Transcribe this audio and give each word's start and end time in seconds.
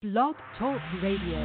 Blog 0.00 0.36
Talk 0.56 0.78
Radio. 1.02 1.42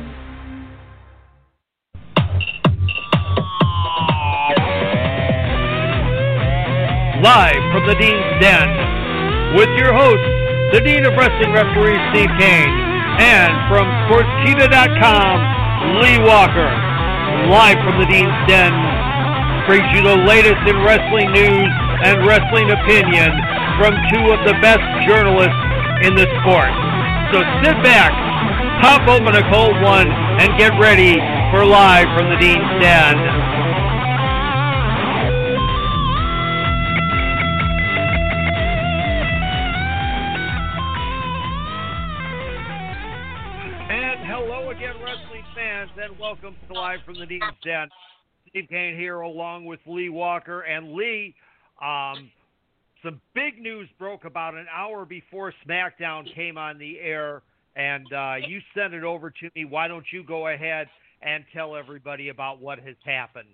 Live 7.18 7.64
from 7.74 7.88
the 7.90 7.98
Dean's 7.98 8.30
Den 8.38 8.70
with 9.58 9.74
your 9.74 9.90
host, 9.90 10.22
the 10.70 10.86
Dean 10.86 11.02
of 11.02 11.18
Wrestling 11.18 11.50
Referee 11.50 11.98
Steve 12.14 12.30
Cain, 12.38 12.70
and 13.18 13.50
from 13.74 13.90
Sportskeeda.com, 14.06 15.98
Lee 16.06 16.22
Walker. 16.22 16.70
Live 17.50 17.82
from 17.82 17.98
the 17.98 18.06
Dean's 18.06 18.38
Den 18.46 18.70
brings 19.66 19.90
you 19.98 20.06
the 20.06 20.30
latest 20.30 20.62
in 20.70 20.78
wrestling 20.86 21.34
news 21.34 21.74
and 22.06 22.22
wrestling 22.22 22.70
opinion 22.70 23.34
from 23.82 23.98
two 24.14 24.30
of 24.30 24.46
the 24.46 24.54
best 24.62 24.86
journalists 25.10 25.58
in 26.06 26.14
the 26.14 26.30
sport. 26.46 26.70
So 27.34 27.42
sit 27.66 27.74
back, 27.82 28.14
pop 28.84 29.08
open 29.08 29.34
a 29.34 29.50
cold 29.50 29.82
one, 29.82 30.12
and 30.12 30.60
get 30.60 30.78
ready 30.78 31.16
for 31.52 31.66
Live 31.66 32.06
from 32.18 32.30
the 32.30 32.36
Dean's 32.36 32.82
Den. 32.82 33.18
And 43.90 44.20
hello 44.28 44.72
again, 44.72 44.96
wrestling 45.02 45.46
fans, 45.56 45.90
and 45.98 46.20
welcome 46.20 46.58
to 46.68 46.74
Live 46.74 47.00
from 47.06 47.18
the 47.18 47.26
Dean's 47.26 47.42
Den. 47.64 47.88
Steve 48.50 48.68
Cain 48.70 48.98
here, 48.98 49.22
along 49.22 49.64
with 49.64 49.80
Lee 49.86 50.10
Walker. 50.10 50.60
And 50.64 50.92
Lee, 50.92 51.34
um, 51.82 52.30
some 53.02 53.22
big 53.34 53.62
news 53.62 53.88
broke 53.98 54.26
about 54.26 54.56
an 54.56 54.66
hour 54.70 55.06
before 55.06 55.54
SmackDown 55.66 56.26
came 56.36 56.58
on 56.58 56.78
the 56.78 57.00
air, 57.00 57.44
and 57.76 58.12
uh, 58.14 58.36
you 58.48 58.60
sent 58.76 58.94
it 58.94 59.04
over 59.04 59.30
to 59.30 59.50
me. 59.56 59.66
Why 59.66 59.88
don't 59.88 60.06
you 60.12 60.24
go 60.24 60.48
ahead 60.48 60.88
and 61.22 61.44
tell 61.54 61.76
everybody 61.76 62.30
about 62.30 62.62
what 62.62 62.80
has 62.80 62.96
happened? 63.06 63.48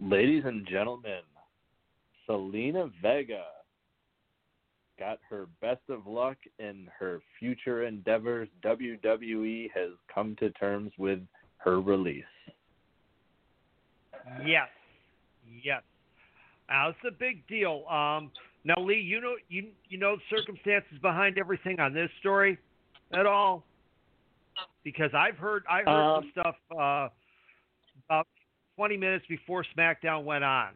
Ladies 0.00 0.44
and 0.46 0.66
gentlemen, 0.66 1.22
Zelina 2.28 2.90
Vega 3.02 3.44
got 4.98 5.18
her 5.28 5.46
best 5.60 5.80
of 5.88 6.06
luck 6.06 6.36
in 6.58 6.88
her 6.98 7.20
future 7.38 7.84
endeavors. 7.84 8.48
WWE 8.64 9.70
has 9.74 9.90
come 10.12 10.36
to 10.40 10.50
terms 10.50 10.92
with 10.98 11.20
her 11.58 11.80
release. 11.80 12.24
Yes, 14.44 14.68
yes. 15.62 15.82
Now 16.68 16.90
it's 16.90 16.98
a 17.06 17.10
big 17.10 17.46
deal. 17.46 17.84
Um, 17.88 18.30
now, 18.64 18.74
Lee, 18.78 19.00
you 19.00 19.20
know 19.20 19.36
you 19.48 19.68
you 19.88 19.98
know 19.98 20.16
the 20.16 20.36
circumstances 20.36 20.98
behind 21.00 21.38
everything 21.38 21.80
on 21.80 21.92
this 21.94 22.10
story 22.20 22.58
at 23.12 23.26
all? 23.26 23.64
Because 24.84 25.10
I've 25.14 25.36
heard 25.36 25.64
I 25.70 25.78
heard 25.82 25.86
Um, 25.88 26.22
some 26.22 26.30
stuff 26.32 26.56
uh, 26.72 27.08
about 28.06 28.26
20 28.76 28.96
minutes 28.96 29.24
before 29.28 29.64
SmackDown 29.76 30.24
went 30.24 30.44
on. 30.44 30.74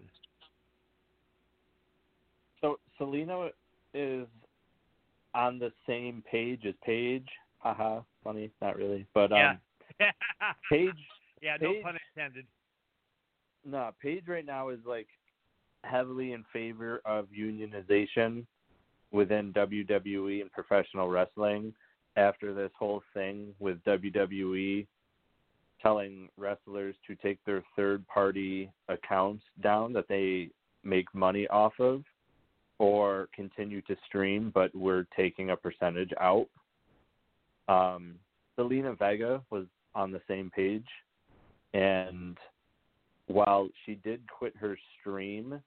So 2.61 2.79
Zelina 3.01 3.51
is 3.95 4.27
on 5.35 5.59
the 5.59 5.73
same 5.87 6.23
page 6.31 6.65
as 6.67 6.75
Paige. 6.85 7.29
Haha, 7.59 8.01
funny, 8.23 8.51
not 8.61 8.77
really. 8.77 9.07
But 9.15 9.33
um 9.33 9.39
yeah, 10.01 10.13
Paige 10.71 10.93
yeah, 11.43 11.57
no 11.61 11.73
Paige- 11.73 11.83
pun 11.83 11.99
intended. 12.17 12.47
no, 13.65 13.91
Paige 14.01 14.25
right 14.29 14.47
now 14.47 14.69
is 14.69 14.79
like 14.87 15.09
heavily 15.85 16.33
in 16.33 16.45
favor 16.53 17.01
of 17.05 17.27
unionization 17.37 18.45
within 19.11 19.53
WWE 19.53 20.41
and 20.41 20.51
professional 20.53 21.09
wrestling 21.09 21.73
after 22.17 22.55
this 22.55 22.71
whole 22.79 23.03
thing 23.15 23.55
with 23.59 23.83
WWE 23.85 24.87
telling 25.81 26.29
wrestlers 26.39 26.95
to 27.07 27.15
take 27.17 27.39
their 27.45 27.63
third 27.75 28.07
party 28.07 28.71
accounts 28.89 29.43
down 29.63 29.93
that 29.93 30.09
they 30.09 30.49
make 30.85 31.13
money 31.15 31.47
off 31.49 31.73
of 31.79 32.03
or 32.79 33.29
continue 33.35 33.81
to 33.83 33.97
stream 34.07 34.51
but 34.55 34.75
we're 34.75 35.07
taking 35.17 35.51
a 35.51 35.57
percentage 35.57 36.11
out. 36.21 36.47
Um 37.69 38.15
Zelina 38.59 38.97
Vega 38.99 39.43
was 39.51 39.67
on 39.95 40.13
the 40.13 40.21
same 40.29 40.51
page 40.55 40.87
and 41.75 42.37
while 43.27 43.69
she 43.85 43.95
did 43.95 44.21
quit 44.29 44.55
her 44.57 44.79
stream, 45.01 45.61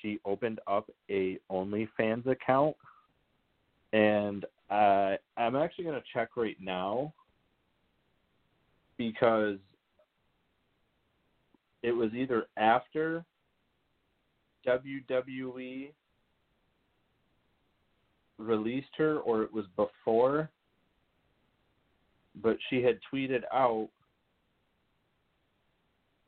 she 0.00 0.18
opened 0.24 0.60
up 0.66 0.90
a 1.10 1.38
OnlyFans 1.50 2.26
account, 2.26 2.76
and 3.92 4.44
uh, 4.70 5.16
I'm 5.36 5.56
actually 5.56 5.84
going 5.84 6.00
to 6.00 6.06
check 6.12 6.30
right 6.36 6.56
now 6.60 7.12
because 8.96 9.58
it 11.82 11.92
was 11.92 12.10
either 12.14 12.46
after 12.56 13.24
WWE 14.66 15.92
released 18.38 18.88
her 18.96 19.18
or 19.18 19.42
it 19.42 19.52
was 19.52 19.64
before, 19.76 20.50
but 22.42 22.56
she 22.68 22.82
had 22.82 22.98
tweeted 23.12 23.42
out 23.52 23.88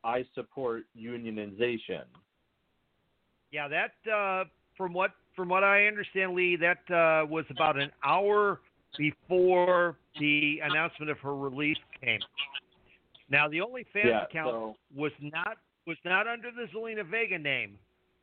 I 0.05 0.25
support 0.35 0.85
unionization. 0.99 2.05
Yeah, 3.53 3.69
that 3.69 4.11
uh, 4.11 4.45
from 4.77 4.93
what 4.95 5.13
from 5.37 5.49
what 5.49 5.63
I 5.63 5.87
understand, 5.87 6.35
Lee, 6.35 6.57
that 6.57 6.79
uh, 6.95 7.27
was 7.27 7.45
about 7.51 7.79
an 7.79 7.91
hour 8.05 8.61
before 8.99 9.97
the 10.19 10.59
announcement 10.63 11.11
of 11.11 11.19
her 11.19 11.37
release 11.37 11.79
came. 12.03 12.21
Now, 13.31 13.49
the 13.49 13.59
OnlyFans 13.59 14.05
Yeah, 14.05 14.23
account 14.25 14.51
so- 14.51 14.77
was 14.95 15.13
not 15.21 15.59
was 15.87 15.97
not 16.05 16.27
under 16.27 16.51
the 16.51 16.67
Zelina 16.75 17.05
Vega 17.05 17.39
name, 17.39 17.79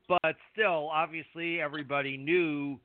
but 0.08 0.36
still, 0.54 0.90
obviously, 0.92 1.62
everybody 1.62 2.18
knew 2.18 2.80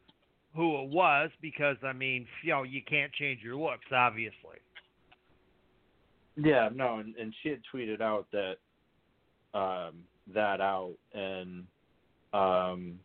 who 0.54 0.82
it 0.82 0.88
was 0.90 1.30
because 1.40 1.76
I 1.82 1.92
mean, 1.92 2.26
you 2.42 2.50
know, 2.50 2.62
you 2.62 2.82
can't 2.82 3.12
change 3.12 3.40
your 3.42 3.56
looks, 3.56 3.86
obviously. 3.92 4.58
Yeah, 6.36 6.68
no, 6.74 6.98
and, 6.98 7.14
and 7.16 7.32
she 7.42 7.50
had 7.50 7.60
tweeted 7.72 8.00
out 8.00 8.26
that 8.32 8.56
um, 9.58 10.02
that 10.34 10.60
out, 10.60 10.94
and 11.12 11.64
um, 12.34 12.98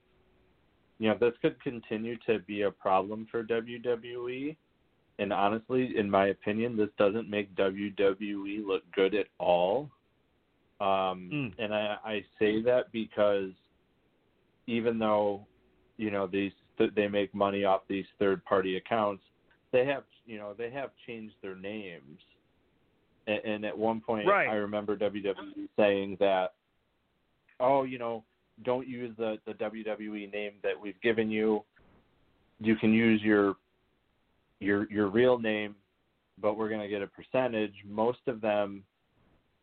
you 0.98 1.08
know 1.08 1.18
this 1.20 1.34
could 1.42 1.62
continue 1.62 2.18
to 2.28 2.40
be 2.40 2.64
a 2.64 2.72
problem 2.72 3.28
for 3.32 3.44
WWE. 3.44 4.56
And 5.20 5.34
honestly, 5.34 5.98
in 5.98 6.10
my 6.10 6.28
opinion, 6.28 6.78
this 6.78 6.90
doesn't 6.98 7.30
make 7.30 7.54
WWE 7.56 8.66
look 8.66 8.84
good 8.94 9.14
at 9.16 9.28
all. 9.38 9.90
Um, 10.80 11.30
Mm. 11.34 11.54
And 11.60 11.74
I, 11.74 11.98
I 12.06 12.26
say 12.40 12.62
that 12.62 12.92
because 12.94 13.52
even 14.68 14.98
though 14.98 15.46
you 15.98 16.10
know 16.12 16.26
these 16.28 16.54
they 16.96 17.10
make 17.10 17.36
money 17.36 17.66
off 17.66 17.82
these 17.90 18.06
third 18.18 18.44
party 18.46 18.78
accounts, 18.78 19.24
they 19.72 19.86
have 19.86 20.04
you 20.26 20.38
know 20.38 20.54
they 20.58 20.70
have 20.72 20.92
changed 21.06 21.36
their 21.42 21.56
names. 21.56 22.20
And, 23.28 23.44
and 23.44 23.66
at 23.66 23.78
one 23.78 24.00
point, 24.00 24.28
Right. 24.28 24.48
I 24.48 24.56
remember 24.56 24.98
WWE 24.98 25.68
saying 25.78 26.18
that, 26.20 26.54
oh, 27.60 27.84
you 27.84 28.00
know, 28.00 28.24
don't 28.64 28.88
use 28.88 29.16
the 29.18 29.38
the 29.46 29.54
WWE 29.54 30.32
name 30.32 30.54
that 30.64 30.74
we've 30.80 31.00
given 31.02 31.30
you. 31.32 31.64
You 32.60 32.76
can 32.76 32.94
use 32.94 33.22
your 33.22 33.56
your 34.60 34.90
your 34.92 35.08
real 35.08 35.38
name, 35.40 35.76
but 36.42 36.58
we're 36.58 36.70
going 36.70 36.82
to 36.82 36.88
get 36.88 37.02
a 37.02 37.08
percentage. 37.08 37.74
Most 37.88 38.20
of 38.28 38.42
them, 38.42 38.84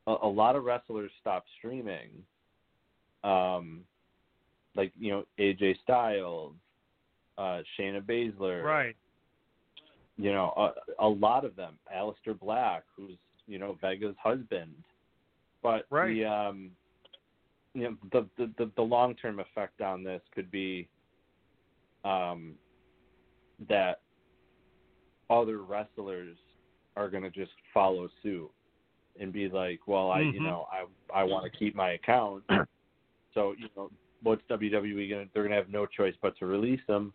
a, 0.07 0.15
a 0.23 0.29
lot 0.29 0.57
of 0.57 0.65
wrestlers 0.65 1.11
stop 1.21 1.45
streaming. 1.59 2.09
Um, 3.25 3.81
like 4.75 4.93
you 4.99 5.11
know 5.11 5.25
AJ 5.39 5.77
Styles, 5.83 6.55
uh, 7.39 7.61
Shayna 7.79 8.01
Baszler, 8.03 8.63
Right. 8.63 8.97
you 10.17 10.33
know, 10.33 10.53
a, 10.57 11.05
a 11.05 11.09
lot 11.09 11.45
of 11.45 11.57
them. 11.57 11.79
Aleister 11.95 12.39
Black, 12.39 12.85
who's 12.97 13.17
you 13.47 13.59
know 13.59 13.77
Vega's 13.83 14.17
husband, 14.23 14.73
but 15.63 15.87
Right. 15.91 16.15
the 16.15 16.25
um, 16.25 16.71
you 17.77 17.83
know 17.83 17.97
the 18.11 18.27
the 18.39 18.51
the, 18.57 18.71
the 18.77 18.83
long 18.83 19.15
term 19.15 19.39
effect 19.39 19.83
on 19.83 20.03
this 20.03 20.23
could 20.35 20.51
be 20.51 20.89
um 22.05 22.55
that 23.69 24.01
other 25.29 25.59
wrestlers 25.59 26.37
are 26.97 27.11
going 27.11 27.23
to 27.23 27.31
just 27.31 27.53
follow 27.75 28.09
suit 28.23 28.51
and 29.21 29.33
be 29.33 29.49
like, 29.49 29.81
well, 29.87 30.11
I 30.11 30.23
you 30.23 30.41
Mhm. 30.41 30.45
know 30.45 30.67
I 30.73 30.87
I 31.15 31.25
want 31.25 31.51
to 31.51 31.59
keep 31.59 31.75
my 31.75 31.91
account, 31.91 32.45
so 33.35 33.53
you 33.59 33.69
know 33.77 33.91
what's 34.23 34.43
WWE 34.49 35.11
going 35.11 35.27
to 35.27 35.31
they're 35.35 35.43
going 35.43 35.51
to 35.51 35.57
have 35.57 35.69
no 35.69 35.85
choice 35.85 36.15
but 36.23 36.37
to 36.39 36.47
release 36.47 36.81
them 36.87 37.13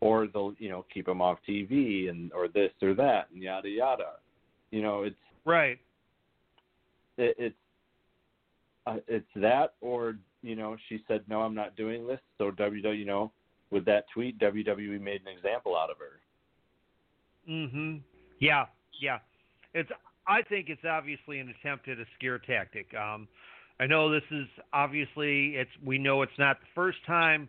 or 0.00 0.26
they'll 0.26 0.54
you 0.58 0.68
know 0.68 0.84
keep 0.92 1.06
them 1.06 1.22
off 1.22 1.38
TV 1.48 2.10
and 2.10 2.32
or 2.32 2.48
this 2.48 2.72
or 2.82 2.94
that 2.94 3.30
and 3.32 3.42
yada 3.42 3.68
yada. 3.68 4.14
You 4.72 4.82
know, 4.82 5.02
it's 5.04 5.16
Right. 5.44 5.78
it, 7.18 7.36
it's 7.38 7.56
uh, 8.90 9.00
it's 9.08 9.28
that 9.36 9.74
or 9.80 10.16
you 10.42 10.56
know 10.56 10.76
she 10.88 11.02
said 11.06 11.22
no, 11.28 11.40
I'm 11.42 11.54
not 11.54 11.76
doing 11.76 12.06
this. 12.06 12.20
So 12.38 12.50
WWE, 12.50 12.98
you 12.98 13.04
know, 13.04 13.32
with 13.70 13.84
that 13.86 14.04
tweet, 14.12 14.38
WWE 14.38 15.00
made 15.00 15.22
an 15.22 15.28
example 15.36 15.76
out 15.76 15.90
of 15.90 15.96
her. 15.98 16.20
Mhm. 17.48 18.00
Yeah, 18.38 18.66
yeah. 19.00 19.18
It's 19.74 19.90
I 20.26 20.42
think 20.42 20.68
it's 20.68 20.84
obviously 20.84 21.38
an 21.38 21.48
attempt 21.48 21.88
at 21.88 21.98
a 21.98 22.04
scare 22.16 22.38
tactic. 22.38 22.92
Um, 22.94 23.28
I 23.78 23.86
know 23.86 24.10
this 24.10 24.22
is 24.30 24.46
obviously 24.72 25.56
it's 25.56 25.70
we 25.84 25.98
know 25.98 26.22
it's 26.22 26.38
not 26.38 26.60
the 26.60 26.66
first 26.74 26.98
time 27.06 27.48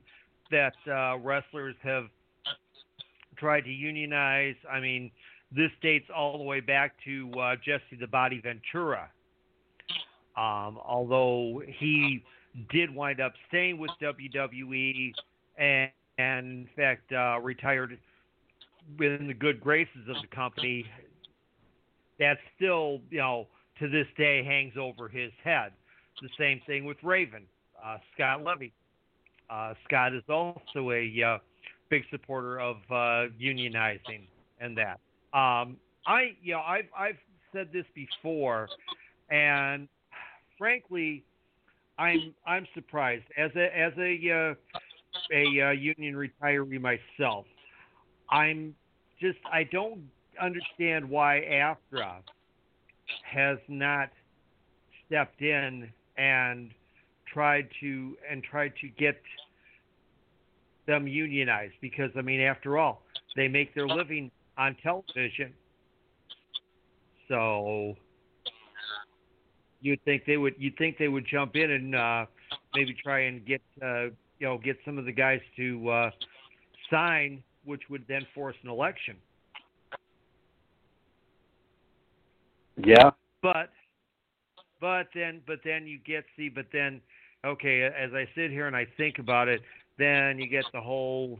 that 0.51 0.73
uh, 0.87 1.17
wrestlers 1.17 1.75
have 1.83 2.05
tried 3.37 3.61
to 3.61 3.71
unionize. 3.71 4.55
I 4.69 4.79
mean, 4.79 5.11
this 5.51 5.71
dates 5.81 6.07
all 6.15 6.37
the 6.37 6.43
way 6.43 6.59
back 6.59 6.93
to 7.05 7.31
uh, 7.39 7.55
Jesse 7.57 7.97
the 7.99 8.07
Body 8.07 8.39
Ventura. 8.41 9.09
Um, 10.37 10.79
although 10.85 11.61
he 11.79 12.23
did 12.69 12.93
wind 12.93 13.19
up 13.19 13.33
staying 13.47 13.77
with 13.77 13.91
WWE 14.01 15.13
and, 15.57 15.89
and 16.17 16.45
in 16.45 16.69
fact 16.75 17.11
uh, 17.11 17.39
retired 17.39 17.97
within 18.97 19.27
the 19.27 19.33
good 19.33 19.59
graces 19.59 20.07
of 20.09 20.15
the 20.21 20.35
company, 20.35 20.85
that 22.19 22.37
still, 22.55 23.01
you 23.09 23.19
know, 23.19 23.47
to 23.79 23.89
this 23.89 24.07
day 24.17 24.43
hangs 24.43 24.73
over 24.79 25.07
his 25.09 25.31
head. 25.43 25.71
The 26.21 26.29
same 26.37 26.61
thing 26.67 26.85
with 26.85 26.97
Raven, 27.01 27.43
uh, 27.83 27.97
Scott 28.13 28.43
Levy. 28.43 28.71
Uh, 29.49 29.73
Scott 29.85 30.13
is 30.13 30.23
also 30.29 30.91
a 30.91 31.23
uh, 31.25 31.37
big 31.89 32.03
supporter 32.11 32.59
of 32.59 32.77
uh, 32.91 33.33
unionizing 33.41 34.27
and 34.59 34.77
that. 34.77 34.99
Um, 35.37 35.77
I, 36.05 36.35
you 36.41 36.53
know, 36.53 36.61
I've 36.61 36.85
I've 36.97 37.17
said 37.53 37.69
this 37.73 37.85
before, 37.95 38.69
and 39.29 39.87
frankly, 40.61 41.23
I'm 41.97 42.35
I'm 42.45 42.67
surprised 42.75 43.25
as 43.35 43.49
a 43.55 43.75
as 43.75 43.93
a 43.97 44.13
uh, 44.31 44.53
a 45.33 45.69
uh, 45.69 45.71
union 45.71 46.13
retiree 46.13 46.79
myself. 46.79 47.45
I'm 48.29 48.75
just 49.19 49.39
I 49.51 49.63
don't 49.63 50.03
understand 50.39 51.09
why 51.09 51.41
AFTRA 51.49 52.17
has 53.23 53.57
not 53.67 54.09
stepped 55.07 55.41
in 55.41 55.89
and 56.17 56.69
tried 57.33 57.67
to 57.79 58.15
and 58.29 58.43
tried 58.43 58.73
to 58.81 58.87
get 58.87 59.19
them 60.85 61.07
unionized 61.07 61.73
because 61.81 62.11
I 62.15 62.21
mean 62.21 62.39
after 62.39 62.77
all 62.77 63.01
they 63.35 63.47
make 63.47 63.73
their 63.73 63.87
living 63.87 64.29
on 64.59 64.75
television 64.83 65.53
so 67.27 67.95
you'd 69.81 70.03
think 70.05 70.23
they 70.25 70.37
would 70.37 70.55
you'd 70.57 70.77
think 70.77 70.97
they 70.97 71.07
would 71.07 71.25
jump 71.25 71.55
in 71.55 71.71
and 71.71 71.95
uh, 71.95 72.25
maybe 72.73 72.95
try 73.03 73.21
and 73.21 73.45
get 73.45 73.61
uh, 73.83 74.05
you 74.39 74.47
know 74.47 74.57
get 74.57 74.77
some 74.85 74.97
of 74.97 75.05
the 75.05 75.11
guys 75.11 75.41
to 75.55 75.89
uh, 75.89 76.11
sign 76.89 77.43
which 77.65 77.81
would 77.89 78.03
then 78.07 78.25
force 78.33 78.55
an 78.63 78.69
election 78.69 79.15
Yeah. 82.77 83.11
But 83.41 83.69
but 84.79 85.07
then 85.13 85.41
but 85.45 85.59
then 85.63 85.85
you 85.85 85.99
get 86.05 86.23
see 86.37 86.49
but 86.49 86.65
then 86.71 87.01
okay 87.45 87.83
as 87.83 88.13
I 88.13 88.27
sit 88.35 88.51
here 88.51 88.67
and 88.67 88.75
I 88.75 88.87
think 88.97 89.19
about 89.19 89.47
it 89.47 89.61
then 89.97 90.39
you 90.39 90.47
get 90.47 90.65
the 90.73 90.81
whole 90.81 91.39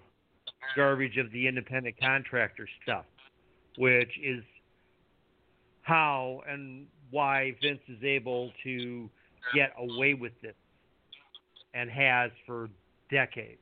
garbage 0.75 1.17
of 1.17 1.31
the 1.31 1.47
independent 1.47 1.95
contractor 1.99 2.67
stuff 2.83 3.05
which 3.77 4.11
is 4.23 4.43
how 5.83 6.41
and 6.47 6.85
why 7.11 7.55
Vince 7.61 7.81
is 7.87 8.03
able 8.03 8.51
to 8.63 9.09
get 9.53 9.73
away 9.77 10.13
with 10.13 10.33
this 10.41 10.55
and 11.73 11.89
has 11.89 12.31
for 12.45 12.69
decades. 13.09 13.59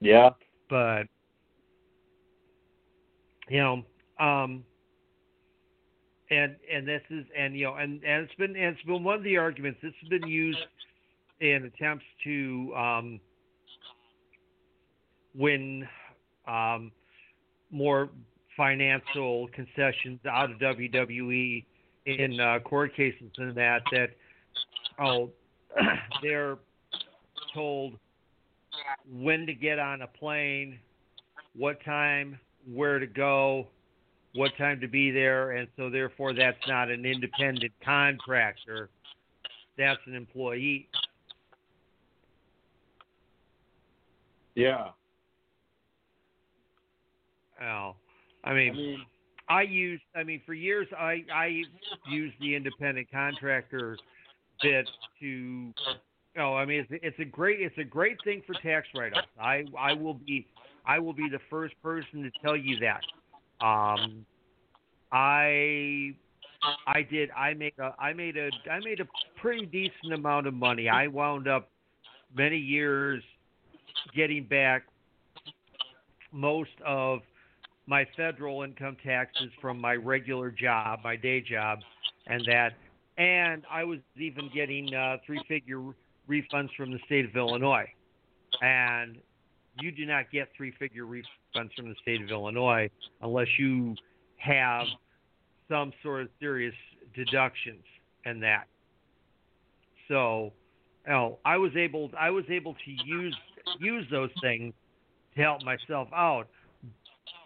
Yeah. 0.00 0.30
But 0.68 1.04
you 3.48 3.58
know, 3.58 3.82
um, 4.24 4.64
and 6.30 6.56
and 6.72 6.86
this 6.86 7.02
is 7.10 7.24
and 7.36 7.56
you 7.56 7.66
know 7.66 7.74
and, 7.74 8.02
and 8.04 8.24
it's 8.24 8.34
been 8.34 8.56
and 8.56 8.76
it's 8.76 8.82
been 8.82 9.04
one 9.04 9.16
of 9.16 9.22
the 9.22 9.36
arguments. 9.36 9.78
This 9.82 9.92
has 10.00 10.08
been 10.08 10.28
used 10.28 10.58
in 11.40 11.64
attempts 11.64 12.04
to 12.24 12.72
um, 12.76 13.20
win 15.34 15.86
um, 16.48 16.90
more 17.70 18.08
financial 18.56 19.48
concessions 19.48 20.20
out 20.28 20.50
of 20.50 20.58
WWE 20.58 21.64
in 22.06 22.40
uh, 22.40 22.58
court 22.60 22.94
cases 22.96 23.30
than 23.36 23.54
that 23.54 23.82
that 23.92 24.10
oh 25.00 25.30
they're 26.22 26.56
told 27.52 27.98
when 29.10 29.46
to 29.46 29.54
get 29.54 29.78
on 29.78 30.02
a 30.02 30.06
plane, 30.06 30.78
what 31.54 31.82
time 31.84 32.38
where 32.72 32.98
to 32.98 33.06
go, 33.06 33.66
what 34.34 34.50
time 34.58 34.80
to 34.80 34.88
be 34.88 35.10
there, 35.10 35.52
and 35.52 35.68
so 35.76 35.88
therefore 35.88 36.34
that's 36.34 36.58
not 36.68 36.90
an 36.90 37.04
independent 37.04 37.72
contractor. 37.84 38.90
That's 39.78 40.00
an 40.06 40.14
employee. 40.14 40.88
Yeah. 44.54 44.88
Oh, 47.62 47.94
I 48.44 48.52
mean, 48.52 48.72
I 48.72 48.76
mean, 48.76 49.06
I 49.48 49.62
used. 49.62 50.02
I 50.14 50.22
mean, 50.22 50.42
for 50.44 50.54
years 50.54 50.86
I 50.96 51.24
I 51.32 51.62
used 52.08 52.34
the 52.40 52.54
independent 52.54 53.10
contractor 53.10 53.96
bit 54.62 54.88
to. 55.20 55.72
Oh, 56.38 56.54
I 56.54 56.66
mean, 56.66 56.86
it's, 56.88 57.00
it's 57.02 57.18
a 57.18 57.24
great 57.24 57.60
it's 57.60 57.78
a 57.78 57.84
great 57.84 58.18
thing 58.24 58.42
for 58.46 58.54
tax 58.62 58.88
write-offs. 58.94 59.26
I 59.40 59.64
I 59.78 59.92
will 59.92 60.14
be 60.14 60.46
I 60.86 60.98
will 60.98 61.12
be 61.12 61.28
the 61.28 61.40
first 61.50 61.74
person 61.82 62.22
to 62.22 62.30
tell 62.42 62.56
you 62.56 62.78
that. 62.80 63.00
Um, 63.64 64.26
I 65.12 66.14
I 66.86 67.02
did. 67.02 67.30
I 67.30 67.54
made 67.54 67.72
a 67.78 67.94
I 67.98 68.12
made 68.12 68.36
a 68.36 68.50
I 68.70 68.80
made 68.80 69.00
a 69.00 69.06
pretty 69.40 69.66
decent 69.66 70.12
amount 70.12 70.46
of 70.46 70.54
money. 70.54 70.88
I 70.88 71.06
wound 71.06 71.48
up 71.48 71.70
many 72.34 72.58
years 72.58 73.22
getting 74.14 74.44
back 74.44 74.82
most 76.32 76.70
of 76.84 77.20
my 77.86 78.06
federal 78.16 78.62
income 78.62 78.96
taxes 79.04 79.50
from 79.60 79.80
my 79.80 79.94
regular 79.94 80.50
job, 80.50 81.00
my 81.04 81.16
day 81.16 81.40
job, 81.40 81.78
and 82.26 82.44
that. 82.46 82.74
And 83.18 83.64
I 83.70 83.84
was 83.84 84.00
even 84.16 84.50
getting 84.54 84.94
uh, 84.94 85.18
three-figure 85.24 85.80
refunds 86.28 86.68
from 86.76 86.92
the 86.92 86.98
state 87.06 87.24
of 87.24 87.34
Illinois. 87.36 87.88
And 88.60 89.18
you 89.80 89.92
do 89.92 90.06
not 90.06 90.30
get 90.30 90.48
three 90.56 90.72
figure 90.78 91.04
refunds 91.04 91.74
from 91.76 91.88
the 91.88 91.94
state 92.00 92.22
of 92.22 92.30
Illinois 92.30 92.90
unless 93.20 93.48
you 93.58 93.94
have 94.38 94.86
some 95.68 95.92
sort 96.02 96.22
of 96.22 96.28
serious 96.40 96.74
deductions 97.14 97.84
and 98.24 98.42
that. 98.42 98.64
So, 100.08 100.52
know, 101.06 101.38
I 101.44 101.56
was 101.56 101.72
able 101.76 102.10
I 102.18 102.30
was 102.30 102.44
able 102.48 102.74
to 102.74 102.90
use 103.04 103.36
use 103.80 104.06
those 104.10 104.30
things 104.40 104.72
to 105.34 105.42
help 105.42 105.62
myself 105.64 106.08
out, 106.14 106.48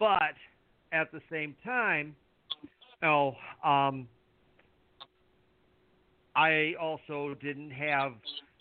but 0.01 0.33
at 0.91 1.11
the 1.11 1.21
same 1.31 1.55
time, 1.63 2.15
you 2.63 3.07
know, 3.07 3.35
um, 3.63 4.07
I 6.35 6.73
also 6.81 7.35
didn't 7.39 7.69
have 7.69 8.13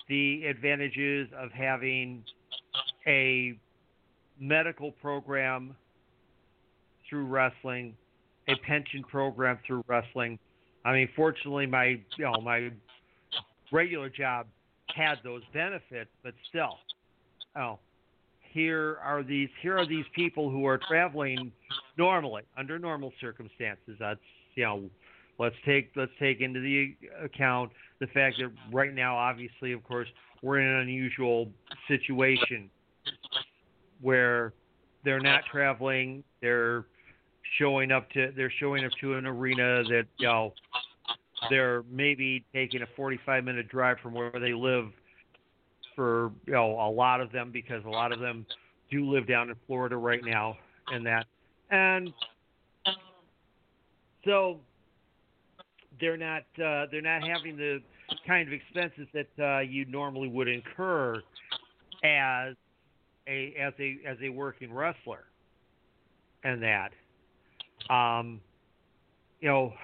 the 0.06 0.44
advantages 0.44 1.28
of 1.34 1.50
having 1.50 2.22
a 3.06 3.58
medical 4.38 4.92
program 4.92 5.74
through 7.08 7.24
wrestling, 7.24 7.96
a 8.46 8.54
pension 8.66 9.02
program 9.02 9.58
through 9.66 9.82
wrestling. 9.88 10.38
I 10.84 10.92
mean, 10.92 11.08
fortunately, 11.16 11.64
my 11.64 12.00
you 12.18 12.24
know 12.24 12.34
my 12.42 12.70
regular 13.72 14.10
job 14.10 14.46
had 14.94 15.16
those 15.24 15.42
benefits, 15.54 16.10
but 16.22 16.34
still, 16.50 16.76
oh, 17.56 17.78
here 18.52 18.98
are 19.02 19.22
these 19.22 19.48
here 19.62 19.78
are 19.78 19.86
these 19.86 20.04
people 20.14 20.50
who 20.50 20.66
are 20.66 20.78
traveling 20.88 21.52
normally 21.96 22.42
under 22.58 22.78
normal 22.78 23.12
circumstances. 23.20 23.96
That's 23.98 24.20
you 24.54 24.64
know, 24.64 24.90
let's 25.38 25.56
take 25.64 25.90
let's 25.96 26.12
take 26.18 26.40
into 26.40 26.60
the 26.60 26.96
account 27.22 27.70
the 28.00 28.06
fact 28.08 28.36
that 28.38 28.50
right 28.72 28.94
now, 28.94 29.16
obviously, 29.16 29.72
of 29.72 29.84
course, 29.84 30.08
we're 30.42 30.58
in 30.58 30.66
an 30.66 30.80
unusual 30.80 31.50
situation 31.86 32.70
where 34.00 34.52
they're 35.04 35.20
not 35.20 35.42
traveling, 35.50 36.24
they're 36.40 36.86
showing 37.58 37.92
up 37.92 38.10
to 38.10 38.32
they're 38.36 38.52
showing 38.58 38.84
up 38.84 38.92
to 39.00 39.14
an 39.14 39.26
arena 39.26 39.82
that 39.84 40.04
you 40.18 40.26
know 40.26 40.52
they're 41.48 41.84
maybe 41.90 42.44
taking 42.52 42.82
a 42.82 42.86
45 42.96 43.44
minute 43.44 43.68
drive 43.68 43.96
from 44.02 44.14
where 44.14 44.32
they 44.32 44.52
live 44.52 44.86
for 46.00 46.32
you 46.46 46.54
know 46.54 46.80
a 46.80 46.88
lot 46.90 47.20
of 47.20 47.30
them 47.30 47.50
because 47.52 47.84
a 47.84 47.90
lot 47.90 48.10
of 48.10 48.20
them 48.20 48.46
do 48.90 49.04
live 49.10 49.28
down 49.28 49.50
in 49.50 49.56
Florida 49.66 49.98
right 49.98 50.24
now 50.24 50.56
and 50.90 51.04
that. 51.04 51.26
And 51.70 52.10
so 54.24 54.60
they're 56.00 56.16
not 56.16 56.44
uh, 56.54 56.86
they're 56.90 57.02
not 57.02 57.22
having 57.22 57.54
the 57.58 57.82
kind 58.26 58.48
of 58.48 58.54
expenses 58.54 59.06
that 59.12 59.44
uh, 59.44 59.58
you 59.58 59.84
normally 59.84 60.28
would 60.28 60.48
incur 60.48 61.16
as 62.02 62.54
a 63.28 63.54
as 63.60 63.74
a 63.78 63.98
as 64.08 64.16
a 64.22 64.30
working 64.30 64.72
wrestler, 64.72 65.24
and 66.44 66.62
that, 66.62 66.92
um, 67.94 68.40
you 69.42 69.48
know, 69.48 69.74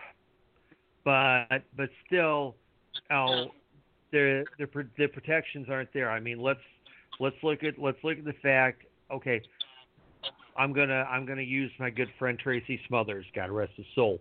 but 1.05 1.63
but 1.77 1.91
still, 2.07 2.55
you 2.95 3.01
know, 3.15 3.51
the 4.59 5.09
protections 5.09 5.69
aren't 5.71 5.93
there. 5.93 6.11
I 6.11 6.21
mean, 6.21 6.41
let's 6.41 6.61
let's 7.21 7.37
look 7.43 7.63
at 7.63 7.79
let's 7.79 7.99
look 8.03 8.19
at 8.19 8.25
the 8.25 8.35
fact. 8.43 8.83
Okay, 9.11 9.41
I'm 10.57 10.73
gonna 10.73 11.07
I'm 11.11 11.27
gonna 11.27 11.43
use 11.43 11.71
my 11.79 11.91
good 11.91 12.09
friend 12.19 12.39
Tracy 12.39 12.81
Smothers. 12.89 13.27
God 13.35 13.51
rest 13.51 13.73
his 13.77 13.87
soul. 13.95 14.21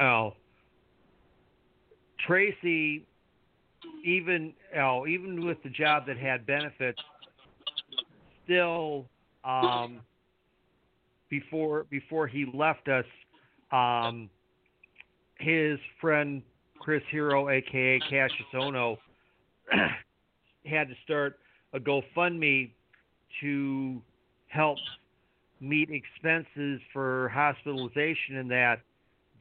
Oh, 0.00 0.34
Tracy, 2.26 3.06
even 4.04 4.52
oh, 4.78 5.06
even 5.06 5.46
with 5.46 5.62
the 5.62 5.70
job 5.70 6.06
that 6.06 6.16
had 6.16 6.46
benefits, 6.46 7.00
still 8.44 9.06
um, 9.44 10.00
before 11.28 11.86
before 11.90 12.26
he 12.26 12.46
left 12.52 12.88
us, 12.88 13.06
um, 13.70 14.28
his 15.38 15.78
friend 16.00 16.42
Chris 16.82 17.02
Hero, 17.12 17.48
aka 17.48 18.00
Cassius 18.10 18.48
Ohno, 18.52 18.96
had 20.66 20.88
to 20.88 20.94
start 21.04 21.38
a 21.72 21.78
GoFundMe 21.78 22.70
to 23.40 24.02
help 24.48 24.78
meet 25.60 25.90
expenses 25.90 26.80
for 26.92 27.28
hospitalization 27.28 28.38
and 28.38 28.50
that 28.50 28.80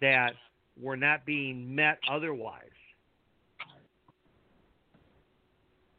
that 0.02 0.34
were 0.80 0.96
not 0.96 1.26
being 1.26 1.74
met 1.74 1.98
otherwise. 2.10 2.62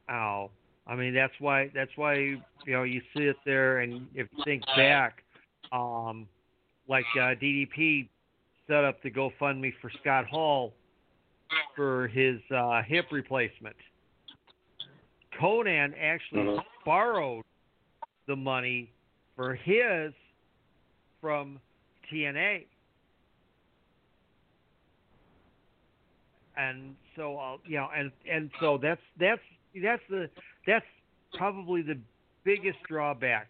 Oh, 0.08 0.48
I 0.86 0.94
mean 0.94 1.12
that's 1.12 1.34
why 1.40 1.72
that's 1.74 1.90
why 1.96 2.14
you 2.18 2.40
know 2.68 2.84
you 2.84 3.02
sit 3.16 3.34
there 3.44 3.80
and 3.80 4.06
if 4.14 4.28
you 4.30 4.44
think 4.44 4.62
back, 4.76 5.24
um, 5.72 6.28
like 6.88 7.04
uh, 7.16 7.34
DDP 7.34 8.08
set 8.68 8.84
up 8.84 9.02
the 9.02 9.10
GoFundMe 9.10 9.72
for 9.80 9.90
Scott 10.00 10.26
Hall 10.26 10.72
for 11.74 12.08
his 12.08 12.40
uh, 12.50 12.82
hip 12.82 13.06
replacement. 13.10 13.76
Konnan 15.38 15.94
actually 15.98 16.44
Mhm. 16.44 16.64
borrowed 16.84 17.44
the 18.26 18.36
money 18.36 18.92
for 19.34 19.54
his 19.54 20.14
from 21.20 21.60
TNA. 22.08 22.66
And 26.56 26.96
so, 27.16 27.38
uh, 27.38 27.56
you 27.64 27.76
know, 27.76 27.88
and 27.94 28.12
and 28.28 28.50
so 28.60 28.76
that's 28.76 29.00
that's 29.16 29.42
that's 29.74 30.02
the 30.10 30.30
that's 30.66 30.86
probably 31.34 31.80
the 31.82 31.98
biggest 32.44 32.82
drawback 32.82 33.48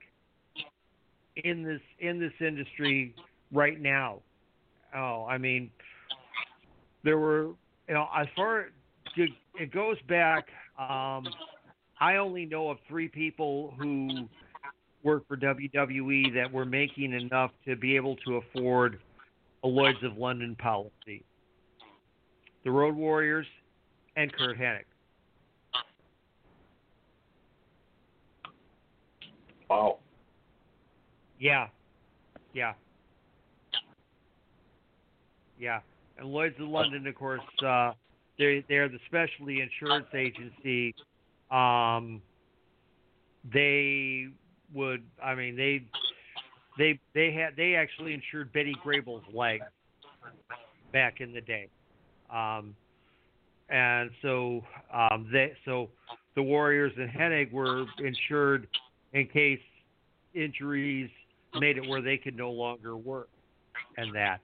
in 1.37 1.65
this 1.65 1.81
in 1.99 2.21
this 2.21 2.33
industry 2.41 3.15
right 3.51 3.81
now. 3.81 4.23
Oh, 4.95 5.25
I 5.29 5.39
mean, 5.39 5.71
there 7.03 7.19
were 7.19 7.55
you 7.89 7.95
know 7.95 8.09
as 8.17 8.27
far 8.37 8.69
it 9.17 9.73
goes 9.73 9.97
back. 10.09 10.47
Um, 10.79 11.27
I 12.01 12.17
only 12.17 12.47
know 12.47 12.71
of 12.71 12.79
three 12.89 13.09
people 13.09 13.75
who 13.79 14.29
work 15.03 15.27
for 15.29 15.37
WWE 15.37 16.35
that 16.35 16.51
were 16.51 16.65
making 16.65 17.13
enough 17.13 17.51
to 17.67 17.77
be 17.77 17.97
able 17.97 18.17
to 18.17 18.37
afford 18.37 18.99
a 19.65 19.69
Lloyd's 19.69 20.03
of 20.03 20.17
London 20.17 20.57
policy. 20.57 21.25
The 22.65 22.71
Road 22.71 22.95
Warriors 22.95 23.47
and 24.17 24.33
Curt 24.33 24.59
Hennig. 24.59 24.85
Wow. 29.69 29.99
Yeah. 31.39 31.69
Yeah. 32.53 32.75
Yeah. 35.59 35.81
And 36.19 36.29
Lloyd's 36.29 36.59
of 36.61 36.69
London, 36.69 37.07
of 37.07 37.15
course, 37.15 37.41
uh, 37.65 37.93
they're, 38.39 38.63
they're 38.69 38.89
the 38.89 38.99
specialty 39.07 39.61
insurance 39.61 40.07
agency. 40.15 40.95
Um, 41.51 42.23
they 43.53 44.29
would, 44.75 45.03
I 45.23 45.35
mean, 45.35 45.57
they, 45.57 45.85
they, 46.79 46.99
they 47.15 47.33
had, 47.33 47.57
they 47.57 47.75
actually 47.75 48.15
insured 48.15 48.53
Betty 48.53 48.75
Grable's 48.83 49.23
leg 49.35 49.61
back 50.93 51.21
in 51.21 51.33
the 51.33 51.41
day. 51.41 51.69
Um, 52.33 52.75
and 53.69 54.11
so, 54.23 54.63
um, 54.93 55.29
they, 55.33 55.53
so 55.65 55.91
the 56.35 56.43
Warriors 56.43 56.93
and 56.97 57.11
Hennig 57.11 57.53
were 57.53 57.87
insured 57.99 58.69
in 59.13 59.27
case 59.27 59.61
injuries 60.35 61.11
made 61.61 61.77
it 61.77 61.89
where 61.89 62.01
they 62.01 62.17
could 62.17 62.37
no 62.37 62.51
longer 62.51 62.97
work 62.97 63.29
and 63.97 64.15
that. 64.15 64.41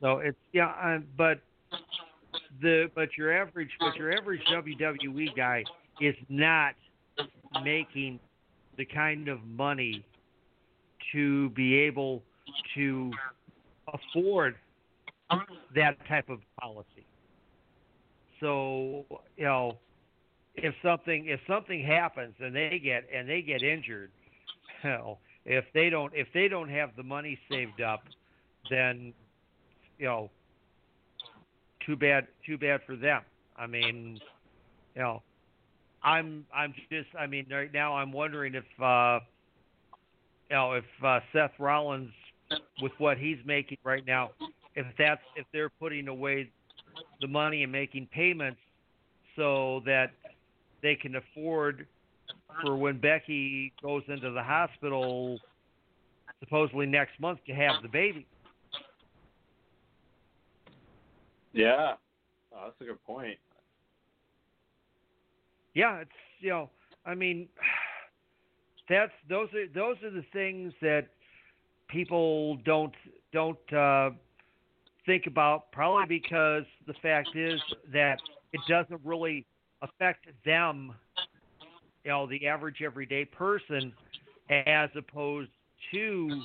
So 0.00 0.18
it's 0.18 0.38
yeah, 0.52 0.72
uh, 0.82 0.98
but 1.16 1.40
the 2.60 2.90
but 2.94 3.08
your 3.16 3.32
average 3.32 3.70
but 3.80 3.96
your 3.96 4.16
average 4.16 4.40
WWE 4.50 5.34
guy 5.36 5.64
is 6.00 6.14
not 6.28 6.74
making 7.64 8.20
the 8.76 8.84
kind 8.84 9.28
of 9.28 9.42
money 9.44 10.04
to 11.12 11.50
be 11.50 11.74
able 11.74 12.22
to 12.74 13.10
afford 13.92 14.54
that 15.74 15.96
type 16.08 16.28
of 16.28 16.38
policy. 16.60 17.06
So, 18.40 19.04
you 19.36 19.44
know, 19.44 19.78
if 20.54 20.74
something 20.82 21.26
if 21.26 21.40
something 21.48 21.84
happens 21.84 22.34
and 22.40 22.54
they 22.54 22.80
get 22.82 23.04
and 23.14 23.28
they 23.28 23.42
get 23.42 23.62
injured, 23.62 24.10
hell, 24.82 25.18
if 25.44 25.64
they 25.74 25.90
don't 25.90 26.12
if 26.14 26.28
they 26.32 26.48
don't 26.48 26.68
have 26.68 26.90
the 26.96 27.02
money 27.02 27.38
saved 27.50 27.80
up, 27.80 28.04
then 28.70 29.12
you 29.98 30.06
know, 30.06 30.30
too 31.84 31.96
bad 31.96 32.26
too 32.46 32.58
bad 32.58 32.80
for 32.86 32.96
them. 32.96 33.22
I 33.56 33.66
mean, 33.66 34.20
you 34.94 35.02
know, 35.02 35.22
I'm 36.02 36.46
I'm 36.54 36.74
just 36.90 37.08
I 37.18 37.26
mean 37.26 37.46
right 37.50 37.72
now 37.72 37.94
I'm 37.94 38.12
wondering 38.12 38.54
if 38.54 38.64
uh 38.82 39.20
you 40.50 40.56
know 40.56 40.72
if 40.74 40.84
uh, 41.04 41.20
Seth 41.32 41.52
Rollins 41.58 42.12
with 42.80 42.92
what 42.98 43.18
he's 43.18 43.38
making 43.44 43.78
right 43.84 44.06
now 44.06 44.30
if 44.74 44.86
that's 44.96 45.20
if 45.36 45.44
they're 45.52 45.68
putting 45.68 46.08
away 46.08 46.50
the 47.20 47.26
money 47.26 47.64
and 47.64 47.72
making 47.72 48.06
payments 48.12 48.60
so 49.36 49.82
that 49.84 50.12
they 50.82 50.94
can 50.94 51.16
afford 51.16 51.86
for 52.62 52.76
when 52.76 52.98
Becky 52.98 53.72
goes 53.82 54.02
into 54.08 54.30
the 54.30 54.42
hospital 54.42 55.38
supposedly 56.40 56.86
next 56.86 57.18
month 57.20 57.40
to 57.46 57.52
have 57.52 57.82
the 57.82 57.88
baby. 57.88 58.26
Yeah. 61.52 61.94
Oh, 62.52 62.64
that's 62.64 62.80
a 62.80 62.84
good 62.84 63.02
point. 63.04 63.38
Yeah, 65.74 65.98
it's 65.98 66.10
you 66.40 66.50
know, 66.50 66.70
I 67.06 67.14
mean 67.14 67.48
that's 68.88 69.12
those 69.28 69.48
are 69.54 69.66
those 69.74 69.96
are 70.02 70.10
the 70.10 70.24
things 70.32 70.72
that 70.80 71.08
people 71.88 72.56
don't 72.64 72.94
don't 73.32 73.72
uh 73.72 74.10
think 75.06 75.26
about 75.26 75.72
probably 75.72 76.04
because 76.06 76.64
the 76.86 76.94
fact 77.00 77.30
is 77.34 77.60
that 77.92 78.18
it 78.52 78.60
doesn't 78.68 79.00
really 79.04 79.46
affect 79.80 80.26
them 80.44 80.94
you 82.04 82.10
know 82.10 82.26
the 82.26 82.46
average 82.46 82.82
everyday 82.84 83.24
person 83.24 83.92
as 84.50 84.90
opposed 84.96 85.50
to 85.92 86.42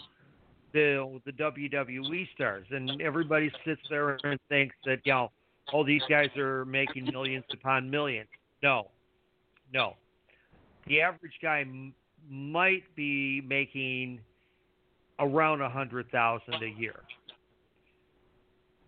the 0.74 1.20
the 1.26 1.32
WWE 1.32 2.28
stars. 2.34 2.66
And 2.72 3.02
everybody 3.02 3.52
sits 3.66 3.82
there 3.90 4.18
and 4.24 4.40
thinks 4.50 4.76
that 4.86 5.00
you 5.06 5.14
know 5.14 5.32
oh 5.72 5.86
these 5.86 6.02
guys 6.10 6.30
are 6.38 6.66
making 6.66 7.06
millions 7.06 7.46
upon 7.52 7.90
millions. 7.90 8.30
No. 8.62 8.90
No. 9.74 9.96
The 10.88 11.02
average 11.02 11.34
guy 11.42 11.62
m- 11.62 11.94
might 12.30 12.84
be 12.96 13.42
making 13.42 14.20
around 15.20 15.62
a 15.62 15.70
hundred 15.70 16.10
thousand 16.12 16.56
a 16.56 16.80
year. 16.80 17.00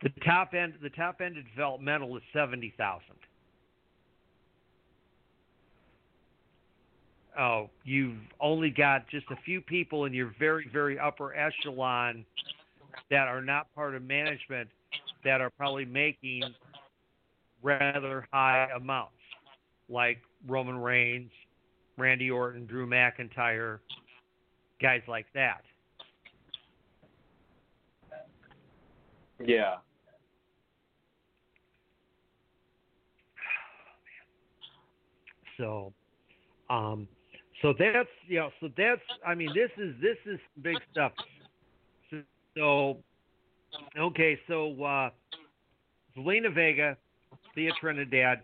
The 0.01 0.09
top 0.25 0.53
end 0.53 0.73
the 0.81 0.89
top 0.89 1.21
end 1.21 1.37
of 1.37 1.45
developmental 1.49 2.15
is 2.17 2.23
seventy 2.33 2.73
thousand 2.77 3.15
oh, 7.39 7.69
you've 7.83 8.17
only 8.39 8.69
got 8.69 9.07
just 9.09 9.25
a 9.31 9.35
few 9.45 9.61
people 9.61 10.05
in 10.05 10.13
your 10.13 10.33
very, 10.39 10.67
very 10.71 10.97
upper 10.99 11.35
echelon 11.35 12.25
that 13.09 13.27
are 13.27 13.41
not 13.41 13.73
part 13.75 13.95
of 13.95 14.03
management 14.03 14.69
that 15.23 15.41
are 15.41 15.49
probably 15.49 15.85
making 15.85 16.43
rather 17.61 18.27
high 18.31 18.67
amounts, 18.75 19.11
like 19.89 20.21
Roman 20.47 20.77
Reigns, 20.77 21.31
Randy 21.97 22.29
Orton, 22.29 22.65
Drew 22.65 22.87
McIntyre, 22.87 23.79
guys 24.81 25.01
like 25.07 25.25
that. 25.33 25.61
Yeah. 29.43 29.75
So, 35.57 35.93
um, 36.69 37.07
so 37.61 37.73
that's 37.77 38.09
you 38.27 38.39
know, 38.39 38.49
so 38.59 38.69
that's 38.77 39.01
I 39.25 39.35
mean, 39.35 39.49
this 39.55 39.71
is 39.77 39.95
this 40.01 40.17
is 40.25 40.39
big 40.61 40.77
stuff. 40.91 41.11
So, 42.57 42.99
okay, 43.99 44.39
so 44.47 44.81
uh, 44.81 45.09
Zelina 46.17 46.53
Vega, 46.53 46.95
Thea 47.53 47.71
Trinidad, 47.81 48.41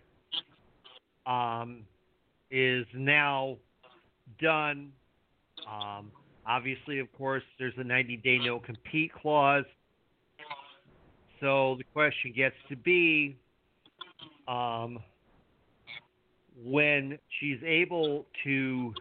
um, 1.25 1.83
is 2.49 2.85
now 2.93 3.57
done. 4.41 4.91
Um, 5.65 6.11
obviously, 6.45 6.99
of 6.99 7.11
course, 7.13 7.43
there's 7.57 7.73
a 7.77 7.83
90-day 7.83 8.39
no 8.39 8.59
compete 8.59 9.13
clause. 9.13 9.63
So 11.39 11.75
the 11.77 11.85
question 11.93 12.33
gets 12.35 12.55
to 12.69 12.75
be, 12.75 13.37
um, 14.47 14.99
when 16.63 17.17
she's 17.39 17.59
able 17.65 18.25
to 18.43 18.93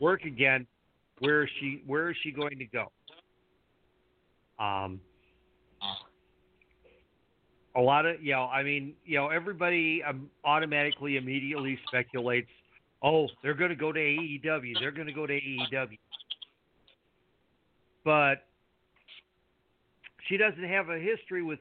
work 0.00 0.24
again, 0.24 0.66
where 1.20 1.44
is 1.44 1.50
she 1.60 1.82
where 1.86 2.10
is 2.10 2.16
she 2.22 2.32
going 2.32 2.58
to 2.58 2.66
go? 2.66 2.90
Um, 4.62 5.00
a 7.74 7.80
lot 7.80 8.06
of 8.06 8.22
you 8.22 8.32
know, 8.32 8.42
I 8.44 8.62
mean, 8.62 8.94
you 9.04 9.16
know, 9.16 9.28
everybody 9.28 10.02
um, 10.06 10.28
automatically 10.44 11.16
immediately 11.16 11.78
speculates, 11.86 12.50
oh, 13.02 13.28
they're 13.42 13.54
going 13.54 13.70
to 13.70 13.76
go 13.76 13.92
to 13.92 13.98
AEW, 13.98 14.74
they're 14.80 14.90
going 14.90 15.06
to 15.06 15.12
go 15.12 15.26
to 15.26 15.32
AEW, 15.32 15.98
but 18.04 18.44
she 20.28 20.36
doesn't 20.36 20.64
have 20.64 20.88
a 20.88 20.98
history 20.98 21.42
with 21.42 21.58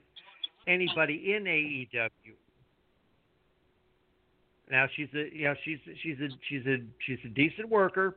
anybody 0.67 1.33
in 1.35 1.43
AEW. 1.43 2.09
Now 4.71 4.87
she's 4.95 5.09
a 5.13 5.35
you 5.35 5.43
know 5.43 5.55
she's 5.65 5.79
she's 6.01 6.17
a 6.19 6.29
she's 6.47 6.65
a 6.65 6.77
she's 7.05 7.19
a 7.25 7.27
decent 7.27 7.69
worker, 7.69 8.15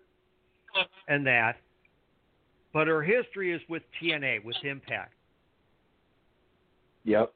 and 1.08 1.26
that, 1.26 1.56
but 2.72 2.86
her 2.86 3.02
history 3.02 3.52
is 3.52 3.60
with 3.68 3.82
TNA 4.00 4.44
with 4.44 4.56
Impact. 4.62 5.12
Yep. 7.02 7.34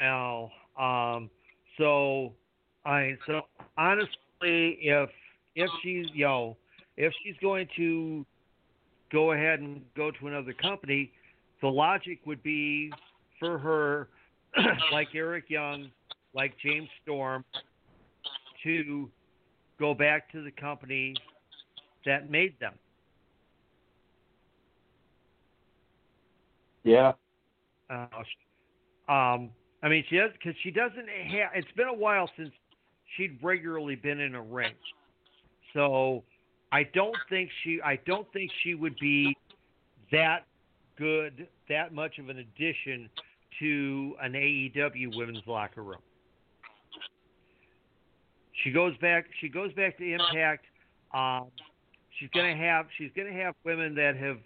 Now, 0.00 0.50
um, 0.78 1.28
so 1.76 2.32
I 2.86 3.18
so 3.26 3.42
honestly, 3.76 4.78
if 4.80 5.10
if 5.54 5.70
she's 5.82 6.06
you 6.14 6.24
know 6.24 6.56
if 6.96 7.12
she's 7.22 7.36
going 7.42 7.68
to 7.76 8.24
go 9.12 9.32
ahead 9.32 9.60
and 9.60 9.82
go 9.94 10.10
to 10.10 10.26
another 10.26 10.54
company, 10.54 11.12
the 11.60 11.68
logic 11.68 12.20
would 12.24 12.42
be 12.42 12.90
for 13.38 13.58
her, 13.58 14.08
like 14.92 15.08
Eric 15.14 15.44
Young, 15.48 15.90
like 16.34 16.54
James 16.64 16.88
Storm, 17.02 17.44
to 18.64 19.08
go 19.78 19.94
back 19.94 20.30
to 20.32 20.42
the 20.42 20.50
company 20.50 21.14
that 22.04 22.30
made 22.30 22.58
them. 22.60 22.74
Yeah. 26.82 27.12
Uh, 27.88 28.06
um, 29.12 29.50
I 29.82 29.88
mean, 29.88 30.04
she 30.08 30.16
does 30.16 30.30
because 30.32 30.54
she 30.62 30.70
doesn't 30.70 31.08
have. 31.08 31.50
It's 31.54 31.70
been 31.76 31.88
a 31.88 31.94
while 31.94 32.28
since 32.36 32.50
she'd 33.16 33.38
regularly 33.42 33.96
been 33.96 34.20
in 34.20 34.34
a 34.34 34.42
ring, 34.42 34.74
so 35.72 36.22
I 36.72 36.84
don't 36.94 37.16
think 37.28 37.50
she. 37.62 37.80
I 37.82 37.98
don't 38.06 38.26
think 38.32 38.50
she 38.62 38.74
would 38.74 38.96
be 38.98 39.36
that 40.12 40.46
good, 40.96 41.48
that 41.68 41.92
much 41.92 42.18
of 42.18 42.28
an 42.28 42.38
addition 42.38 43.10
to 43.60 44.14
an 44.22 44.32
AEW 44.32 45.16
women's 45.16 45.46
locker 45.46 45.82
room. 45.82 46.00
She 48.64 48.70
goes 48.70 48.96
back. 48.98 49.26
She 49.40 49.48
goes 49.48 49.72
back 49.74 49.98
to 49.98 50.12
Impact. 50.12 50.64
Um, 51.12 51.48
she's 52.18 52.30
gonna 52.34 52.56
have. 52.56 52.86
She's 52.96 53.10
gonna 53.14 53.32
have 53.32 53.54
women 53.62 53.94
that 53.94 54.16
have 54.16 54.38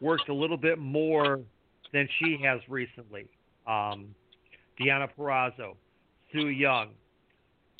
worked 0.00 0.28
a 0.28 0.34
little 0.34 0.56
bit 0.56 0.78
more 0.78 1.40
than 1.92 2.08
she 2.18 2.38
has 2.42 2.60
recently. 2.68 3.26
Um, 3.66 4.14
Deonna 4.80 5.08
Purrazzo, 5.16 5.76
Su 6.32 6.48
Yung, 6.48 6.90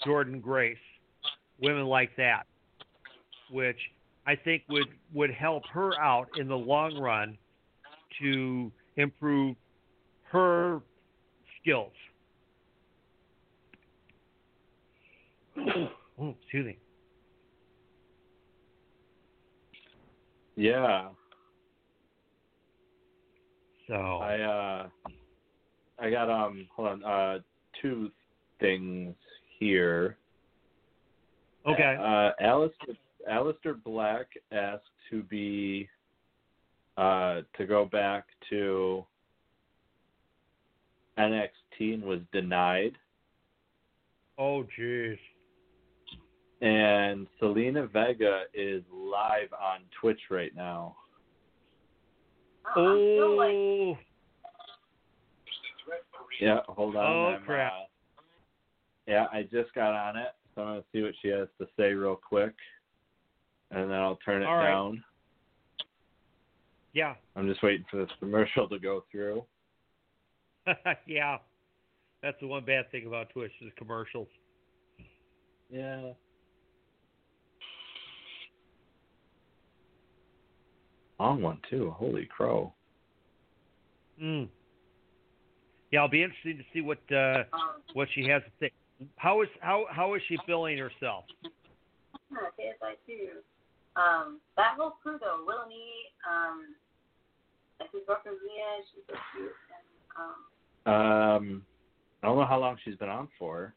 Jordynne 0.06 0.40
Grace, 0.40 0.76
women 1.60 1.86
like 1.86 2.14
that, 2.16 2.44
which 3.50 3.78
I 4.24 4.36
think 4.36 4.62
would 4.68 4.88
would 5.12 5.32
help 5.32 5.64
her 5.72 6.00
out 6.00 6.28
in 6.38 6.46
the 6.46 6.56
long 6.56 6.96
run 6.96 7.36
to 8.20 8.70
improve 8.96 9.56
her 10.30 10.80
skills. 11.60 11.92
oh, 16.20 16.34
excuse 16.40 16.66
me. 16.66 16.78
Yeah. 20.56 21.08
So 23.88 23.94
I 23.94 24.40
uh 24.40 24.88
I 25.98 26.10
got 26.10 26.30
um 26.30 26.68
hold 26.74 26.88
on, 26.88 27.04
uh 27.04 27.38
two 27.80 28.10
things 28.60 29.14
here. 29.58 30.16
okay, 31.66 31.96
Uh 31.98 32.30
Aleister 32.42 32.96
Aleister 33.30 33.82
Black 33.82 34.26
asked 34.52 34.84
to 35.10 35.22
be 35.24 35.88
uh 36.96 37.40
to 37.56 37.66
go 37.66 37.84
back 37.86 38.26
to 38.50 39.04
NXT 41.18 41.94
and 41.94 42.02
was 42.04 42.20
denied. 42.32 42.96
oh 44.38 44.64
jeez, 44.78 45.18
And 46.62 47.26
Zelina 47.40 47.92
Vega 47.92 48.44
is 48.54 48.84
live 48.94 49.52
on 49.52 49.80
Twitch 50.00 50.20
right 50.30 50.54
now. 50.54 50.94
Uh, 52.76 52.80
I'm 52.80 53.36
like, 53.36 53.50
oh 53.50 53.96
Yeah, 56.40 56.60
hold 56.68 56.94
on. 56.94 57.04
Oh, 57.04 57.34
I'm, 57.36 57.42
crap. 57.42 57.72
uh, 57.72 58.22
yeah, 59.08 59.26
I 59.32 59.42
just 59.42 59.74
got 59.74 59.92
on 59.92 60.16
it, 60.16 60.28
so 60.54 60.62
I'm 60.62 60.68
gonna 60.68 60.84
see 60.92 61.02
what 61.02 61.14
she 61.20 61.28
has 61.28 61.48
to 61.60 61.66
say 61.76 61.94
real 61.94 62.14
quick, 62.14 62.54
and 63.72 63.90
then 63.90 63.98
I'll 63.98 64.20
turn 64.24 64.42
it 64.42 64.46
All 64.46 64.56
right. 64.56 64.70
down. 64.70 65.02
yeah, 66.92 67.14
I'm 67.34 67.48
just 67.48 67.64
waiting 67.64 67.84
for 67.90 67.96
this 67.96 68.10
commercial 68.20 68.68
to 68.68 68.78
go 68.78 69.04
through. 69.10 69.44
yeah. 71.08 71.38
That's 72.22 72.36
the 72.40 72.46
one 72.46 72.64
bad 72.64 72.88
thing 72.92 73.08
about 73.08 73.30
Twitch 73.30 73.50
is 73.60 73.72
commercials. 73.76 74.28
Yeah. 75.68 76.12
Long 81.18 81.42
one 81.42 81.58
too. 81.70 81.90
Holy 81.96 82.26
crow. 82.26 82.72
Mm. 84.20 84.48
Yeah, 85.90 86.00
I'll 86.00 86.08
be 86.08 86.22
interesting 86.22 86.58
to 86.58 86.64
see 86.72 86.80
what 86.80 86.98
uh, 87.12 87.44
what 87.94 88.08
she 88.14 88.22
has 88.24 88.42
to 88.42 88.50
say. 88.60 88.72
How 89.16 89.42
is 89.42 89.48
how 89.60 89.86
how 89.90 90.14
is 90.14 90.22
she 90.28 90.36
feeling 90.46 90.78
herself? 90.78 91.24
KSI 92.32 92.94
too. 93.06 93.28
Um, 93.96 94.40
that 94.56 94.76
whole 94.78 94.92
crew 95.02 95.18
though, 95.20 95.44
Willow 95.46 95.68
Nee, 95.68 96.08
um, 96.28 96.74
like 97.78 97.90
his 97.92 98.00
girlfriend 98.06 98.38
Mia, 98.42 98.84
she's 98.94 99.04
so 99.06 99.14
cute, 99.36 99.52
and 100.86 100.94
um, 100.94 100.94
Um, 100.94 101.66
I 102.22 102.26
don't 102.26 102.38
know 102.38 102.46
how 102.46 102.58
long 102.58 102.76
she's 102.84 102.96
been 102.96 103.10
on 103.10 103.28
for. 103.38 103.74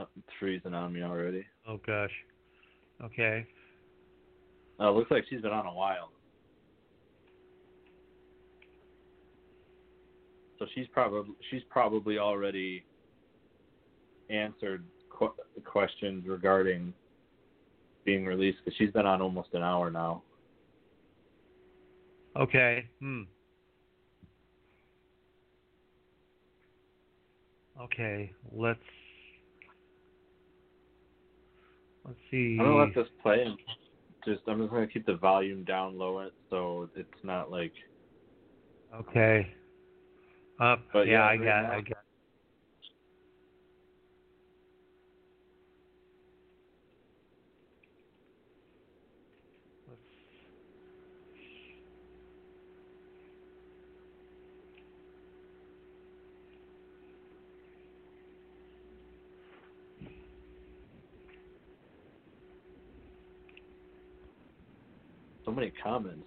It's 0.00 0.36
freezing 0.38 0.74
on 0.74 0.92
me 0.92 1.02
already. 1.02 1.44
Oh 1.66 1.78
gosh. 1.86 2.10
Okay. 3.02 3.46
Oh, 4.78 4.88
it 4.88 4.96
looks 4.96 5.10
like 5.10 5.24
she's 5.28 5.42
been 5.42 5.52
on 5.52 5.66
a 5.66 5.72
while. 5.72 6.10
So 10.58 10.66
she's 10.74 10.86
probably 10.92 11.34
she's 11.50 11.62
probably 11.70 12.18
already 12.18 12.84
answered 14.30 14.84
qu- 15.10 15.34
questions 15.64 16.24
regarding 16.26 16.92
being 18.04 18.24
released 18.24 18.58
because 18.64 18.76
she's 18.76 18.90
been 18.90 19.06
on 19.06 19.20
almost 19.20 19.48
an 19.54 19.62
hour 19.62 19.90
now. 19.90 20.22
Okay. 22.36 22.86
Hmm. 23.00 23.22
Okay. 27.80 28.32
Let's 28.52 28.78
let's 32.04 32.18
see. 32.30 32.56
I'm 32.60 32.66
gonna 32.66 32.76
let 32.84 32.94
this 32.94 33.08
play 33.22 33.42
and 33.42 33.56
just 34.24 34.42
I'm 34.46 34.60
just 34.60 34.70
gonna 34.72 34.86
keep 34.86 35.06
the 35.06 35.16
volume 35.16 35.64
down 35.64 35.98
low 35.98 36.20
it 36.20 36.32
so 36.50 36.88
it's 36.96 37.08
not 37.24 37.50
like 37.50 37.72
Okay. 38.94 39.46
Up. 40.60 40.80
But 40.92 41.06
yeah, 41.06 41.12
yeah, 41.14 41.24
I 41.26 41.36
got. 41.36 41.44
now- 41.62 41.72
I 41.72 41.80
got. 41.80 41.98
Many 65.62 65.72
comments. 65.82 66.26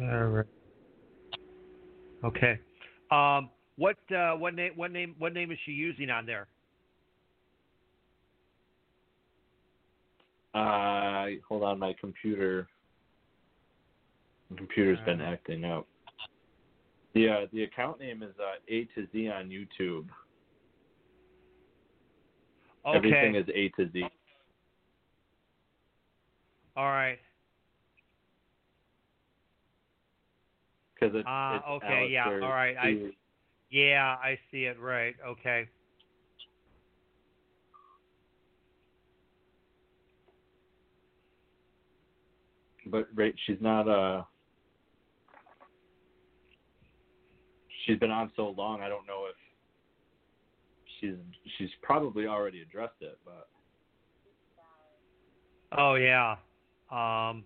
All 0.00 0.24
right. 0.24 0.46
Okay. 2.24 2.58
Um, 3.10 3.50
what 3.76 3.96
uh, 4.14 4.32
what 4.32 4.54
name 4.54 4.72
what 4.74 4.90
name 4.90 5.14
what 5.18 5.34
name 5.34 5.52
is 5.52 5.58
she 5.64 5.72
using 5.72 6.10
on 6.10 6.26
there? 6.26 6.48
Uh, 10.54 11.26
hold 11.46 11.62
on, 11.62 11.78
my 11.78 11.94
computer. 12.00 12.66
My 14.50 14.56
computer's 14.56 14.98
been 15.04 15.20
acting 15.20 15.64
up. 15.64 15.86
Yeah, 17.14 17.44
the 17.52 17.64
account 17.64 18.00
name 18.00 18.22
is 18.22 18.34
uh, 18.40 18.56
A 18.68 18.84
to 18.94 19.06
Z 19.12 19.28
on 19.28 19.48
YouTube. 19.48 20.06
Okay. 22.86 22.96
Everything 22.96 23.34
is 23.34 23.46
A 23.54 23.68
to 23.80 23.90
Z. 23.92 24.04
All 26.76 26.86
right. 26.86 27.18
Because 30.98 31.14
it's, 31.14 31.24
Ah, 31.28 31.56
it's 31.56 31.84
okay, 31.84 32.08
yeah, 32.10 32.24
all 32.24 32.50
right, 32.50 32.76
I- 32.78 33.12
Yeah, 33.70 34.16
I 34.22 34.38
see 34.50 34.64
it. 34.64 34.78
Right. 34.80 35.14
Okay. 35.26 35.68
but 42.88 43.08
right, 43.14 43.34
she's 43.46 43.60
not 43.60 43.88
uh 43.88 44.22
she's 47.84 47.98
been 47.98 48.12
on 48.12 48.30
so 48.36 48.50
long 48.50 48.80
i 48.80 48.88
don't 48.88 49.06
know 49.08 49.26
if 49.28 49.36
she's 51.00 51.16
she's 51.58 51.70
probably 51.82 52.26
already 52.26 52.62
addressed 52.62 53.00
it 53.00 53.18
but 53.24 53.48
Oh 55.72 55.94
yeah. 55.94 56.36
Um. 56.90 57.44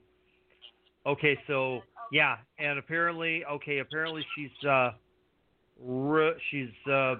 Okay. 1.07 1.39
So 1.47 1.83
yeah, 2.12 2.37
and 2.59 2.79
apparently, 2.79 3.44
okay, 3.44 3.79
apparently 3.79 4.25
she's 4.35 4.68
uh, 4.68 4.92
re- 5.81 6.40
she's 6.51 6.90
uh, 6.90 7.16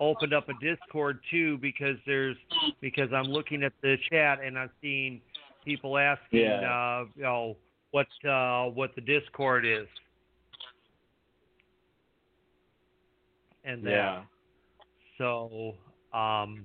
opened 0.00 0.32
up 0.32 0.48
a 0.48 0.54
Discord 0.54 1.20
too 1.30 1.58
because 1.58 1.96
there's 2.06 2.36
because 2.80 3.12
I'm 3.12 3.28
looking 3.28 3.62
at 3.62 3.72
the 3.82 3.96
chat 4.10 4.40
and 4.44 4.58
I'm 4.58 4.70
seeing 4.80 5.20
people 5.64 5.98
asking, 5.98 6.40
Yeah. 6.40 7.00
uh, 7.00 7.04
you 7.16 7.22
know, 7.22 7.56
what 7.90 8.06
uh, 8.28 8.66
what 8.66 8.94
the 8.94 9.00
Discord 9.00 9.64
is, 9.66 9.86
and 13.64 13.84
that. 13.84 13.90
yeah 13.90 14.22
So, 15.18 15.74
um, 16.12 16.64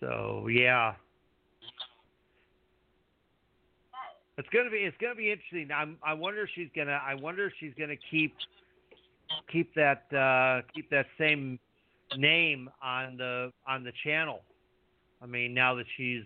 so 0.00 0.46
yeah, 0.48 0.94
it's 4.36 4.48
gonna 4.50 4.70
be 4.70 4.78
it's 4.78 4.96
gonna 5.00 5.14
be 5.14 5.30
interesting. 5.30 5.68
I'm 5.74 5.96
I 6.02 6.14
wonder 6.14 6.42
if 6.42 6.50
she's 6.54 6.68
gonna 6.74 7.00
I 7.04 7.14
wonder 7.14 7.46
if 7.46 7.52
she's 7.58 7.72
gonna 7.78 7.96
keep 8.10 8.34
keep 9.50 9.74
that 9.74 10.04
uh, 10.12 10.62
keep 10.74 10.88
that 10.90 11.06
same 11.18 11.58
name 12.16 12.70
on 12.82 13.16
the 13.16 13.52
on 13.66 13.84
the 13.84 13.92
channel. 14.04 14.40
I 15.22 15.26
mean, 15.26 15.52
now 15.54 15.74
that 15.74 15.86
she's 15.96 16.22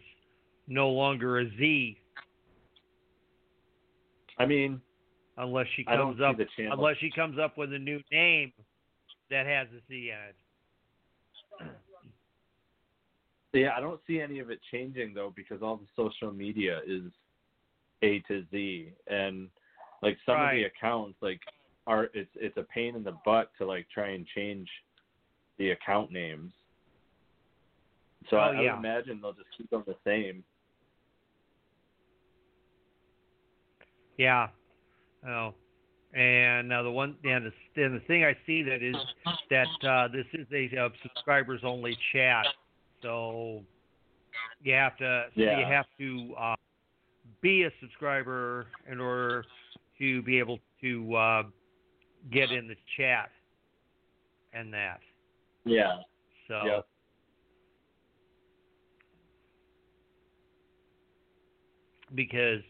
no 0.68 0.90
longer 0.90 1.40
a 1.40 1.48
Z, 1.58 1.98
i 4.38 4.46
mean 4.46 4.80
unless 5.38 5.66
she 5.76 5.84
comes 5.84 6.20
up 6.20 6.36
unless 6.58 6.96
she 6.98 7.10
comes 7.10 7.38
up 7.38 7.56
with 7.56 7.72
a 7.72 7.78
new 7.78 8.00
name 8.10 8.52
that 9.30 9.46
has 9.46 9.66
a 9.68 9.80
Z 9.88 10.10
in 10.10 10.28
it. 10.28 10.36
Yeah 13.52 13.70
i 13.76 13.80
don't 13.80 14.00
see 14.06 14.20
any 14.20 14.38
of 14.38 14.50
it 14.50 14.60
changing 14.70 15.12
though 15.14 15.32
because 15.34 15.62
all 15.62 15.76
the 15.76 15.86
social 15.96 16.32
media 16.32 16.80
is 16.86 17.04
a 18.02 18.20
to 18.28 18.44
z 18.50 18.92
and 19.08 19.48
like 20.02 20.16
some 20.26 20.40
of 20.40 20.50
the 20.50 20.64
accounts 20.64 21.16
like 21.20 21.40
are 21.86 22.08
it's 22.14 22.30
it's 22.36 22.56
a 22.56 22.62
pain 22.62 22.96
in 22.96 23.04
the 23.04 23.16
butt 23.24 23.50
to 23.58 23.66
like 23.66 23.86
try 23.92 24.10
and 24.10 24.26
change 24.34 24.68
the 25.58 25.70
account 25.70 26.10
names 26.10 26.52
so 28.30 28.36
Oh, 28.36 28.40
I, 28.40 28.48
I 28.48 28.62
yeah. 28.62 28.76
would 28.76 28.78
imagine 28.78 29.20
they'll 29.20 29.32
just 29.32 29.48
keep 29.56 29.68
them 29.70 29.82
the 29.86 29.96
same 30.04 30.44
Yeah. 34.16 34.48
Oh. 35.26 35.54
And 36.14 36.68
now 36.68 36.82
the 36.82 36.90
one 36.90 37.16
and 37.24 37.46
the, 37.46 37.82
and 37.82 37.96
the 37.96 38.04
thing 38.06 38.24
I 38.24 38.36
see 38.46 38.62
that 38.62 38.82
is 38.82 38.96
that 39.50 39.88
uh, 39.88 40.08
this 40.08 40.26
is 40.34 40.46
a 40.52 40.84
uh, 40.84 40.88
subscribers 41.02 41.62
only 41.64 41.96
chat, 42.12 42.44
so 43.02 43.62
you 44.62 44.72
have 44.74 44.96
to 44.98 45.24
so 45.34 45.40
you 45.40 45.66
have 45.66 45.86
to 45.98 46.34
uh, 46.40 46.54
be 47.40 47.64
a 47.64 47.70
subscriber 47.80 48.66
in 48.90 49.00
order 49.00 49.44
to 49.98 50.22
be 50.22 50.38
able 50.38 50.58
to 50.80 51.14
uh, 51.14 51.42
get 52.32 52.50
in 52.50 52.68
the 52.68 52.76
chat 52.96 53.30
and 54.52 54.72
that. 54.72 55.00
yeah 55.64 55.98
So 56.48 56.64
Yep. 56.64 56.86
because 62.14 62.62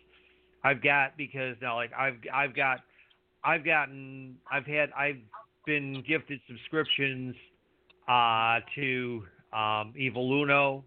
I've 0.65 0.83
got 0.83 1.17
because 1.17 1.57
now 1.61 1.77
like 1.77 1.91
I've 1.93 2.17
I've 2.33 2.55
got 2.55 2.81
I've 3.45 3.65
gotten 3.65 4.37
I've 4.51 4.67
had 4.67 4.91
I've 4.97 5.19
been 5.67 6.03
gifted 6.07 6.41
subscriptions 6.49 7.35
uh 8.09 8.61
to 8.75 9.23
um 9.53 9.93
Evoluno 9.99 10.83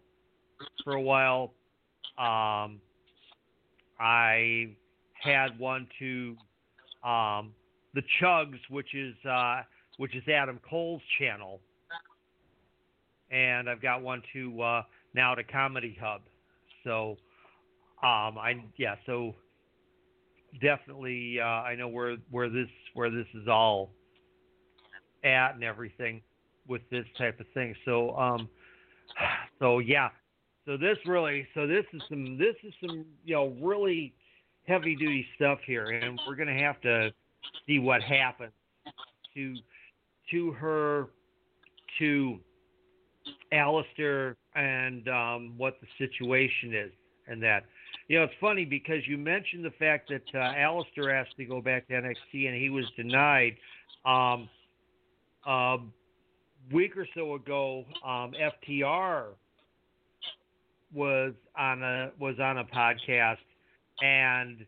for 0.84 0.93
a 0.93 1.01
while. 1.01 1.54
Um 2.17 2.82
I 3.99 4.69
had 5.21 5.58
one 5.58 5.88
to 5.99 6.36
um 7.04 7.54
the 7.93 8.01
Chugs 8.21 8.60
which 8.69 8.93
is 8.93 9.15
uh 9.30 9.62
which 9.97 10.15
is 10.15 10.23
Adam 10.28 10.60
Cole's 10.67 11.01
channel. 11.19 11.62
And 13.32 13.69
I've 13.69 13.82
got 13.82 14.01
one 14.01 14.21
to 14.34 14.62
uh 14.62 14.82
now 15.13 15.36
to 15.36 15.43
Comedy 15.43 15.97
Hub. 16.01 16.21
So 16.84 17.17
um 18.04 18.38
I 18.38 18.63
yeah, 18.78 18.95
so 19.06 19.36
definitely 20.62 21.39
uh 21.39 21.45
I 21.45 21.75
know 21.75 21.88
where 21.88 22.17
where 22.32 22.49
this 22.49 22.69
where 22.93 23.10
this 23.10 23.28
is 23.34 23.47
all 23.47 23.91
at 25.23 25.56
and 25.56 25.63
everything 25.63 26.21
with 26.67 26.82
this 26.89 27.06
type 27.17 27.39
of 27.39 27.45
thing. 27.54 27.75
So 27.86 28.15
um 28.17 28.49
so 29.60 29.80
yeah. 29.80 30.10
So 30.65 30.78
this 30.78 30.98
really 31.06 31.48
so 31.54 31.68
this 31.68 31.86
is 31.94 32.02
some 32.10 32.38
this 32.38 32.56
is 32.63 32.74
some 32.82 33.06
you 33.24 33.36
know 33.36 33.56
really 33.62 34.13
heavy 34.68 34.96
duty 34.96 35.26
stuff 35.36 35.60
here 35.65 35.86
and 35.86 36.20
we're 36.28 36.36
gonna 36.36 36.58
have 36.58 36.82
to 36.82 37.12
see 37.68 37.80
what 37.80 38.02
happens 38.02 38.54
to 39.36 39.56
to 40.32 40.52
her 40.54 41.08
to 42.00 42.39
Aleister 43.54 44.36
and 44.56 45.08
um, 45.08 45.54
what 45.58 45.78
the 45.82 45.88
situation 45.98 46.74
is 46.74 46.91
and 47.28 47.41
that. 47.44 47.65
You 48.08 48.20
know, 48.20 48.26
it's 48.26 48.34
funny 48.39 48.65
because 48.65 49.00
you 49.08 49.18
mentioned 49.18 49.65
the 49.65 49.72
fact 49.72 50.10
that 50.10 50.39
uh, 50.39 50.54
Aleister 50.54 51.12
asked 51.12 51.36
to 51.38 51.46
go 51.46 51.62
back 51.62 51.88
to 51.88 51.94
NXT 51.94 52.48
and 52.48 52.56
he 52.56 52.70
was 52.70 52.86
denied. 52.96 53.56
Um, 54.06 54.48
a 55.48 55.78
week 56.71 56.97
or 56.97 57.08
so 57.15 57.36
ago, 57.36 57.86
um, 58.04 58.34
FTR 58.34 59.28
was 60.93 61.34
on 61.58 61.84
a 61.84 62.12
was 62.19 62.36
on 62.39 62.60
a 62.60 62.63
podcast, 62.63 63.38
and 64.01 64.65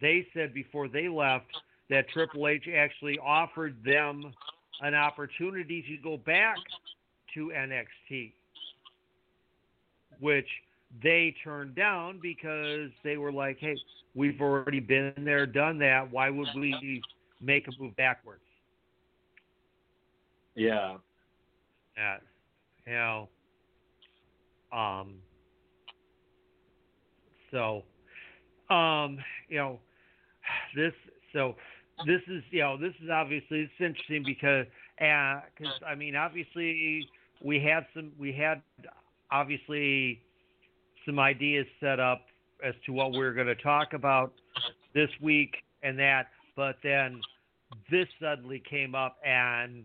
they 0.00 0.26
said 0.34 0.54
before 0.54 0.88
they 0.88 1.08
left 1.08 1.46
that 1.90 2.08
Triple 2.10 2.48
H 2.48 2.64
actually 2.74 3.18
offered 3.18 3.76
them 3.84 4.32
an 4.80 4.94
opportunity 4.94 5.82
to 5.82 5.96
go 6.02 6.16
back 6.16 6.56
to 7.34 7.52
NXT, 7.54 8.32
which 10.20 10.48
they 11.02 11.34
turned 11.44 11.74
down 11.74 12.18
because 12.22 12.90
they 13.04 13.16
were 13.16 13.32
like, 13.32 13.58
"Hey, 13.58 13.76
we've 14.14 14.40
already 14.40 14.80
been 14.80 15.12
there, 15.18 15.46
done 15.46 15.78
that. 15.78 16.10
Why 16.10 16.30
would 16.30 16.48
we 16.54 17.02
make 17.40 17.68
a 17.68 17.72
move 17.78 17.94
backwards?" 17.96 18.42
yeah 20.56 20.96
That, 21.96 22.22
know, 22.92 23.28
um, 24.72 25.14
so, 27.50 27.82
um, 28.68 29.18
you 29.48 29.56
know, 29.56 29.78
this 30.74 30.92
so 31.32 31.54
this 32.06 32.20
is 32.28 32.42
you 32.50 32.60
know 32.60 32.76
this 32.76 32.92
is 33.02 33.10
obviously 33.10 33.60
it's 33.60 33.72
interesting 33.80 34.22
because 34.24 34.66
because 34.98 35.72
I 35.86 35.94
mean 35.94 36.16
obviously 36.16 37.08
we 37.42 37.60
had 37.60 37.86
some 37.94 38.12
we 38.18 38.32
had 38.32 38.62
obviously 39.30 40.20
some 41.04 41.18
ideas 41.18 41.66
set 41.80 42.00
up 42.00 42.22
as 42.64 42.74
to 42.86 42.92
what 42.92 43.12
we 43.12 43.20
are 43.20 43.32
going 43.32 43.46
to 43.46 43.54
talk 43.56 43.92
about 43.92 44.32
this 44.94 45.10
week 45.22 45.54
and 45.82 45.98
that, 45.98 46.28
but 46.56 46.76
then 46.82 47.20
this 47.90 48.06
suddenly 48.20 48.62
came 48.68 48.94
up 48.94 49.18
and 49.24 49.84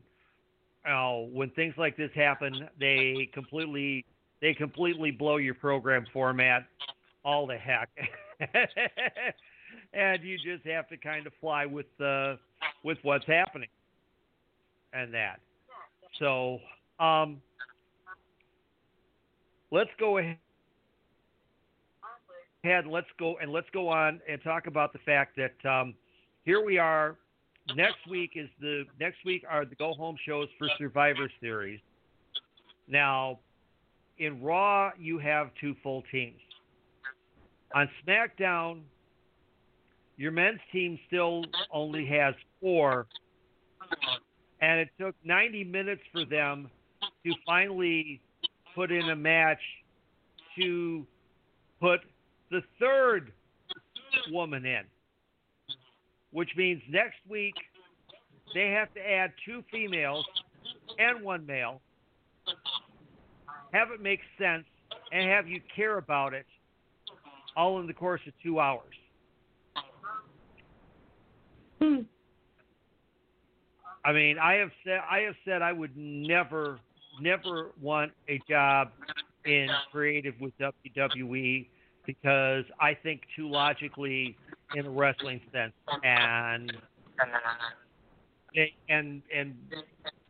oh, 0.88 1.30
when 1.32 1.50
things 1.52 1.74
like 1.78 1.98
this 1.98 2.12
happen, 2.16 2.70
they 2.80 3.30
completely 3.34 4.06
they 4.42 4.54
completely 4.54 5.12
blow 5.12 5.38
your 5.38 5.54
program 5.54 6.06
format 6.12 6.66
all 7.24 7.46
the 7.46 7.58
heck, 7.58 7.90
and 9.94 10.24
you 10.24 10.38
just 10.38 10.66
have 10.66 10.88
to 10.90 10.98
kind 10.98 11.28
of 11.28 11.34
fly 11.40 11.66
with 11.66 11.86
uh, 12.04 12.36
with 12.84 12.98
what's 13.04 13.26
happening 13.28 13.70
and 14.94 15.14
that. 15.14 15.40
So, 16.20 16.60
um, 17.00 17.42
let's 19.72 19.90
go 20.00 20.18
ahead. 20.18 20.38
Let's 22.64 23.08
go 23.20 23.38
and 23.42 23.52
let's 23.52 23.70
go 23.74 23.88
on 23.88 24.22
and 24.30 24.42
talk 24.44 24.68
about 24.68 24.94
the 24.94 25.00
fact 25.00 25.38
that 25.38 25.70
um, 25.70 25.94
here 26.44 26.64
we 26.64 26.78
are. 26.78 27.18
Next 27.76 28.08
week 28.10 28.32
is 28.36 28.50
the 28.60 28.86
next 29.00 29.18
week 29.26 29.44
are 29.50 29.66
the 29.66 29.76
go 29.76 29.94
home 29.94 30.18
shows 30.26 30.48
for 30.58 30.68
Survivor 30.78 31.30
Series. 31.40 31.80
Now, 32.88 33.40
in 34.18 34.42
Raw, 34.42 34.92
you 35.00 35.18
have 35.20 35.52
two 35.60 35.76
full 35.82 36.04
teams. 36.12 36.40
On 37.74 37.90
SmackDown, 38.06 38.82
your 40.18 40.32
men's 40.32 40.60
team 40.72 41.00
still 41.08 41.46
only 41.72 42.06
has 42.06 42.36
four, 42.60 43.08
and 44.62 44.80
it 44.80 44.90
took 45.00 45.16
90 45.24 45.64
minutes 45.64 46.02
for 46.12 46.26
them 46.26 46.70
to 47.26 47.34
finally 47.46 48.22
put 48.76 48.92
in 48.92 49.10
a 49.10 49.16
match 49.16 49.62
to 50.60 51.06
put 51.80 52.02
the 52.52 52.62
third 52.80 53.32
woman 54.30 54.66
in, 54.66 54.84
which 56.32 56.50
means 56.56 56.82
next 56.90 57.18
week 57.30 57.56
they 58.54 58.70
have 58.72 58.94
to 58.94 59.00
add 59.00 59.32
two 59.46 59.64
females 59.72 60.26
and 61.00 61.24
one 61.24 61.46
male, 61.46 61.82
have 63.74 63.92
it 63.92 64.02
make 64.02 64.20
sense, 64.38 64.66
and 65.12 65.30
have 65.30 65.48
you 65.48 65.62
care 65.76 65.98
about 65.98 66.34
it 66.34 66.46
all 67.56 67.80
in 67.80 67.88
the 67.88 67.94
course 67.94 68.22
of 68.28 68.34
two 68.44 68.60
hours. 68.60 68.94
Hmm. 71.82 72.02
I 74.04 74.14
mean, 74.14 74.38
I 74.40 74.54
have 74.54 74.72
said 74.84 75.00
I 75.10 75.20
have 75.20 75.36
said 75.46 75.62
I 75.62 75.72
would 75.72 75.96
never, 75.96 76.80
never 77.20 77.72
want 77.82 78.12
a 78.28 78.40
job 78.50 78.90
in 79.46 79.68
creative 79.92 80.36
with 80.40 80.54
WWE 80.60 81.68
because 82.06 82.66
I 82.80 82.94
think 82.96 83.22
too 83.36 83.50
logically 83.50 84.38
in 84.76 84.86
a 84.86 84.90
wrestling 84.90 85.42
sense, 85.52 85.74
and 86.04 86.72
and 88.90 89.22
and 89.36 89.56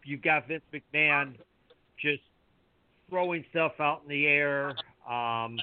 you've 0.06 0.22
got 0.22 0.48
Vince 0.48 0.64
McMahon 0.74 1.34
just 2.02 2.22
throwing 3.10 3.44
stuff 3.52 3.74
out 3.80 4.02
in 4.04 4.10
the 4.10 4.26
air. 4.28 4.76
Um, 5.10 5.58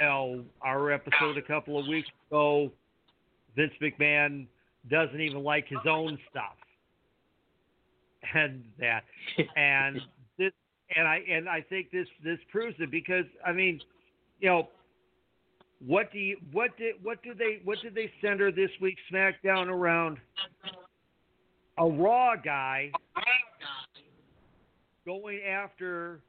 you 0.00 0.06
know, 0.06 0.44
our 0.62 0.92
episode 0.92 1.36
a 1.36 1.42
couple 1.42 1.78
of 1.78 1.86
weeks 1.86 2.08
ago, 2.30 2.70
Vince 3.56 3.72
McMahon 3.82 4.46
doesn't 4.90 5.20
even 5.20 5.42
like 5.42 5.66
his 5.68 5.78
own 5.88 6.18
stuff, 6.30 6.56
and 8.34 8.64
that, 8.78 9.04
and 9.56 10.00
this, 10.38 10.52
and 10.96 11.06
I 11.06 11.20
and 11.30 11.48
I 11.48 11.60
think 11.68 11.90
this 11.90 12.06
this 12.24 12.38
proves 12.50 12.76
it 12.78 12.90
because 12.90 13.24
I 13.44 13.52
mean, 13.52 13.80
you 14.40 14.48
know, 14.48 14.68
what 15.86 16.12
do 16.12 16.18
you 16.18 16.36
what 16.52 16.76
did 16.76 16.96
what 17.02 17.22
do 17.22 17.34
they 17.34 17.60
what 17.64 17.78
did 17.82 17.94
they 17.94 18.10
center 18.20 18.50
this 18.50 18.70
week 18.80 18.96
SmackDown 19.12 19.68
around? 19.68 20.18
A 21.78 21.86
Raw 21.86 22.34
guy 22.36 22.90
going 25.06 25.40
after 25.48 26.20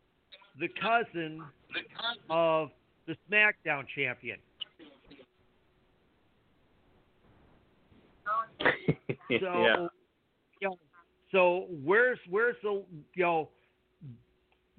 the 0.59 0.67
cousin 0.79 1.41
of 2.29 2.69
the 3.07 3.15
SmackDown 3.29 3.85
champion. 3.95 4.38
So, 9.41 9.45
yeah. 9.45 9.88
you 10.59 10.69
know, 10.69 10.77
so 11.31 11.67
where's 11.83 12.17
where's 12.31 12.55
the 12.63 12.83
you 13.13 13.23
know 13.23 13.49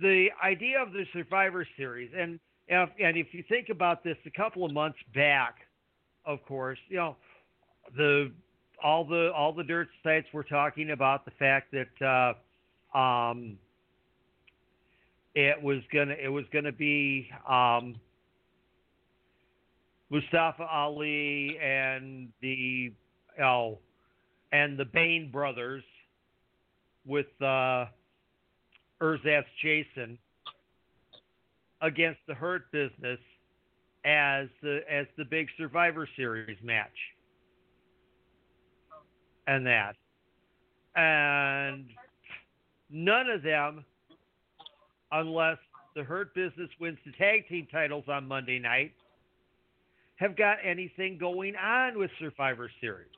the 0.00 0.26
idea 0.44 0.82
of 0.82 0.92
the 0.92 1.04
Survivor 1.12 1.64
Series 1.76 2.10
and 2.18 2.40
if, 2.70 2.88
and 3.02 3.16
if 3.16 3.28
you 3.32 3.44
think 3.48 3.68
about 3.68 4.04
this, 4.04 4.16
a 4.26 4.30
couple 4.30 4.64
of 4.64 4.72
months 4.72 4.98
back, 5.14 5.56
of 6.24 6.44
course, 6.46 6.78
you 6.88 6.96
know 6.96 7.16
the 7.96 8.30
all 8.82 9.04
the 9.04 9.32
all 9.36 9.52
the 9.52 9.64
dirt 9.64 9.88
sites 10.02 10.26
were 10.32 10.44
talking 10.44 10.92
about 10.92 11.24
the 11.24 11.32
fact 11.32 11.72
that 11.72 12.34
uh, 12.94 12.98
um, 12.98 13.58
it 15.34 15.60
was 15.60 15.80
gonna 15.92 16.14
it 16.22 16.28
was 16.28 16.44
gonna 16.52 16.72
be 16.72 17.28
um, 17.48 17.96
Mustafa 20.10 20.64
Ali 20.64 21.58
and 21.58 22.28
the 22.40 22.92
oh 23.42 23.78
and 24.52 24.78
the 24.78 24.84
Bain 24.84 25.30
brothers 25.32 25.82
with 27.04 27.26
uh, 27.40 27.86
Erzatz 29.00 29.44
Jason 29.60 30.18
against 31.82 32.20
the 32.26 32.34
Hurt 32.34 32.70
Business 32.72 33.18
as 34.04 34.48
the 34.62 34.80
as 34.90 35.06
the 35.16 35.24
big 35.24 35.48
Survivor 35.58 36.08
Series 36.16 36.56
match, 36.62 36.88
and 39.46 39.66
that, 39.66 39.96
and 40.96 41.86
none 42.90 43.28
of 43.28 43.42
them, 43.42 43.84
unless 45.12 45.58
the 45.94 46.02
Hurt 46.02 46.34
Business 46.34 46.70
wins 46.80 46.98
the 47.04 47.12
tag 47.12 47.48
team 47.48 47.66
titles 47.70 48.04
on 48.08 48.26
Monday 48.26 48.58
night, 48.58 48.92
have 50.16 50.36
got 50.36 50.58
anything 50.64 51.18
going 51.18 51.56
on 51.56 51.98
with 51.98 52.10
Survivor 52.18 52.70
Series. 52.80 53.08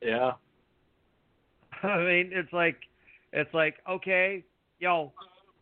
Yeah. 0.00 0.32
I 1.82 1.98
mean, 1.98 2.30
it's 2.32 2.52
like, 2.52 2.76
it's 3.32 3.52
like, 3.52 3.76
okay, 3.88 4.44
yo, 4.84 5.12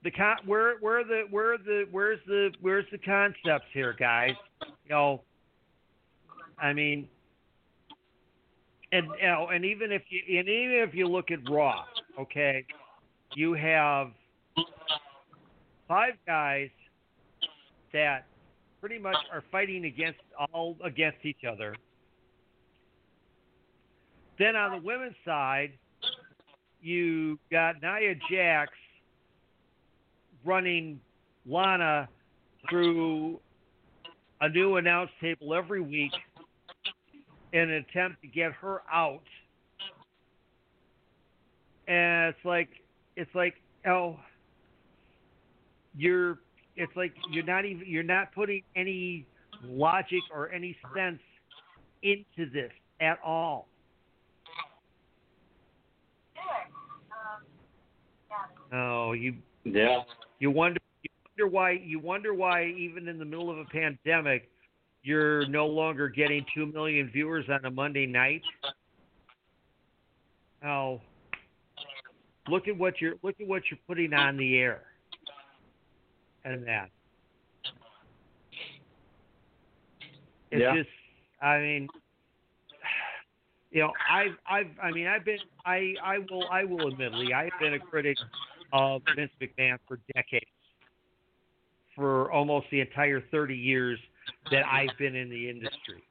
the 0.03 0.11
con, 0.11 0.37
where, 0.47 0.79
where 0.81 1.05
the, 1.05 1.23
where 1.31 1.57
the, 1.57 1.85
where's 1.93 2.19
the, 2.27 2.51
where's 2.61 2.85
the 2.91 2.99
concepts 2.99 3.69
here, 3.73 3.95
guys? 3.97 4.35
Yo, 4.91 5.23
I 6.59 6.73
mean, 6.73 7.09
and 8.91 9.07
you 9.21 9.29
know, 9.29 9.49
and 9.53 9.65
even 9.65 9.93
if 9.93 10.03
you, 10.11 10.39
and 10.39 10.49
even 10.49 10.89
if 10.89 10.93
you 10.93 11.07
look 11.07 11.31
at 11.31 11.39
Raw, 11.49 11.85
okay, 12.19 12.67
you 13.37 13.55
have 13.55 14.09
five 15.87 16.15
guys 16.27 16.69
that 17.93 18.27
pretty 18.81 18.99
much 18.99 19.17
are 19.33 19.45
fighting 19.53 19.85
against 19.85 20.19
all 20.53 20.77
against 20.85 21.19
each 21.23 21.45
other. 21.49 21.77
Then 24.39 24.57
on 24.57 24.73
the 24.73 24.85
women's 24.85 25.15
side, 25.25 25.73
you 26.83 27.39
got 27.51 27.77
Nia 27.81 28.15
Jax 28.29 28.73
running 30.45 31.01
Lana 31.47 32.09
through 32.69 33.41
a 34.41 34.49
new 34.49 34.77
announce 34.77 35.11
table 35.21 35.55
every 35.55 35.81
week 35.81 36.13
in 37.53 37.61
an 37.61 37.85
attempt 37.89 38.23
to 38.23 38.29
get 38.29 38.53
her 38.53 38.83
out. 38.93 39.23
And 41.89 42.35
it's 42.35 42.45
like 42.45 42.69
it's 43.17 43.35
like 43.35 43.55
oh 43.87 44.17
you're 45.97 46.39
it's 46.77 46.93
like 46.97 47.13
you're 47.31 47.45
not 47.45 47.65
even 47.65 47.85
you're 47.87 48.03
not 48.03 48.33
putting 48.35 48.63
any 48.77 49.27
logic 49.65 50.21
or 50.35 50.51
any 50.51 50.77
sense 50.95 51.21
into 52.03 52.51
this 52.51 52.71
at 53.01 53.19
all. 53.25 53.69
Um, 58.73 58.79
oh, 58.79 59.13
you 59.13 59.35
Yeah. 59.65 60.03
You 60.43 60.51
wonder 60.51 60.81
you 61.05 61.11
wonder 61.39 61.55
why 61.55 61.71
you 61.71 62.01
wonder 62.01 62.35
why 62.35 62.67
even 62.67 63.07
in 63.07 63.17
the 63.17 63.25
middle 63.25 63.49
of 63.49 63.59
a 63.59 63.65
pandemic 63.67 64.51
you're 65.05 65.47
no 65.47 65.69
longer 65.69 66.09
getting 66.09 66.45
two 66.53 66.67
million 66.67 67.09
viewers 67.13 67.45
on 67.49 67.65
a 67.65 67.71
Monday 67.71 68.07
night. 68.07 68.43
Oh, 70.65 71.01
look 72.49 72.67
at 72.67 72.77
what 72.77 73.01
you're 73.01 73.15
look 73.23 73.37
at 73.41 73.47
what 73.47 73.63
you're 73.71 73.79
putting 73.87 74.13
on 74.15 74.37
the 74.37 74.59
air, 74.59 74.83
and 76.45 76.67
that. 76.67 76.91
It's 80.51 80.61
Yeah. 80.61 80.77
just, 80.77 80.91
I 81.41 81.59
mean, 81.61 81.89
you 83.71 83.81
know, 83.81 83.93
I've, 84.11 84.37
I've, 84.47 84.67
I 84.83 84.93
mean, 84.93 85.07
I've 85.07 85.25
been, 85.25 85.39
I, 85.65 85.95
I 86.05 86.19
will, 86.19 86.47
I 86.51 86.65
will 86.65 86.89
admittedly, 86.89 87.33
I've 87.33 87.59
been 87.59 87.73
a 87.75 87.79
critic 87.79 88.19
of 88.73 89.03
Vince 89.17 89.31
McMahon 89.41 89.79
for 89.87 89.99
decades, 90.15 90.47
for 91.95 92.31
almost 92.33 92.67
the 92.71 92.81
entire 92.81 93.23
30 93.31 93.55
years 93.55 93.99
that 94.51 94.65
I've 94.67 94.97
been 94.99 95.15
in 95.15 95.29
the 95.29 95.49
industry, 95.49 96.03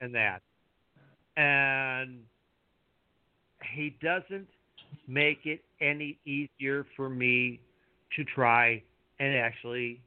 and 0.00 0.14
that, 0.14 0.42
and 1.36 2.20
he 3.74 3.96
doesn't 4.02 4.48
make 5.06 5.40
it 5.44 5.64
any 5.80 6.18
easier 6.24 6.86
for 6.96 7.08
me 7.08 7.60
to 8.16 8.24
try 8.24 8.82
and 9.20 9.36
actually 9.36 10.00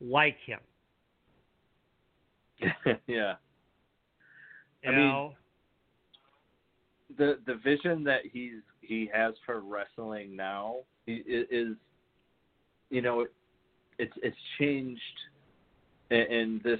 like 0.00 0.36
him. 0.46 0.60
yeah. 3.06 3.34
You 4.82 4.90
I 4.90 4.90
mean, 4.90 5.08
know? 5.08 5.34
The 7.18 7.38
the 7.46 7.54
vision 7.56 8.04
that 8.04 8.20
he's 8.30 8.62
he 8.80 9.08
has 9.12 9.34
for 9.44 9.60
wrestling 9.60 10.34
now 10.34 10.76
is 11.06 11.76
you 12.90 13.02
know 13.02 13.26
it's 13.98 14.12
it's 14.22 14.36
changed 14.58 15.00
and, 16.10 16.32
and 16.32 16.62
this 16.62 16.78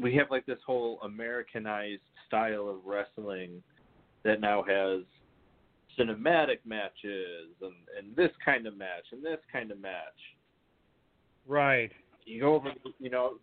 we 0.00 0.14
have 0.14 0.30
like 0.30 0.46
this 0.46 0.58
whole 0.66 0.98
americanized 1.04 2.02
style 2.26 2.68
of 2.68 2.76
wrestling 2.84 3.62
that 4.24 4.40
now 4.40 4.62
has 4.62 5.02
cinematic 5.98 6.58
matches 6.64 7.50
and 7.60 7.74
and 7.98 8.16
this 8.16 8.30
kind 8.44 8.66
of 8.66 8.76
match 8.76 9.04
and 9.12 9.22
this 9.22 9.38
kind 9.52 9.70
of 9.70 9.80
match 9.80 9.92
right. 11.46 11.92
you 12.24 12.40
go 12.40 12.54
over 12.54 12.72
you 12.98 13.10
know 13.10 13.34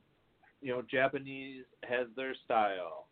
you 0.62 0.72
know 0.72 0.82
japanese 0.90 1.64
has 1.88 2.08
their 2.16 2.36
style 2.46 3.06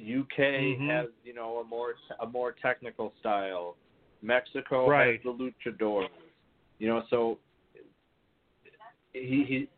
uk 0.00 0.38
Mhm. 0.38 0.88
has 0.88 1.08
you 1.24 1.34
know 1.34 1.58
a 1.58 1.64
more 1.64 1.94
a 2.20 2.26
more 2.26 2.52
technical 2.52 3.12
style 3.20 3.76
mexico 4.22 4.88
Right. 4.88 5.14
has 5.14 5.22
the 5.24 5.32
luchadors 5.32 6.08
you 6.78 6.88
know 6.88 7.02
so 7.10 7.38
he 9.12 9.44
he 9.44 9.68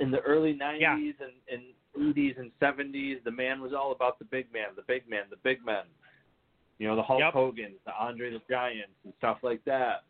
in 0.00 0.10
the 0.10 0.20
early 0.20 0.54
90s 0.54 0.80
Yeah. 0.80 0.94
and, 0.96 1.32
and 1.50 2.14
80s 2.14 2.38
and 2.38 2.50
70s 2.60 3.22
the 3.24 3.30
man 3.30 3.60
was 3.60 3.72
all 3.72 3.92
about 3.92 4.18
the 4.18 4.24
big 4.26 4.52
man 4.52 4.68
the 4.76 4.82
big 4.82 5.08
man 5.08 5.24
the 5.30 5.36
big 5.36 5.64
men 5.64 5.84
you 6.78 6.86
know 6.86 6.96
the 6.96 7.02
hulk 7.02 7.20
Yep. 7.20 7.32
hogan's 7.32 7.80
the 7.84 7.94
andre 7.94 8.30
the 8.30 8.40
giants 8.48 8.92
and 9.04 9.12
stuff 9.18 9.38
like 9.42 9.64
that 9.64 10.04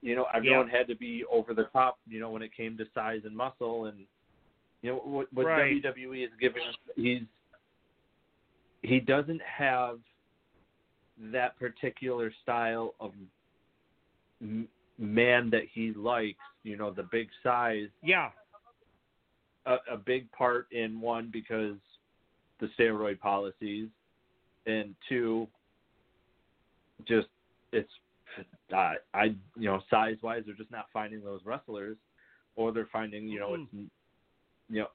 you 0.00 0.14
know 0.14 0.26
everyone 0.34 0.68
had 0.68 0.86
to 0.88 0.94
be 0.96 1.24
over 1.30 1.54
the 1.54 1.64
top 1.64 1.98
you 2.08 2.18
know 2.20 2.30
when 2.30 2.42
it 2.42 2.52
came 2.54 2.76
to 2.78 2.84
size 2.94 3.20
and 3.24 3.36
muscle 3.36 3.86
and 3.86 3.98
you 4.82 4.90
know 4.90 4.96
what 4.98 5.32
what 5.32 5.46
Right. 5.46 5.82
WWE 5.82 6.24
is 6.24 6.30
giving 6.40 6.62
us 6.68 6.74
he's 6.96 7.22
he 8.82 9.00
doesn't 9.00 9.42
have 9.42 9.98
that 11.32 11.58
particular 11.58 12.32
style 12.42 12.94
of 13.00 13.12
man 14.98 15.50
that 15.50 15.62
he 15.72 15.92
likes 15.94 16.38
you 16.62 16.76
know 16.76 16.90
the 16.92 17.02
big 17.02 17.28
size 17.42 17.88
Yeah. 18.02 18.30
a, 19.66 19.76
a 19.92 19.96
big 19.96 20.30
part 20.32 20.70
in 20.72 21.00
one 21.00 21.30
because 21.32 21.76
the 22.60 22.68
steroid 22.78 23.20
policies, 23.20 23.88
and 24.66 24.94
two, 25.08 25.46
just 27.06 27.28
it's 27.72 27.90
uh, 28.74 28.94
I 29.14 29.24
you 29.56 29.68
know 29.68 29.80
size 29.90 30.16
wise 30.22 30.42
they're 30.46 30.54
just 30.54 30.70
not 30.70 30.86
finding 30.92 31.22
those 31.22 31.40
wrestlers, 31.44 31.96
or 32.56 32.72
they're 32.72 32.88
finding 32.92 33.28
you 33.28 33.38
know 33.40 33.54
it's 33.54 33.88
you 34.68 34.80
know 34.80 34.88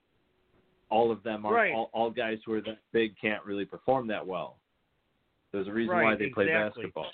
all 0.94 1.12
of 1.12 1.24
them 1.24 1.46
are 1.46 1.54
Right. 1.54 1.74
all, 1.74 1.90
all 1.92 2.12
guys 2.12 2.38
who 2.46 2.54
are 2.54 2.62
that 2.62 2.78
big 2.92 3.18
can't 3.20 3.44
really 3.44 3.66
perform 3.66 4.06
that 4.08 4.26
well. 4.26 4.60
There's 5.52 5.68
a 5.68 5.72
reason 5.72 5.96
why 5.96 6.04
Right, 6.04 6.20
they 6.20 6.30
play 6.30 6.46
basketball. 6.46 7.12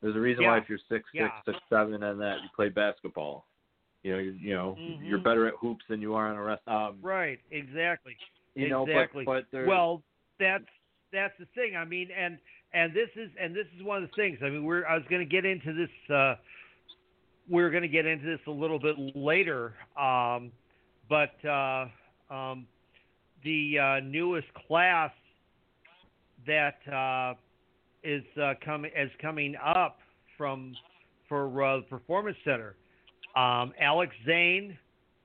There's 0.00 0.16
a 0.16 0.20
reason 0.20 0.44
why 0.44 0.58
if 0.58 0.68
you're 0.68 0.78
six 0.88 1.08
Yeah. 1.12 1.30
six 1.44 1.56
six 1.56 1.68
seven 1.68 2.02
and 2.02 2.20
that 2.20 2.42
you 2.42 2.48
play 2.56 2.68
basketball. 2.68 3.46
You 4.02 4.12
know, 4.12 4.18
you, 4.18 4.32
you 4.32 4.54
know, 4.54 4.76
you're 5.00 5.20
Mhm. 5.20 5.22
better 5.22 5.46
at 5.46 5.54
hoops 5.54 5.84
than 5.88 6.02
you 6.02 6.14
are 6.14 6.26
on 6.28 6.36
a 6.36 6.42
rest. 6.42 6.66
Um, 6.66 6.98
Right. 7.00 7.40
Exactly. 7.52 8.16
you 8.54 8.68
know, 8.68 8.82
exactly. 8.84 9.24
but 9.24 9.44
but. 9.52 9.66
Well, 9.66 10.02
that's 10.38 10.66
that's 11.12 11.36
the 11.38 11.46
thing. 11.54 11.76
I 11.76 11.84
mean, 11.84 12.10
and 12.10 12.38
and 12.72 12.92
this 12.92 13.10
is 13.16 13.30
and 13.38 13.54
this 13.54 13.66
is 13.76 13.82
one 13.84 14.02
of 14.02 14.10
the 14.10 14.14
things. 14.16 14.42
I 14.42 14.50
mean, 14.50 14.64
we're 14.64 14.84
I 14.86 14.96
was 14.96 15.06
going 15.08 15.20
to 15.20 15.30
get 15.30 15.44
into 15.44 15.72
this. 15.72 16.10
Uh, 16.10 16.34
we're 17.48 17.70
going 17.70 17.82
to 17.82 17.88
get 17.88 18.06
into 18.06 18.26
this 18.26 18.40
a 18.46 18.50
little 18.50 18.78
bit 18.78 18.96
later, 19.14 19.74
um, 19.96 20.50
but 21.08 21.44
uh, 21.44 21.86
um, 22.32 22.66
the 23.44 23.78
uh, 23.78 24.00
newest 24.04 24.48
class 24.66 25.10
that 26.46 26.76
uh, 26.92 27.34
is 28.02 28.24
uh, 28.40 28.54
coming 28.64 28.90
is 28.96 29.10
coming 29.20 29.54
up 29.64 29.98
from 30.36 30.74
for 31.28 31.62
uh, 31.62 31.76
the 31.78 31.82
Performance 31.82 32.36
Center. 32.44 32.76
Um, 33.36 33.72
Alex 33.80 34.14
Zayne 34.26 34.76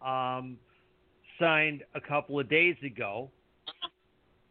um, 0.06 0.58
signed 1.40 1.84
a 1.96 2.02
couple 2.02 2.40
of 2.40 2.50
days 2.50 2.76
ago 2.84 3.30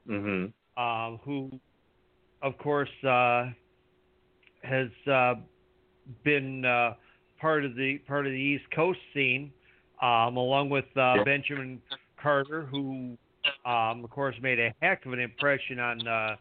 hmm 0.06 0.46
um, 0.76 1.18
who, 1.24 1.50
of 2.42 2.56
course, 2.58 2.90
uh, 3.02 3.46
has 4.62 4.88
uh, 5.10 5.34
been 6.24 6.64
uh, 6.64 6.94
part 7.40 7.64
of 7.64 7.74
the 7.76 7.98
part 8.06 8.26
of 8.26 8.32
the 8.32 8.38
East 8.38 8.64
Coast 8.74 8.98
scene, 9.14 9.50
um, 10.02 10.36
along 10.36 10.68
with 10.68 10.84
uh, 10.96 11.14
Yeah. 11.16 11.24
Benjamin 11.24 11.80
Carter, 12.26 12.62
who, 12.62 13.16
um, 13.64 14.02
of 14.02 14.10
course, 14.10 14.34
made 14.42 14.58
a 14.58 14.74
heck 14.82 15.06
of 15.06 15.12
an 15.12 15.20
impression 15.20 15.78
on 15.78 16.08
uh, 16.08 16.36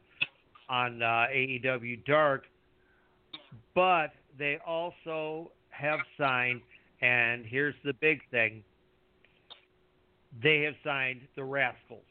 on 0.68 1.00
uh, 1.04 1.28
AEW 1.32 2.04
Dark. 2.06 2.46
But 3.76 4.08
they 4.40 4.58
also 4.66 5.52
have 5.70 6.00
signed, 6.18 6.62
and 7.04 7.46
here's 7.46 7.76
the 7.84 7.94
big 8.02 8.20
thing: 8.32 8.64
they 10.42 10.62
have 10.62 10.74
signed 10.84 11.22
the 11.36 11.44
Rascalz. 11.44 12.02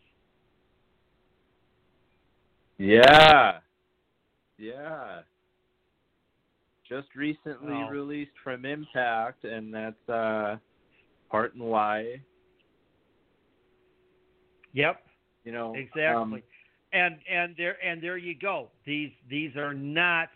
Yeah. 2.78 3.58
Yeah. 4.56 5.22
Just 6.88 7.08
recently 7.16 7.72
Wow. 7.72 7.90
released 7.90 8.38
from 8.44 8.64
Impact, 8.64 9.42
and 9.42 9.74
that's 9.74 10.08
uh, 10.08 10.58
part 11.28 11.54
and 11.54 11.64
why. 11.64 12.20
Yep. 14.74 15.00
You 15.44 15.52
know 15.52 15.74
Exactly. 15.74 16.06
um, 16.06 16.42
and 16.92 17.16
and 17.30 17.54
there 17.56 17.76
and 17.84 18.02
there 18.02 18.16
you 18.16 18.34
go. 18.34 18.68
These 18.84 19.10
these 19.28 19.56
are 19.56 19.74
not 19.74 20.28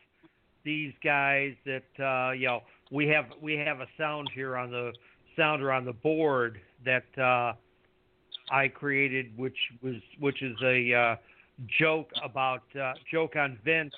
these 0.65 0.93
guys 1.05 1.55
that 1.67 2.03
uh 2.03 2.33
you 2.33 2.47
know 2.47 2.63
we 2.91 3.07
have 3.09 3.27
we 3.41 3.55
have 3.55 3.81
a 3.81 3.87
sound 3.97 4.31
here 4.35 4.57
on 4.57 4.71
the 4.71 4.93
sounder 5.37 5.73
on 5.73 5.85
the 5.85 5.93
board 5.93 6.61
that 6.85 7.07
uh 7.19 7.53
I 8.51 8.69
created 8.69 9.37
which 9.37 9.57
was 9.83 9.97
which 10.19 10.43
is 10.43 10.57
a 10.63 10.95
uh 10.95 11.17
joke 11.79 12.11
about 12.23 12.63
uh 12.81 12.93
joke 13.11 13.37
on 13.37 13.59
Vince 13.65 13.95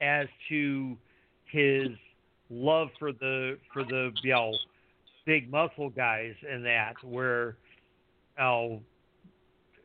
as 0.00 0.26
to 0.48 0.96
his 1.44 1.88
love 2.50 2.88
for 2.98 3.12
the 3.12 3.58
for 3.72 3.84
the 3.84 4.10
you 4.22 4.32
know 4.32 4.52
big 5.24 5.50
muscle 5.50 5.90
guys 5.90 6.34
and 6.50 6.64
that 6.64 6.94
where 7.04 7.56
oh 8.40 8.80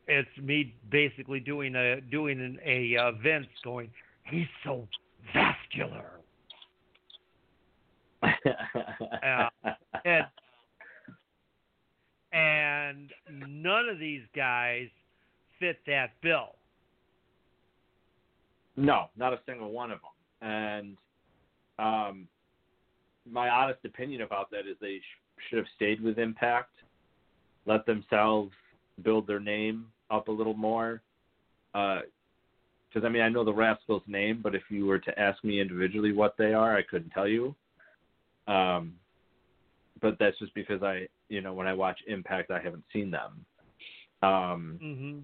it's 0.08 0.28
me 0.42 0.74
basically 0.90 1.38
doing 1.38 1.76
a 1.76 2.00
doing 2.00 2.40
an, 2.40 2.58
a 2.64 2.96
uh, 2.96 3.12
Vince 3.22 3.46
going. 3.62 3.90
He's 4.24 4.46
so 4.64 4.88
vascular. 5.34 6.12
and 10.04 10.26
and 12.32 13.12
none 13.46 13.88
of 13.88 13.98
these 13.98 14.22
guys 14.34 14.88
fit 15.60 15.78
that 15.86 16.12
bill. 16.22 16.56
no, 18.76 19.10
not 19.16 19.32
a 19.32 19.40
single 19.46 19.70
one 19.72 19.90
of 19.90 19.98
them. 20.00 20.48
And 20.50 20.96
um, 21.78 22.28
my 23.30 23.48
honest 23.48 23.84
opinion 23.84 24.22
about 24.22 24.50
that 24.50 24.60
is 24.60 24.76
they 24.80 24.98
sh- 24.98 25.48
should 25.48 25.58
have 25.58 25.66
stayed 25.76 26.00
with 26.00 26.18
Impact, 26.18 26.72
let 27.66 27.86
themselves 27.86 28.52
build 29.02 29.26
their 29.26 29.40
name 29.40 29.86
up 30.10 30.28
a 30.28 30.32
little 30.32 30.54
more. 30.54 31.02
Because 31.72 33.04
I 33.04 33.08
mean, 33.08 33.22
I 33.22 33.28
know 33.28 33.44
the 33.44 33.52
Rascalz' 33.52 34.02
name, 34.06 34.40
but 34.42 34.54
if 34.54 34.62
you 34.70 34.86
were 34.86 34.98
to 34.98 35.18
ask 35.18 35.42
me 35.44 35.60
individually 35.60 36.12
what 36.12 36.36
they 36.38 36.52
are, 36.54 36.76
I 36.76 36.82
couldn't 36.82 37.10
tell 37.10 37.28
you. 37.28 37.54
Um, 38.46 38.94
but 40.00 40.16
that's 40.18 40.38
just 40.38 40.54
because 40.54 40.82
I, 40.82 41.08
you 41.28 41.40
know, 41.40 41.52
when 41.52 41.66
I 41.66 41.74
watch 41.74 41.98
Impact, 42.06 42.50
I 42.50 42.60
haven't 42.60 42.84
seen 42.92 43.10
them. 43.10 43.44
Um, 44.22 44.78
hmm 44.80 45.18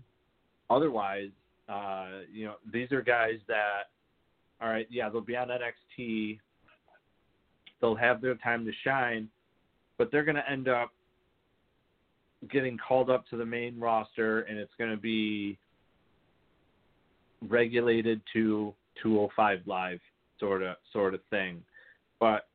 otherwise, 0.71 1.31
uh, 1.69 2.09
you 2.33 2.47
know, 2.47 2.55
these 2.73 2.91
are 2.93 3.03
guys 3.03 3.39
that, 3.49 3.85
all 4.61 4.69
right, 4.69 4.87
yeah, 4.91 5.09
they'll 5.09 5.21
be 5.21 5.37
on 5.37 5.49
NXT. 5.49 6.39
They'll 7.81 7.95
have 7.95 8.21
their 8.21 8.35
time 8.37 8.65
to 8.65 8.73
shine, 8.83 9.29
but 9.99 10.11
they're 10.11 10.25
going 10.25 10.37
to 10.37 10.51
end 10.51 10.69
up 10.69 10.91
getting 12.51 12.77
called 12.79 13.11
up 13.11 13.27
to 13.29 13.37
the 13.37 13.45
main 13.47 13.79
roster, 13.79 14.41
and 14.43 14.59
it's 14.59 14.73
going 14.79 14.91
to 14.91 14.97
be 14.97 15.59
regulated 17.49 18.21
to 18.33 18.73
205 19.03 19.61
live 19.67 19.99
sort 20.41 20.63
of 20.63 20.77
sort 20.93 21.15
of 21.15 21.21
thing. 21.31 21.63
But 22.21 22.47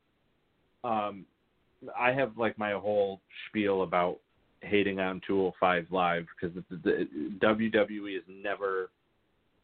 um, 0.84 1.24
I 1.98 2.12
have 2.12 2.36
like 2.36 2.58
my 2.58 2.72
whole 2.72 3.20
spiel 3.48 3.82
about 3.82 4.18
hating 4.62 5.00
on 5.00 5.20
205 5.26 5.86
live 5.90 6.26
because 6.40 6.56
the, 6.70 6.76
the 6.76 7.08
WWE 7.42 8.14
has 8.14 8.24
never 8.28 8.90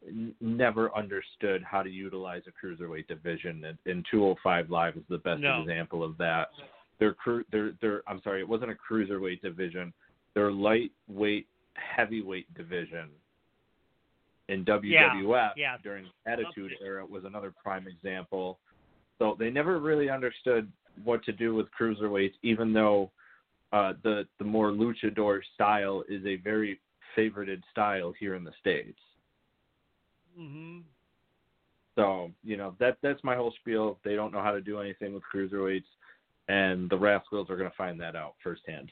n- 0.06 0.34
never 0.40 0.94
understood 0.96 1.62
how 1.62 1.82
to 1.82 1.90
utilize 1.90 2.42
a 2.46 2.66
cruiserweight 2.66 3.06
division, 3.08 3.64
and, 3.64 3.78
and 3.86 4.06
205 4.10 4.70
Live 4.70 4.96
is 4.96 5.02
the 5.08 5.18
best 5.18 5.40
No. 5.40 5.60
example 5.62 6.02
of 6.02 6.16
that. 6.18 6.48
Their 6.98 7.12
cru- 7.12 7.44
their 7.52 7.72
their 7.82 8.02
I'm 8.06 8.20
sorry, 8.22 8.40
it 8.40 8.48
wasn't 8.48 8.70
a 8.70 8.74
cruiserweight 8.92 9.42
division. 9.42 9.92
Their 10.36 10.52
lightweight 10.52 11.48
heavyweight 11.74 12.52
division 12.54 13.08
in 14.48 14.64
WWF 14.64 15.50
yeah. 15.56 15.76
during 15.82 16.04
the 16.04 16.30
Attitude 16.30 16.72
Era 16.84 17.04
was 17.04 17.24
another 17.24 17.52
prime 17.62 17.86
example. 17.88 18.58
So 19.18 19.36
they 19.38 19.50
never 19.50 19.80
really 19.80 20.10
understood 20.10 20.70
what 21.04 21.24
to 21.24 21.32
do 21.32 21.54
with 21.54 21.66
cruiserweights, 21.78 22.34
even 22.42 22.72
though 22.72 23.10
uh, 23.72 23.94
the 24.02 24.26
the 24.38 24.44
more 24.44 24.70
luchador 24.70 25.40
style 25.54 26.04
is 26.08 26.24
a 26.24 26.36
very 26.36 26.80
favorited 27.16 27.62
style 27.70 28.12
here 28.18 28.34
in 28.34 28.44
the 28.44 28.52
states. 28.60 28.98
hmm 30.36 30.80
So 31.96 32.30
you 32.44 32.56
know 32.56 32.74
that 32.78 32.98
that's 33.02 33.24
my 33.24 33.36
whole 33.36 33.54
spiel. 33.60 33.98
They 34.04 34.14
don't 34.14 34.32
know 34.32 34.42
how 34.42 34.52
to 34.52 34.60
do 34.60 34.80
anything 34.80 35.14
with 35.14 35.22
cruiserweights, 35.34 35.84
and 36.48 36.88
the 36.90 36.96
Rascalz 36.96 37.50
are 37.50 37.56
going 37.56 37.70
to 37.70 37.76
find 37.76 37.98
that 38.00 38.14
out 38.14 38.34
firsthand. 38.42 38.90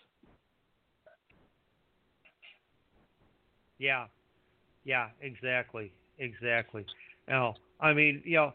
Yeah, 3.79 4.07
yeah, 4.85 5.09
exactly, 5.20 5.93
exactly. 6.18 6.85
Now, 7.29 7.55
I 7.81 7.93
mean, 7.93 8.22
you 8.25 8.37
know, 8.37 8.53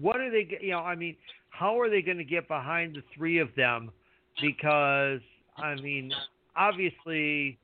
what 0.00 0.20
are 0.20 0.30
they? 0.30 0.48
You 0.60 0.72
know, 0.72 0.80
I 0.80 0.94
mean, 0.94 1.16
how 1.50 1.78
are 1.80 1.90
they 1.90 2.02
going 2.02 2.18
to 2.18 2.24
get 2.24 2.48
behind 2.48 2.96
the 2.96 3.02
three 3.16 3.38
of 3.38 3.48
them? 3.56 3.90
Because 4.40 5.20
I 5.56 5.74
mean, 5.76 6.12
obviously, 6.56 7.58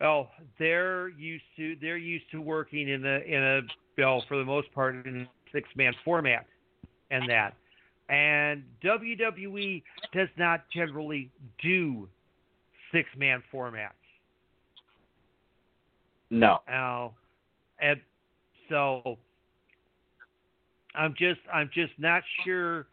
well, 0.00 0.30
they're 0.58 1.08
used 1.10 1.44
to 1.56 1.76
they're 1.80 1.96
used 1.96 2.30
to 2.32 2.40
working 2.40 2.88
in 2.88 3.04
a 3.04 3.18
in 3.20 3.42
a 3.42 3.60
well 3.98 4.24
for 4.28 4.36
the 4.36 4.44
most 4.44 4.72
part 4.72 4.94
in 5.06 5.26
six 5.52 5.68
man 5.76 5.92
format, 6.04 6.46
and 7.10 7.28
that, 7.28 7.54
and 8.08 8.64
WWE 8.84 9.82
does 10.12 10.28
not 10.36 10.64
generally 10.74 11.30
do 11.62 12.08
six 12.92 13.08
man 13.16 13.42
formats. 13.52 13.90
No. 16.32 16.60
Now, 16.66 17.12
and 17.78 18.00
so 18.70 19.18
I'm 20.94 21.14
just 21.18 21.40
I'm 21.52 21.68
just 21.74 21.92
not 21.98 22.22
sure 22.42 22.86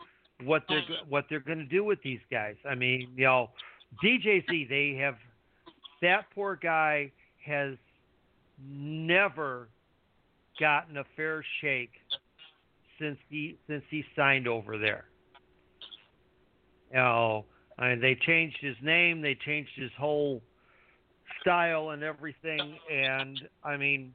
what 0.43 0.63
they're 0.67 0.83
what 1.07 1.23
they're 1.29 1.39
going 1.39 1.59
to 1.59 1.63
do 1.63 1.85
with 1.85 1.99
these 2.03 2.19
guys. 2.29 2.55
I 2.69 2.75
mean, 2.75 3.09
you 3.15 3.23
know, 3.23 3.49
DJZ 4.03 4.67
they 4.67 4.97
have 4.99 5.15
that 6.01 6.25
poor 6.35 6.59
guy 6.61 7.13
has 7.45 7.75
never 8.61 9.69
gotten 10.59 10.97
a 10.97 11.05
fair 11.15 11.41
shake 11.61 11.93
since 12.99 13.17
he 13.29 13.57
since 13.67 13.83
he 13.89 14.03
signed 14.17 14.49
over 14.49 14.77
there. 14.77 15.05
You 16.91 16.97
know, 16.97 17.45
I 17.77 17.91
mean, 17.91 18.01
they 18.01 18.15
changed 18.15 18.57
his 18.59 18.75
name, 18.83 19.21
they 19.21 19.37
changed 19.45 19.71
his 19.77 19.91
whole 19.97 20.41
style 21.41 21.91
and 21.91 22.03
everything. 22.03 22.77
And 22.91 23.39
I 23.63 23.77
mean, 23.77 24.13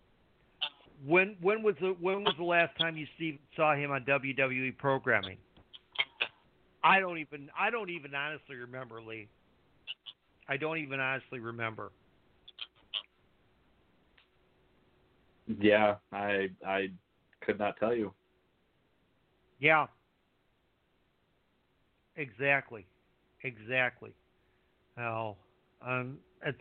when 1.07 1.37
when 1.41 1.63
was 1.63 1.75
the 1.81 1.97
when 2.01 2.25
was 2.25 2.35
the 2.39 2.45
last 2.45 2.77
time 2.79 2.97
you 2.97 3.07
see, 3.19 3.39
saw 3.57 3.75
him 3.75 3.91
on 3.91 4.05
WWE 4.05 4.77
programming? 4.79 5.39
I 6.83 7.01
don't 7.01 7.19
even 7.19 7.49
I 7.59 7.71
don't 7.71 7.91
even 7.91 8.15
honestly 8.15 8.57
remember 8.57 9.01
Lee. 9.03 9.29
I 10.49 10.57
don't 10.57 10.79
even 10.79 11.01
honestly 11.01 11.41
remember. 11.41 11.91
Yeah, 15.61 15.97
I 16.13 16.49
I 16.67 16.89
could 17.41 17.59
not 17.59 17.77
tell 17.79 17.95
you. 17.95 18.13
Yeah. 19.61 19.87
Exactly. 22.17 22.87
Exactly. 23.43 24.15
Now, 24.97 25.37
um, 25.87 26.19
it's. 26.45 26.59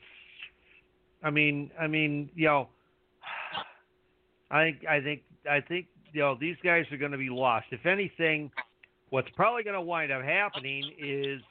I 1.23 1.29
mean, 1.29 1.71
I 1.79 1.87
mean, 1.87 2.29
you 2.35 2.45
know, 2.45 2.67
I 4.51 4.63
think, 4.63 4.85
I 4.87 4.99
think, 5.01 5.21
I 5.49 5.61
think, 5.61 5.87
you 6.11 6.21
know, 6.21 6.37
these 6.39 6.57
guys 6.63 6.85
are 6.91 6.97
going 6.97 7.11
to 7.11 7.17
be 7.17 7.29
lost. 7.29 7.67
If 7.71 7.85
anything, 7.85 8.51
what's 9.09 9.29
probably 9.35 9.63
going 9.63 9.75
to 9.75 9.81
wind 9.81 10.11
up 10.11 10.23
happening 10.23 10.91
is 10.99 11.41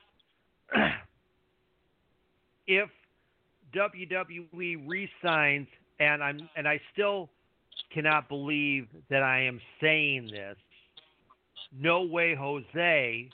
if 2.67 2.89
WWE 3.75 4.87
re-signs, 4.87 5.67
and 5.99 6.23
I'm, 6.23 6.49
and 6.57 6.69
I 6.69 6.81
still 6.93 7.31
cannot 7.93 8.29
believe 8.29 8.87
that 9.11 9.23
I 9.23 9.43
am 9.43 9.61
saying 9.81 10.29
this. 10.31 10.57
No 11.79 12.03
way, 12.03 12.35
Jose. 12.35 13.31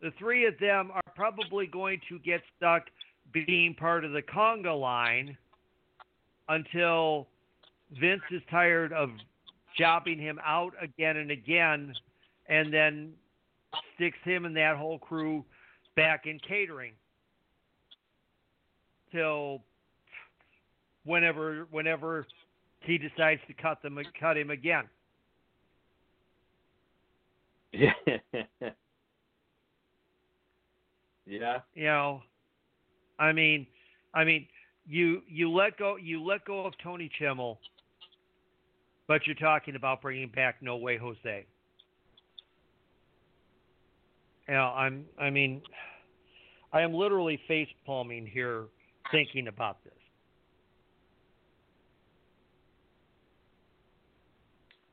The 0.00 0.10
three 0.18 0.46
of 0.46 0.58
them 0.58 0.90
are 0.92 1.02
probably 1.14 1.66
going 1.66 2.00
to 2.08 2.18
get 2.18 2.40
stuck 2.56 2.84
being 3.32 3.74
part 3.74 4.04
of 4.04 4.12
the 4.12 4.22
conga 4.22 4.78
line 4.78 5.36
until 6.48 7.28
Vince 8.00 8.22
is 8.30 8.42
tired 8.50 8.92
of 8.92 9.10
jobbing 9.78 10.18
him 10.18 10.38
out 10.44 10.72
again 10.80 11.16
and 11.16 11.30
again 11.30 11.92
and 12.48 12.72
then 12.72 13.12
sticks 13.94 14.18
him 14.24 14.44
and 14.44 14.56
that 14.56 14.76
whole 14.76 14.98
crew 14.98 15.44
back 15.96 16.26
in 16.26 16.38
catering 16.46 16.92
till 19.10 19.62
whenever 21.04 21.66
whenever 21.70 22.26
he 22.80 22.98
decides 22.98 23.40
to 23.46 23.54
cut 23.54 23.80
them 23.82 23.98
cut 24.18 24.36
him 24.36 24.50
again. 24.50 24.84
Yeah. 27.72 27.92
yeah. 31.26 31.58
You 31.74 31.84
know, 31.84 32.22
I 33.22 33.32
mean, 33.32 33.68
I 34.14 34.24
mean, 34.24 34.48
you 34.84 35.22
you 35.28 35.48
let 35.48 35.78
go 35.78 35.94
you 35.96 36.24
let 36.24 36.44
go 36.44 36.66
of 36.66 36.74
Tony 36.82 37.08
Chimel, 37.20 37.58
but 39.06 39.24
you're 39.26 39.36
talking 39.36 39.76
about 39.76 40.02
bringing 40.02 40.28
back 40.28 40.56
No 40.60 40.76
Way 40.76 40.96
Jose. 40.96 41.46
You 44.48 44.54
know, 44.54 44.72
I'm 44.74 45.04
I 45.20 45.30
mean, 45.30 45.62
I 46.72 46.80
am 46.80 46.92
literally 46.92 47.40
face 47.46 47.68
palming 47.86 48.26
here 48.26 48.64
thinking 49.12 49.46
about 49.46 49.84
this. 49.84 49.92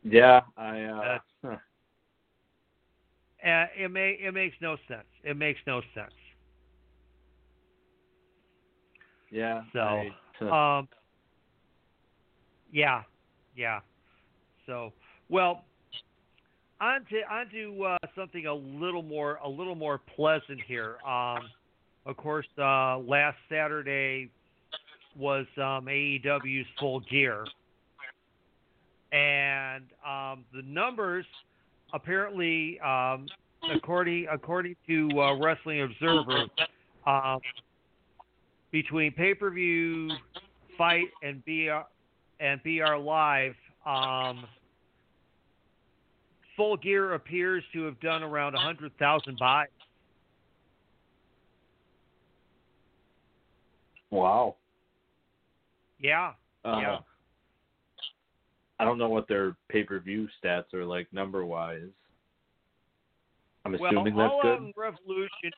Yeah, 0.04 0.42
I 0.56 0.82
uh, 0.82 1.18
huh. 1.44 1.56
Uh, 3.44 3.66
it 3.76 3.90
may 3.90 4.20
it 4.22 4.36
makes 4.36 4.56
no 4.62 4.78
sense. 4.88 5.08
It 5.24 5.36
makes 5.36 5.60
no 5.66 5.82
sense. 5.96 6.14
Yeah. 9.32 9.62
So. 9.74 10.50
Um, 10.52 10.88
yeah, 12.72 13.04
yeah. 13.56 13.80
So, 14.66 14.94
well, 15.30 15.64
on 16.82 17.06
to 17.10 17.22
on 17.32 17.50
to 17.50 17.84
uh, 17.84 17.98
something 18.16 18.46
a 18.46 18.54
little 18.54 19.02
more 19.02 19.40
a 19.44 19.50
little 19.50 19.76
more 19.76 20.00
pleasant 20.16 20.62
here. 20.68 20.98
Um, 21.06 21.40
of 22.06 22.16
course, 22.18 22.48
uh, 22.58 23.00
last 23.00 23.38
Saturday 23.50 24.30
was 25.18 25.46
um, 25.58 25.86
AEW's 25.86 26.68
Full 26.80 27.02
Gear, 27.02 27.46
and 29.12 29.86
um, 30.06 30.46
the 30.54 30.62
numbers 30.66 31.26
apparently, 31.94 32.80
um, 32.80 33.26
according 33.76 34.28
according 34.32 34.76
to 34.88 35.10
uh, 35.20 35.36
Wrestling 35.38 35.82
Observer, 35.82 36.46
um, 37.06 37.40
between 38.72 39.12
pay 39.12 39.34
per 39.34 39.50
view, 39.50 40.10
fight, 40.78 41.08
and 41.24 41.44
BR 41.46 41.82
and 42.40 42.62
BR 42.64 42.96
Live, 42.96 43.56
um, 43.86 44.46
Full 46.56 46.78
Gear 46.78 47.14
appears 47.14 47.64
to 47.74 47.84
have 47.84 48.00
done 48.00 48.24
around 48.24 48.54
hundred 48.56 48.92
thousand 48.98 49.38
buys. 49.40 49.68
wow. 54.12 54.56
Yeah, 56.00 56.32
Uh, 56.64 56.78
yeah. 56.82 56.98
I 58.80 58.86
don't 58.86 58.98
know 58.98 59.10
what 59.10 59.28
their 59.28 59.58
pay 59.68 59.84
per 59.84 60.00
view 60.00 60.28
stats 60.42 60.74
are 60.74 60.86
like 60.86 61.12
number 61.12 61.46
wise. 61.46 61.82
I'm 63.66 63.74
Well, 63.78 63.92
assuming 63.92 64.16
that's 64.16 64.32
All 64.32 64.42
good. 64.42 64.60
Out 64.60 64.74
Revolution 64.78 65.52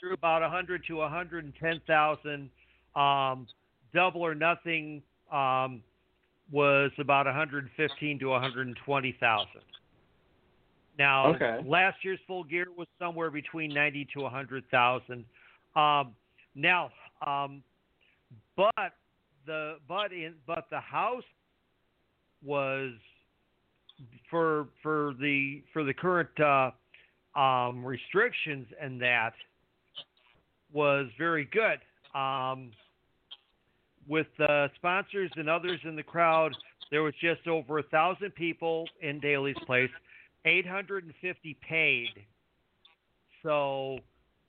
drew 0.00 0.12
about 0.12 0.42
100 0.42 0.84
to 0.86 0.96
110,000. 0.96 2.50
Um, 2.94 3.46
Double 3.94 4.20
or 4.20 4.34
Nothing 4.34 5.02
um, 5.32 5.82
was 6.50 6.90
about 6.98 7.26
115 7.26 8.18
to 8.18 8.26
120,000. 8.26 9.46
Now, 10.98 11.28
Okay. 11.34 11.62
last 11.64 12.04
year's 12.04 12.18
Full 12.26 12.44
Gear 12.44 12.66
was 12.76 12.88
somewhere 12.98 13.30
between 13.30 13.72
90 13.72 14.08
to 14.14 14.20
100,000. 14.22 15.24
Um, 15.76 16.14
now, 16.54 16.90
um, 17.24 17.62
but 18.56 18.92
the 19.46 19.78
but 19.86 20.12
in 20.12 20.34
but 20.46 20.66
the 20.70 20.80
house 20.80 21.22
was 22.44 22.92
for 24.28 24.68
for 24.82 25.14
the 25.20 25.62
for 25.72 25.84
the 25.84 25.94
current 25.94 26.28
uh, 26.40 26.70
um, 27.38 27.84
restrictions 27.84 28.66
and 28.80 29.00
that 29.00 29.32
was 30.72 31.06
very 31.18 31.48
good. 31.52 31.78
Um, 32.18 32.72
with 34.08 34.26
the 34.38 34.70
sponsors 34.76 35.30
and 35.36 35.48
others 35.48 35.80
in 35.84 35.94
the 35.96 36.02
crowd, 36.02 36.52
there 36.90 37.02
was 37.02 37.14
just 37.20 37.46
over 37.46 37.78
a 37.78 37.82
thousand 37.84 38.34
people 38.34 38.86
in 39.02 39.20
Daily's 39.20 39.56
place, 39.66 39.90
850 40.46 41.56
paid. 41.68 42.08
So 43.42 43.98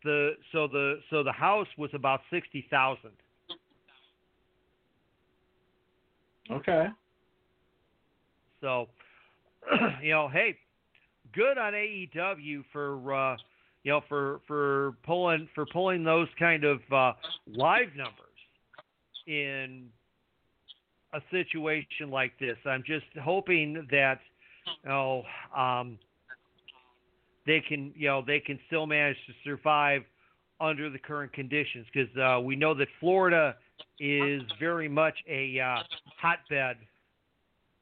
the 0.03 0.31
so 0.51 0.67
the 0.67 0.99
so 1.09 1.23
the 1.23 1.31
house 1.31 1.67
was 1.77 1.89
about 1.93 2.21
sixty 2.31 2.65
thousand. 2.69 3.11
Okay. 6.51 6.87
So, 8.61 8.87
you 10.01 10.11
know, 10.11 10.29
hey, 10.29 10.57
good 11.33 11.57
on 11.57 11.73
AEW 11.73 12.63
for 12.73 13.13
uh, 13.13 13.37
you 13.83 13.91
know 13.91 14.01
for 14.09 14.41
for 14.47 14.93
pulling 15.05 15.47
for 15.55 15.65
pulling 15.65 16.03
those 16.03 16.27
kind 16.37 16.63
of 16.63 16.79
uh, 16.91 17.13
live 17.47 17.89
numbers 17.95 18.25
in 19.27 19.87
a 21.13 21.21
situation 21.31 22.11
like 22.11 22.33
this. 22.39 22.57
I'm 22.65 22.83
just 22.85 23.05
hoping 23.23 23.87
that 23.91 24.19
you 24.83 24.89
know 24.89 25.23
um, 25.55 25.97
they 27.45 27.61
can 27.67 27.93
you 27.95 28.07
know 28.07 28.23
they 28.25 28.39
can 28.39 28.59
still 28.67 28.85
manage 28.85 29.17
to 29.27 29.33
survive 29.43 30.01
under 30.61 30.89
the 30.89 30.99
current 30.99 31.31
conditions 31.31 31.85
because 31.93 32.15
uh, 32.17 32.39
we 32.41 32.55
know 32.55 32.73
that 32.73 32.87
Florida 32.99 33.55
is 33.99 34.41
very 34.59 34.89
much 34.89 35.15
a 35.27 35.59
uh, 35.59 35.81
hotbed 36.21 36.77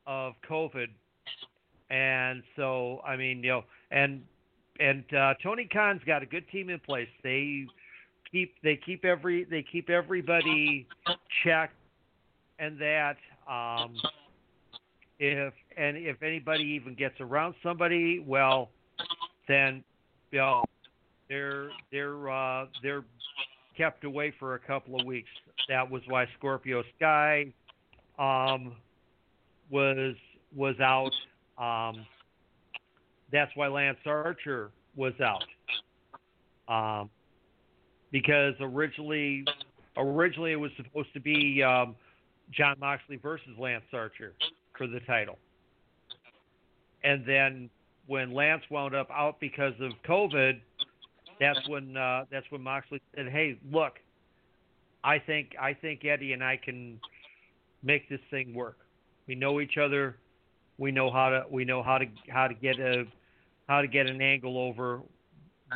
of 0.05 0.33
COVID, 0.49 0.87
and 1.89 2.43
so 2.55 3.01
I 3.05 3.15
mean 3.15 3.43
you 3.43 3.49
know 3.49 3.63
and 3.91 4.21
and 4.79 5.03
uh, 5.13 5.33
Tony 5.41 5.67
Khan's 5.71 6.01
got 6.05 6.23
a 6.23 6.25
good 6.25 6.47
team 6.49 6.69
in 6.69 6.79
place. 6.79 7.09
They 7.23 7.65
keep 8.31 8.53
they 8.63 8.79
keep 8.85 9.05
every 9.05 9.43
they 9.45 9.63
keep 9.63 9.89
everybody 9.89 10.87
checked 11.43 11.75
and 12.59 12.79
that 12.79 13.17
um, 13.49 13.95
if 15.19 15.53
and 15.77 15.97
if 15.97 16.21
anybody 16.21 16.63
even 16.63 16.95
gets 16.95 17.19
around 17.19 17.55
somebody, 17.63 18.23
well, 18.25 18.69
then 19.47 19.83
you 20.31 20.39
know 20.39 20.63
they're 21.29 21.69
they're 21.91 22.29
uh, 22.29 22.65
they're 22.81 23.03
kept 23.77 24.03
away 24.03 24.33
for 24.39 24.55
a 24.55 24.59
couple 24.59 24.99
of 24.99 25.05
weeks. 25.05 25.29
That 25.69 25.89
was 25.89 26.01
why 26.07 26.25
Scorpio 26.37 26.83
Sky 26.97 27.53
um, 28.17 28.75
was 29.69 30.15
was 30.55 30.75
out. 30.79 31.13
Um, 31.57 32.05
that's 33.31 33.51
why 33.55 33.67
Lance 33.67 33.97
Archer 34.05 34.71
was 34.95 35.13
out. 35.21 35.43
Um, 36.67 37.09
because 38.11 38.53
originally 38.59 39.45
originally 39.97 40.51
it 40.51 40.59
was 40.59 40.71
supposed 40.77 41.13
to 41.13 41.19
be 41.19 41.63
um, 41.63 41.95
Jon 42.51 42.75
Moxley 42.79 43.17
versus 43.17 43.49
Lance 43.57 43.83
Archer 43.93 44.33
for 44.77 44.87
the 44.87 44.99
title. 45.01 45.37
And 47.03 47.25
then 47.25 47.69
when 48.07 48.33
Lance 48.33 48.63
wound 48.69 48.95
up 48.95 49.09
out 49.11 49.39
because 49.39 49.73
of 49.81 49.91
COVID, 50.07 50.59
that's 51.39 51.67
when 51.69 51.95
uh, 51.95 52.25
that's 52.31 52.45
when 52.49 52.61
Moxley 52.61 53.01
said, 53.15 53.27
"Hey, 53.27 53.59
look, 53.71 53.93
I 55.03 55.19
think 55.19 55.51
I 55.59 55.73
think 55.73 56.03
Eddie 56.05 56.33
and 56.33 56.43
I 56.43 56.57
can 56.57 56.99
make 57.83 58.09
this 58.09 58.19
thing 58.31 58.53
work. 58.53 58.77
We 59.27 59.35
know 59.35 59.61
each 59.61 59.77
other. 59.77 60.17
We 60.77 60.91
know 60.91 61.11
how 61.11 61.29
to 61.29 61.45
we 61.49 61.63
know 61.65 61.83
how 61.83 61.97
to 61.97 62.05
how 62.29 62.47
to 62.47 62.53
get 62.53 62.79
a 62.79 63.05
how 63.67 63.81
to 63.81 63.87
get 63.87 64.07
an 64.07 64.21
angle 64.21 64.57
over. 64.57 65.01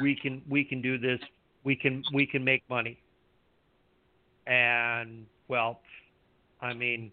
We 0.01 0.15
can 0.15 0.41
we 0.49 0.63
can 0.63 0.81
do 0.81 0.97
this. 0.97 1.19
We 1.63 1.75
can 1.75 2.03
we 2.13 2.25
can 2.25 2.43
make 2.43 2.63
money." 2.69 2.99
And 4.47 5.25
well, 5.47 5.81
I 6.61 6.73
mean, 6.73 7.11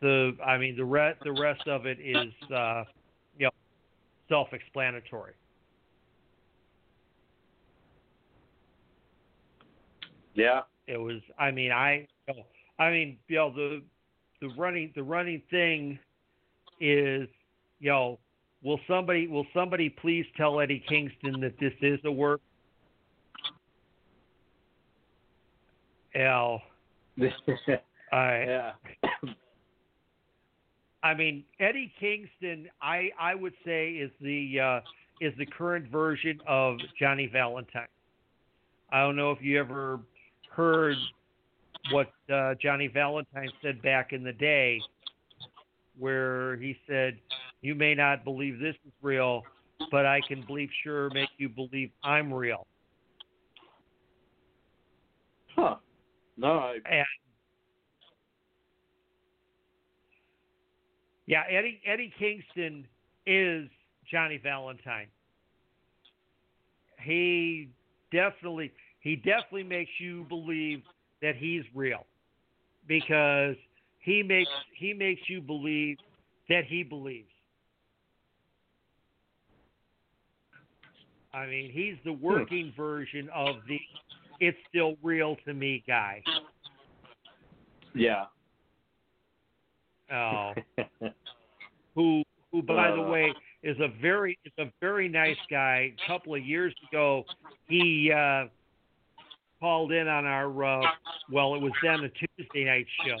the 0.00 0.36
I 0.44 0.58
mean 0.58 0.76
the 0.76 0.84
rest 0.84 1.20
the 1.22 1.32
rest 1.32 1.66
of 1.68 1.86
it 1.86 1.98
is 2.00 2.32
uh, 2.50 2.84
you 3.38 3.46
know 3.46 3.50
self-explanatory. 4.28 5.34
Yeah. 10.34 10.62
It 10.86 10.98
was. 10.98 11.20
I 11.38 11.50
mean, 11.50 11.72
I. 11.72 12.06
You 12.28 12.34
know, 12.34 12.42
I 12.78 12.90
mean, 12.90 13.18
you 13.28 13.36
know, 13.36 13.52
the 13.52 13.82
the 14.40 14.48
running 14.58 14.92
the 14.94 15.02
running 15.02 15.42
thing 15.50 15.98
is, 16.80 17.28
you 17.78 17.90
know, 17.90 18.18
will 18.64 18.80
somebody 18.88 19.28
will 19.28 19.46
somebody 19.54 19.88
please 19.88 20.26
tell 20.36 20.58
Eddie 20.58 20.82
Kingston 20.88 21.40
that 21.40 21.58
this 21.60 21.72
is 21.80 22.00
a 22.04 22.10
work? 22.10 22.40
L. 26.16 26.62
I. 27.20 27.28
yeah. 28.12 28.72
I 31.02 31.12
mean, 31.14 31.44
Eddie 31.60 31.92
Kingston, 32.00 32.68
I 32.80 33.10
I 33.20 33.34
would 33.34 33.52
say 33.64 33.90
is 33.90 34.10
the 34.20 34.60
uh, 34.60 34.80
is 35.20 35.34
the 35.38 35.46
current 35.46 35.90
version 35.90 36.40
of 36.46 36.78
Johnny 36.98 37.28
Valentine. 37.30 37.88
I 38.90 39.00
don't 39.00 39.16
know 39.16 39.30
if 39.30 39.38
you 39.42 39.58
ever 39.60 40.00
heard 40.50 40.96
what 41.90 42.10
uh, 42.32 42.54
Johnny 42.62 42.88
Valentine 42.88 43.50
said 43.62 43.82
back 43.82 44.12
in 44.12 44.22
the 44.22 44.32
day, 44.32 44.80
where 45.98 46.56
he 46.56 46.76
said, 46.86 47.18
"You 47.64 47.74
may 47.74 47.94
not 47.94 48.24
believe 48.24 48.58
this 48.58 48.76
is 48.86 48.92
real, 49.00 49.42
but 49.90 50.04
I 50.04 50.20
can 50.28 50.42
believe 50.42 50.68
sure 50.82 51.08
make 51.14 51.30
you 51.38 51.48
believe 51.48 51.90
I'm 52.02 52.30
real." 52.32 52.66
Huh. 55.56 55.76
No, 56.36 56.58
I, 56.58 56.78
And 56.84 57.06
yeah, 61.24 61.44
Eddie 61.48 61.80
Eddie 61.86 62.12
Kingston 62.18 62.86
is 63.24 63.70
Johnny 64.10 64.36
Valentine. 64.36 65.06
He 67.00 67.70
definitely 68.12 68.72
he 69.00 69.16
definitely 69.16 69.62
makes 69.62 69.90
you 69.98 70.24
believe 70.24 70.82
that 71.22 71.34
he's 71.34 71.62
real 71.74 72.04
because 72.86 73.56
he 74.00 74.22
makes 74.22 74.50
he 74.76 74.92
makes 74.92 75.22
you 75.30 75.40
believe 75.40 75.96
that 76.50 76.64
he 76.66 76.82
believes. 76.82 77.33
I 81.34 81.46
mean, 81.46 81.70
he's 81.72 81.96
the 82.04 82.12
working 82.12 82.72
version 82.76 83.28
of 83.34 83.56
the 83.68 83.78
it's 84.40 84.58
still 84.68 84.96
real 85.02 85.36
to 85.46 85.54
me 85.54 85.82
guy. 85.86 86.22
yeah. 87.94 88.26
Oh, 90.12 90.52
who 91.94 92.22
who 92.52 92.62
by 92.62 92.90
the 92.90 93.02
Uh. 93.02 93.10
way 93.10 93.34
is 93.62 93.78
a 93.80 93.88
very 94.00 94.38
is 94.44 94.52
a 94.58 94.70
very 94.80 95.08
nice 95.08 95.38
guy. 95.50 95.92
A 96.04 96.06
couple 96.06 96.34
of 96.34 96.44
years 96.44 96.74
ago, 96.88 97.24
he 97.68 98.12
uh, 98.12 98.46
called 99.60 99.92
in 99.92 100.06
on 100.06 100.26
our 100.26 100.64
uh, 100.64 100.86
well, 101.32 101.54
it 101.54 101.62
was 101.62 101.72
then 101.82 102.04
a 102.04 102.08
Tuesday 102.10 102.64
night 102.64 102.86
show, 103.04 103.16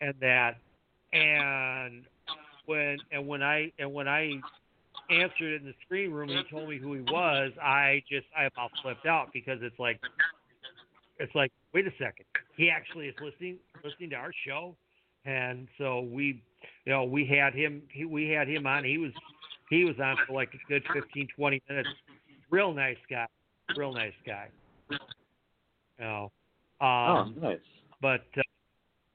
and 0.00 0.14
that, 0.20 0.56
and 1.12 2.04
when 2.66 2.96
and 3.12 3.26
when 3.26 3.42
I 3.42 3.70
and 3.78 3.92
when 3.92 4.08
I 4.08 4.40
answered 5.10 5.54
it 5.54 5.62
in 5.62 5.66
the 5.66 5.74
screen 5.84 6.10
room, 6.10 6.30
and 6.30 6.38
he 6.38 6.44
told 6.50 6.68
me 6.68 6.78
who 6.78 6.94
he 6.94 7.00
was. 7.00 7.52
I 7.62 8.02
just 8.08 8.26
I 8.36 8.44
about 8.44 8.70
flipped 8.82 9.06
out 9.06 9.28
because 9.32 9.58
it's 9.62 9.78
like 9.78 10.00
it's 11.18 11.34
like 11.34 11.52
wait 11.72 11.86
a 11.86 11.92
second, 11.92 12.26
he 12.56 12.70
actually 12.70 13.06
is 13.06 13.14
listening 13.20 13.58
listening 13.84 14.10
to 14.10 14.16
our 14.16 14.32
show, 14.46 14.74
and 15.24 15.68
so 15.78 16.00
we 16.00 16.42
you 16.84 16.92
know 16.92 17.04
we 17.04 17.24
had 17.26 17.54
him 17.54 17.82
he, 17.92 18.04
we 18.04 18.28
had 18.28 18.48
him 18.48 18.66
on. 18.66 18.84
He 18.84 18.98
was 18.98 19.12
he 19.70 19.84
was 19.84 19.96
on 20.02 20.16
for 20.26 20.34
like 20.34 20.50
a 20.54 20.68
good 20.68 20.82
15, 20.92 21.28
20 21.36 21.62
minutes. 21.68 21.88
Real 22.50 22.72
nice 22.72 22.96
guy, 23.10 23.26
real 23.76 23.92
nice 23.92 24.14
guy. 24.26 24.48
You 24.90 24.98
know, 26.04 26.32
oh, 26.80 26.86
um, 26.86 27.36
nice. 27.40 27.58
but 28.00 28.24
uh, 28.36 28.42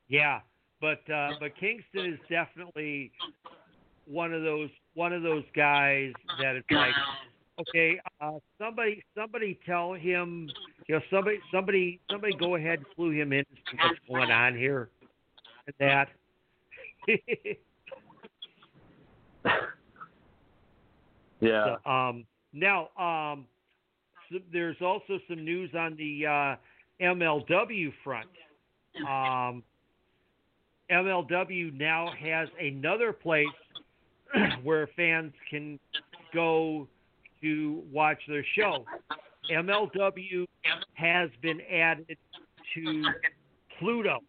yeah, 0.07 0.41
but 0.81 1.09
uh, 1.11 1.31
but 1.39 1.57
Kingston 1.59 2.13
is 2.13 2.19
definitely 2.29 3.11
one 4.05 4.33
of 4.33 4.43
those 4.43 4.69
one 4.93 5.13
of 5.13 5.23
those 5.23 5.43
guys 5.55 6.11
that 6.41 6.55
it's 6.55 6.69
like, 6.71 6.93
okay, 7.59 7.99
uh, 8.21 8.33
somebody 8.59 9.03
somebody 9.17 9.59
tell 9.65 9.93
him, 9.93 10.49
you 10.87 10.95
know, 10.95 11.01
somebody 11.11 11.39
somebody 11.51 11.99
somebody 12.09 12.35
go 12.37 12.55
ahead 12.55 12.79
and 12.79 12.87
clue 12.95 13.11
him 13.11 13.33
in 13.33 13.43
to 13.45 13.77
what's 13.77 13.99
going 14.07 14.31
on 14.31 14.55
here 14.57 14.89
and 15.67 15.75
that. 15.79 16.07
Yeah. 21.43 21.75
So, 21.83 21.91
um, 21.91 22.25
now, 22.53 22.87
um, 22.97 23.45
so 24.31 24.39
there's 24.53 24.77
also 24.81 25.19
some 25.27 25.43
news 25.43 25.71
on 25.77 25.97
the 25.97 26.25
uh, 26.25 26.55
MLW 27.03 27.91
front. 28.03 28.29
um, 29.07 29.61
MLW 30.89 31.77
now 31.77 32.11
has 32.17 32.47
another 32.61 33.11
place 33.11 33.47
where 34.63 34.87
fans 34.95 35.33
can 35.49 35.79
go 36.33 36.87
to 37.41 37.83
watch 37.91 38.19
their 38.27 38.45
show. 38.55 38.85
MLW 39.51 40.45
has 40.93 41.29
been 41.41 41.59
added 41.61 42.17
to 42.73 43.03
Pluto. 43.79 44.19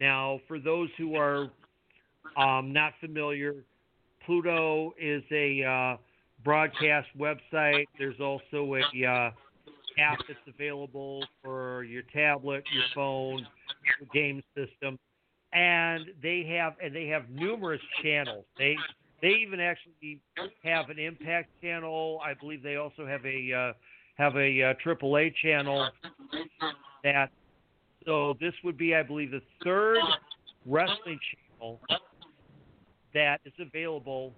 Now, 0.00 0.40
for 0.48 0.58
those 0.58 0.88
who 0.98 1.14
are 1.14 1.50
um, 2.36 2.72
not 2.72 2.94
familiar, 3.00 3.64
Pluto 4.24 4.92
is 5.00 5.22
a 5.30 5.62
uh, 5.62 5.96
broadcast 6.44 7.08
website. 7.18 7.86
There's 7.98 8.20
also 8.20 8.74
a 8.74 9.06
uh, 9.06 9.30
app 9.98 10.18
that's 10.26 10.40
available 10.48 11.24
for 11.42 11.84
your 11.84 12.02
tablet, 12.12 12.64
your 12.72 12.84
phone, 12.94 13.46
your 14.00 14.08
game 14.12 14.42
system, 14.56 14.98
and 15.52 16.06
they 16.22 16.44
have 16.56 16.74
and 16.82 16.94
they 16.94 17.06
have 17.06 17.28
numerous 17.30 17.80
channels. 18.02 18.44
They 18.58 18.76
they 19.22 19.28
even 19.28 19.60
actually 19.60 20.20
have 20.64 20.90
an 20.90 20.98
Impact 20.98 21.48
channel. 21.62 22.20
I 22.24 22.34
believe 22.34 22.62
they 22.62 22.76
also 22.76 23.06
have 23.06 23.24
a 23.24 23.52
uh, 23.52 23.72
have 24.16 24.36
a 24.36 24.62
uh, 24.62 24.74
AAA 24.84 25.34
channel. 25.42 25.88
That 27.02 27.30
so 28.06 28.36
this 28.40 28.54
would 28.64 28.78
be, 28.78 28.94
I 28.94 29.02
believe, 29.02 29.30
the 29.30 29.42
third 29.64 29.98
wrestling 30.66 31.18
channel 31.58 31.80
that 33.12 33.40
is 33.44 33.52
available 33.58 34.32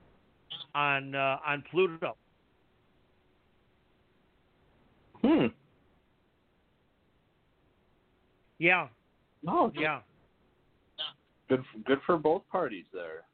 on 0.75 1.15
uh, 1.15 1.39
on 1.47 1.63
Pluto. 1.71 2.17
Hmm. 5.23 5.47
Yeah, 8.59 8.89
Oh, 9.49 9.73
yeah, 9.75 10.01
good. 11.57 11.85
Good 11.85 11.99
for 12.07 12.17
both 12.17 12.43
parties 12.51 12.85
there. 12.93 13.25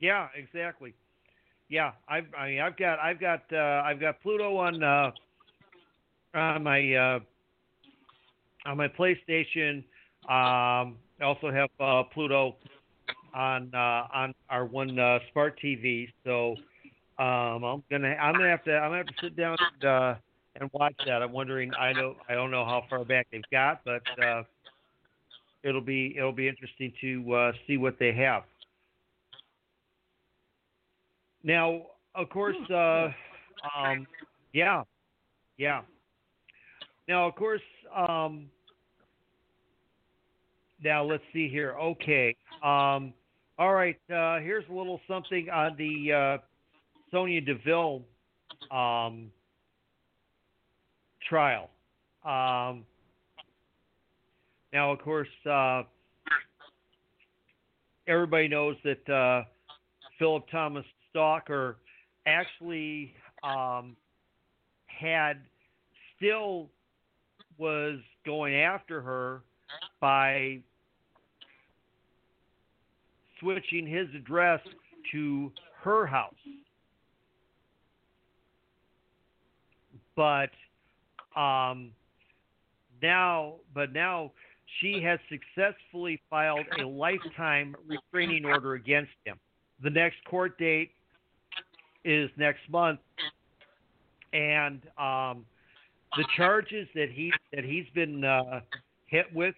yeah, 0.00 0.28
exactly. 0.36 0.94
Yeah, 1.68 1.92
I've 2.08 2.26
I 2.38 2.48
mean 2.50 2.60
I've 2.60 2.76
got 2.76 2.98
I've 2.98 3.20
got 3.20 3.42
uh, 3.52 3.82
I've 3.84 4.00
got 4.00 4.20
Pluto 4.20 4.56
on 4.56 4.82
uh, 4.82 5.10
on 6.34 6.62
my 6.62 6.94
uh, 6.94 7.20
on 8.66 8.76
my 8.76 8.88
PlayStation. 8.88 9.78
Um, 10.28 10.98
I 11.20 11.24
also 11.24 11.50
have 11.50 11.70
uh, 11.80 12.02
Pluto 12.12 12.56
on 13.34 13.70
uh, 13.74 14.06
on 14.14 14.34
our 14.50 14.66
one 14.66 14.98
uh, 14.98 15.18
smart 15.32 15.58
TV. 15.62 16.08
So 16.24 16.56
um, 17.18 17.64
I'm 17.64 17.82
gonna 17.90 18.14
I'm 18.20 18.36
gonna 18.36 18.50
have 18.50 18.64
to 18.64 18.72
I'm 18.72 18.90
gonna 18.90 18.98
have 18.98 19.06
to 19.06 19.14
sit 19.20 19.36
down 19.36 19.56
and, 19.80 19.84
uh, 19.84 20.14
and 20.60 20.70
watch 20.74 20.94
that. 21.06 21.22
I'm 21.22 21.32
wondering 21.32 21.72
I 21.74 21.92
don't 21.94 22.16
I 22.28 22.34
don't 22.34 22.50
know 22.50 22.64
how 22.64 22.84
far 22.90 23.04
back 23.04 23.28
they've 23.32 23.42
got, 23.50 23.80
but 23.84 24.02
uh, 24.22 24.42
it'll 25.62 25.80
be 25.80 26.14
it'll 26.16 26.32
be 26.32 26.48
interesting 26.48 26.92
to 27.00 27.34
uh, 27.34 27.52
see 27.66 27.76
what 27.76 27.98
they 27.98 28.12
have. 28.12 28.42
Now, 31.44 31.82
of 32.14 32.28
course, 32.28 32.56
uh, 32.70 33.08
um, 33.76 34.06
yeah, 34.52 34.82
yeah. 35.56 35.82
Now, 37.08 37.26
of 37.26 37.34
course, 37.34 37.60
um, 37.94 38.46
now 40.82 41.04
let's 41.04 41.24
see 41.32 41.48
here. 41.48 41.74
Okay, 41.80 42.36
um, 42.62 43.12
all 43.58 43.74
right. 43.74 43.98
Uh, 44.12 44.38
here's 44.38 44.64
a 44.70 44.72
little 44.72 45.00
something 45.08 45.48
on 45.50 45.76
the 45.76 46.12
uh, 46.12 46.38
Sonya 47.10 47.40
Deville 47.40 48.02
um, 48.70 49.30
trial. 51.28 51.70
Um, 52.24 52.84
now, 54.72 54.92
of 54.92 55.00
course, 55.00 55.28
uh, 55.48 55.82
everybody 58.06 58.48
knows 58.48 58.76
that 58.84 59.08
uh, 59.08 59.44
Philip 60.18 60.44
Thomas 60.50 60.84
Stalker 61.10 61.76
actually 62.26 63.14
um, 63.42 63.96
had 64.86 65.38
still 66.16 66.68
was 67.58 67.98
going 68.24 68.54
after 68.54 69.02
her 69.02 69.42
by 70.00 70.58
switching 73.40 73.86
his 73.86 74.08
address 74.16 74.60
to 75.12 75.52
her 75.82 76.06
house. 76.06 76.34
But 80.16 80.50
um, 81.36 81.90
now, 83.02 83.54
but 83.74 83.92
now 83.92 84.32
she 84.80 85.02
has 85.02 85.18
successfully 85.28 86.20
filed 86.30 86.66
a 86.80 86.84
lifetime 86.84 87.74
restraining 87.86 88.44
order 88.44 88.74
against 88.74 89.12
him. 89.24 89.38
The 89.82 89.90
next 89.90 90.24
court 90.28 90.58
date 90.58 90.92
is 92.04 92.30
next 92.36 92.60
month, 92.70 93.00
and 94.32 94.80
um, 94.98 95.44
the 96.16 96.24
charges 96.36 96.88
that 96.94 97.10
he 97.10 97.32
that 97.52 97.64
he's 97.64 97.86
been 97.94 98.24
uh, 98.24 98.60
hit 99.06 99.26
with. 99.34 99.54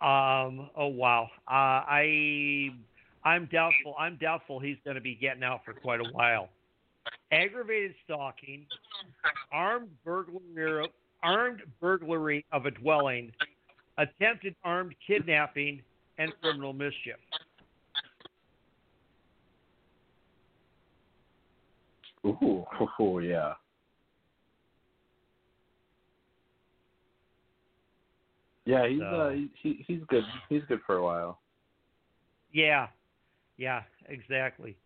Um, 0.00 0.68
oh 0.76 0.88
wow, 0.88 1.28
uh, 1.48 1.84
I 1.88 2.70
I'm 3.24 3.48
doubtful. 3.52 3.94
I'm 3.98 4.16
doubtful 4.16 4.60
he's 4.60 4.76
going 4.84 4.96
to 4.96 5.00
be 5.00 5.14
getting 5.14 5.42
out 5.42 5.64
for 5.64 5.72
quite 5.72 6.00
a 6.00 6.10
while. 6.12 6.48
Aggravated 7.32 7.94
stalking, 8.04 8.66
armed 9.52 9.88
burglary, 10.04 10.88
armed 11.24 11.62
burglary 11.80 12.44
of 12.52 12.66
a 12.66 12.70
dwelling, 12.70 13.32
attempted 13.98 14.54
armed 14.62 14.94
kidnapping, 15.06 15.82
and 16.18 16.32
criminal 16.40 16.72
mischief. 16.72 17.16
Ooh, 22.24 22.64
yeah. 23.22 23.54
Yeah, 28.66 28.88
he's 28.88 28.98
So- 29.00 29.04
uh, 29.04 29.30
he, 29.30 29.50
he 29.62 29.84
he's 29.86 30.00
good. 30.08 30.24
He's 30.48 30.62
good 30.68 30.80
for 30.86 30.96
a 30.96 31.02
while. 31.02 31.40
Yeah, 32.52 32.86
yeah, 33.56 33.82
exactly, 34.08 34.76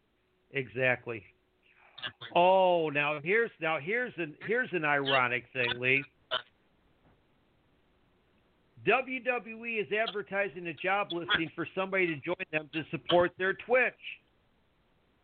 exactly. 0.53 1.23
Oh, 2.35 2.89
now 2.89 3.21
here's 3.23 3.51
now 3.61 3.79
here's 3.81 4.13
an 4.17 4.35
here's 4.47 4.73
an 4.73 4.85
ironic 4.85 5.45
thing, 5.53 5.79
Lee. 5.79 6.05
WWE 8.87 9.81
is 9.81 9.87
advertising 9.93 10.67
a 10.69 10.75
job 10.75 11.09
listing 11.13 11.51
for 11.55 11.67
somebody 11.75 12.07
to 12.07 12.17
join 12.17 12.37
them 12.53 12.69
to 12.73 12.85
support 12.91 13.33
their 13.39 13.55
Twitch. 13.55 13.95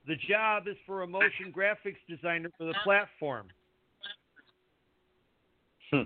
The 0.06 0.16
job 0.28 0.68
is 0.68 0.76
for 0.86 1.02
a 1.02 1.06
motion 1.06 1.52
graphics 1.56 1.96
designer 2.08 2.50
for 2.58 2.64
the 2.64 2.74
platform. 2.84 3.46
Hmm. 5.90 6.02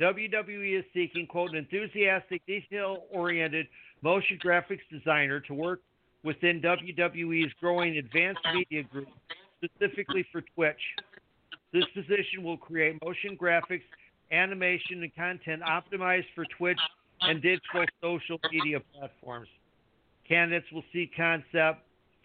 WWE 0.00 0.78
is 0.78 0.84
seeking, 0.94 1.26
quote, 1.26 1.50
an 1.50 1.56
enthusiastic, 1.56 2.44
detail 2.46 3.04
oriented 3.10 3.66
motion 4.02 4.38
graphics 4.42 4.80
designer 4.90 5.40
to 5.40 5.54
work 5.54 5.80
within 6.22 6.60
WWE's 6.60 7.52
growing 7.60 7.96
advanced 7.96 8.40
media 8.54 8.82
group, 8.84 9.08
specifically 9.64 10.24
for 10.30 10.42
Twitch. 10.54 10.80
This 11.72 11.84
position 11.94 12.42
will 12.42 12.56
create 12.56 12.98
motion 13.02 13.36
graphics, 13.36 13.82
animation, 14.32 15.02
and 15.02 15.14
content 15.14 15.62
optimized 15.62 16.26
for 16.34 16.44
Twitch 16.56 16.78
and 17.22 17.42
digital 17.42 17.84
social 18.02 18.38
media 18.50 18.78
platforms. 18.94 19.48
Candidates 20.26 20.66
will 20.72 20.84
see 20.92 21.10
concept, 21.16 21.80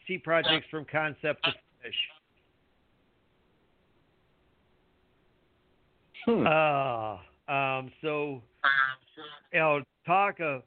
see 0.07 0.17
projects 0.17 0.67
from 0.69 0.85
concept 0.85 1.43
to 1.43 1.51
finish. 1.81 1.95
Hmm. 6.25 6.45
Uh, 6.47 7.53
um, 7.53 7.91
so, 8.01 8.41
you 9.53 9.59
know, 9.59 9.81
talk 10.05 10.39
of, 10.39 10.63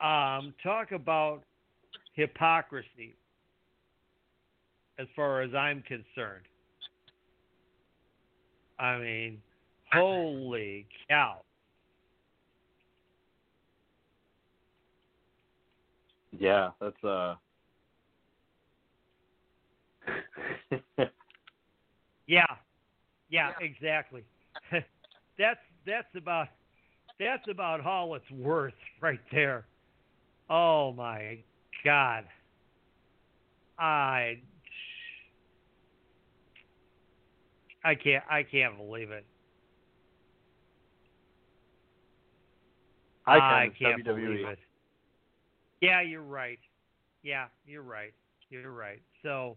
um, 0.00 0.54
talk 0.62 0.92
about 0.92 1.42
hypocrisy 2.14 3.16
as 4.98 5.06
far 5.16 5.42
as 5.42 5.54
I'm 5.54 5.82
concerned. 5.82 6.44
I 8.78 8.98
mean, 8.98 9.42
holy 9.92 10.86
cow. 11.08 11.42
Yeah, 16.38 16.70
that's 16.80 17.04
uh. 17.04 17.34
Yeah, 22.30 22.46
yeah, 23.28 23.50
exactly. 23.60 24.22
that's 24.70 25.58
that's 25.84 26.14
about 26.16 26.46
that's 27.18 27.42
about 27.50 27.84
all 27.84 28.14
it's 28.14 28.30
worth 28.30 28.72
right 29.00 29.18
there. 29.32 29.64
Oh 30.48 30.92
my 30.92 31.38
God. 31.84 32.24
I 33.80 34.38
I 37.84 37.96
can't 37.96 38.22
I 38.30 38.44
can't 38.44 38.76
believe 38.76 39.10
it. 39.10 39.26
I 43.38 43.64
It's 43.64 43.78
can't 43.78 44.04
WWE. 44.04 44.04
believe 44.04 44.46
it. 44.46 44.58
Yeah, 45.80 46.02
you're 46.02 46.22
right. 46.22 46.58
Yeah, 47.22 47.46
you're 47.66 47.82
right. 47.82 48.12
You're 48.50 48.72
right. 48.72 49.00
So, 49.22 49.56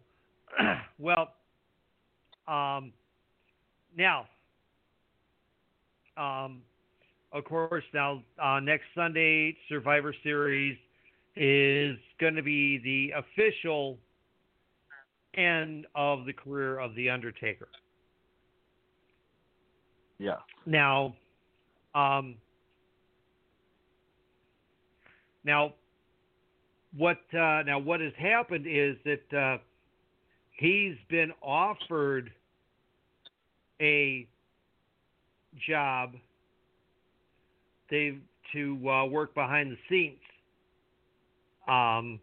well, 1.00 1.34
um, 2.48 2.94
now, 3.98 4.26
um, 6.18 6.62
of 7.32 7.44
course, 7.46 7.84
now 7.94 8.22
uh, 8.42 8.60
next 8.60 8.86
Sunday, 8.96 9.58
Survivor 9.70 10.14
Series 10.24 10.78
is 11.36 11.98
going 12.20 12.36
to 12.36 12.44
be 12.44 12.78
the 12.80 13.14
official 13.18 13.98
end 15.36 15.88
of 15.96 16.26
the 16.26 16.34
career 16.34 16.80
of 16.80 16.94
the 16.96 17.10
Undertaker. 17.10 17.70
Yeah. 20.20 20.38
Now, 20.66 21.16
um, 21.96 22.36
now, 25.44 25.74
what 26.96 27.18
uh, 27.34 27.64
now 27.64 27.80
what 27.80 28.00
has 28.00 28.14
happened 28.18 28.66
is 28.68 28.96
that 29.06 29.38
uh, 29.38 29.58
he's 30.58 30.96
been 31.10 31.32
offered 31.42 32.32
a 33.82 34.28
job 35.68 36.14
they 37.90 38.18
to 38.54 38.90
uh, 38.90 39.06
work 39.06 39.34
behind 39.34 39.72
the 39.72 39.78
scenes. 39.90 40.20
Um, 41.68 42.20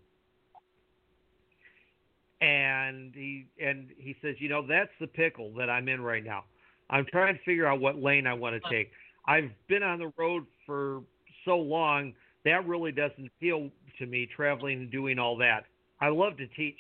and 2.40 3.12
he 3.14 3.46
and 3.62 3.88
he 3.98 4.16
says, 4.22 4.36
you 4.38 4.48
know, 4.48 4.66
that's 4.66 4.90
the 5.00 5.06
pickle 5.06 5.52
that 5.58 5.68
I'm 5.68 5.88
in 5.88 6.00
right 6.00 6.24
now. 6.24 6.44
I'm 6.88 7.06
trying 7.10 7.34
to 7.36 7.42
figure 7.44 7.66
out 7.66 7.80
what 7.80 8.02
lane 8.02 8.26
I 8.26 8.34
want 8.34 8.60
to 8.60 8.70
take. 8.70 8.90
I've 9.26 9.50
been 9.68 9.82
on 9.82 9.98
the 9.98 10.12
road 10.16 10.46
for 10.66 11.02
so 11.44 11.56
long 11.56 12.14
that 12.44 12.66
really 12.66 12.92
doesn't 12.92 13.30
appeal 13.36 13.70
to 13.98 14.06
me 14.06 14.28
traveling 14.34 14.78
and 14.78 14.90
doing 14.90 15.18
all 15.18 15.36
that. 15.38 15.64
I 16.00 16.08
love 16.08 16.36
to 16.38 16.46
teach. 16.48 16.78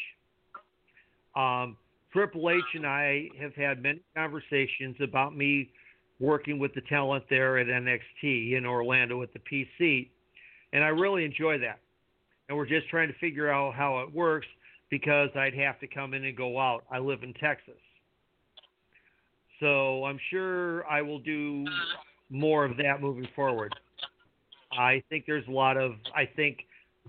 Um, 1.36 1.76
Triple 2.12 2.50
H 2.50 2.62
and 2.74 2.86
I 2.86 3.28
have 3.40 3.54
had 3.54 3.82
many 3.82 4.00
conversations 4.16 4.96
about 5.00 5.36
me 5.36 5.70
working 6.18 6.58
with 6.58 6.74
the 6.74 6.80
talent 6.82 7.24
there 7.30 7.58
at 7.58 7.66
NXT 7.66 8.56
in 8.56 8.66
Orlando 8.66 9.22
at 9.22 9.30
the 9.32 9.38
PC, 9.38 10.08
and 10.72 10.82
I 10.82 10.88
really 10.88 11.24
enjoy 11.24 11.58
that. 11.58 11.80
And 12.48 12.58
we're 12.58 12.66
just 12.66 12.88
trying 12.88 13.08
to 13.08 13.18
figure 13.20 13.50
out 13.50 13.74
how 13.74 14.00
it 14.00 14.12
works 14.12 14.46
because 14.90 15.30
I'd 15.36 15.54
have 15.54 15.78
to 15.80 15.86
come 15.86 16.14
in 16.14 16.24
and 16.24 16.36
go 16.36 16.58
out. 16.58 16.84
I 16.90 16.98
live 16.98 17.22
in 17.22 17.32
Texas. 17.34 17.74
So 19.60 20.04
I'm 20.04 20.18
sure 20.30 20.86
I 20.88 21.00
will 21.00 21.20
do 21.20 21.64
more 22.28 22.64
of 22.64 22.76
that 22.78 23.00
moving 23.00 23.28
forward. 23.36 23.74
I 24.72 25.02
think 25.08 25.24
there's 25.26 25.46
a 25.48 25.52
lot 25.52 25.76
of 25.76 25.92
I 26.14 26.26
think 26.26 26.58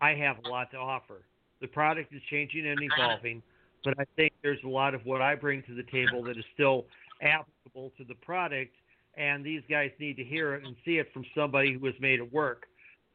I 0.02 0.12
have 0.16 0.38
a 0.46 0.50
lot 0.50 0.72
to 0.72 0.78
offer. 0.78 1.22
The 1.62 1.68
product 1.68 2.14
is 2.14 2.22
changing 2.30 2.68
and 2.68 2.80
evolving, 2.82 3.44
but 3.84 3.94
I 4.00 4.06
think 4.16 4.34
there's 4.42 4.64
a 4.66 4.70
lot 4.70 4.96
of 4.96 5.06
what 5.06 5.22
I 5.22 5.36
bring 5.36 5.62
to 5.64 5.76
the 5.76 5.84
table 5.84 6.24
that 6.24 6.38
is 6.38 6.46
still 6.54 6.86
applicable 7.22 7.92
to 7.98 8.04
the 8.04 8.16
product 8.16 8.74
and 9.18 9.46
these 9.46 9.62
guys 9.70 9.92
need 10.00 10.18
to 10.18 10.24
hear 10.24 10.56
it 10.56 10.66
and 10.66 10.76
see 10.86 10.98
it 10.98 11.08
from 11.14 11.26
somebody 11.36 11.74
who 11.74 11.86
has 11.86 11.96
made 12.00 12.20
it 12.20 12.34
work. 12.34 12.64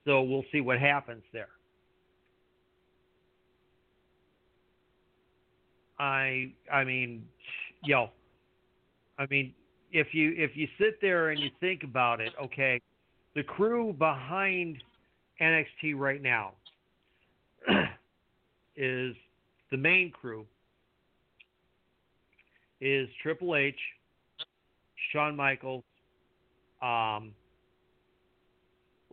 So 0.05 0.23
we'll 0.23 0.45
see 0.53 0.61
what 0.61 0.79
happens 0.79 1.23
there. 1.33 1.49
I 5.99 6.53
I 6.73 6.85
mean, 6.85 7.27
yo, 7.83 8.11
I 9.19 9.27
mean, 9.31 9.55
if 9.93 10.09
you 10.13 10.35
if 10.37 10.51
you 10.55 10.69
sit 10.79 11.01
there 11.01 11.31
and 11.31 11.41
you 11.41 11.49
think 11.61 11.83
about 11.83 12.21
it, 12.21 12.33
okay, 12.43 12.81
the 13.37 13.43
crew 13.43 13.93
behind 13.93 14.83
NXT 15.41 15.95
right 15.95 16.23
now 16.23 16.53
is 18.77 19.15
the 19.71 19.77
main 19.77 20.11
crew 20.11 20.47
is 22.81 23.09
Triple 23.23 23.55
H, 23.57 23.79
Shawn 25.13 25.37
Michaels, 25.37 25.85
um, 26.83 27.33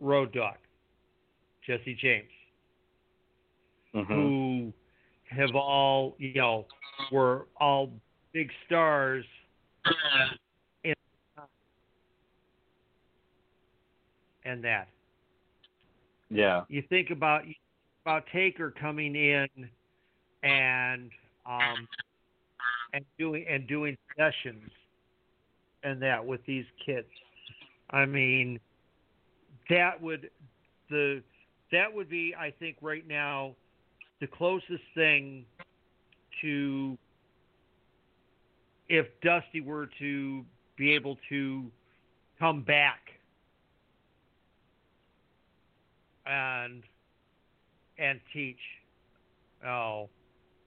Road 0.00 0.32
Dog, 0.32 0.56
Jesse 1.66 1.94
James, 1.94 2.30
Mhm. 3.94 4.06
who 4.06 4.72
have 5.30 5.54
all 5.54 6.16
you 6.18 6.34
know 6.34 6.66
were 7.12 7.46
all 7.60 7.92
big 8.32 8.50
stars 8.66 9.24
and 14.44 14.62
that. 14.64 14.88
Yeah. 16.30 16.62
You 16.68 16.82
think 16.88 17.10
about 17.10 17.42
about 18.04 18.24
Taker 18.32 18.70
coming 18.70 19.14
in 19.16 19.48
and 20.42 21.10
um 21.46 21.88
and 22.92 23.04
doing 23.18 23.46
and 23.48 23.66
doing 23.66 23.96
sessions 24.16 24.70
and 25.82 26.00
that 26.02 26.24
with 26.24 26.44
these 26.46 26.64
kids. 26.84 27.06
I 27.90 28.06
mean, 28.06 28.58
that 29.70 30.00
would 30.00 30.30
the 30.90 31.22
that 31.72 31.92
would 31.92 32.08
be 32.08 32.34
I 32.38 32.52
think 32.58 32.76
right 32.80 33.06
now 33.06 33.54
the 34.20 34.26
closest 34.26 34.82
thing 34.94 35.44
to 36.42 36.96
if 38.88 39.06
Dusty 39.22 39.60
were 39.60 39.88
to 39.98 40.44
be 40.76 40.92
able 40.92 41.16
to 41.28 41.64
come 42.38 42.62
back 42.62 43.13
and 46.26 46.82
and 47.98 48.20
teach. 48.32 48.58
Oh, 49.66 50.08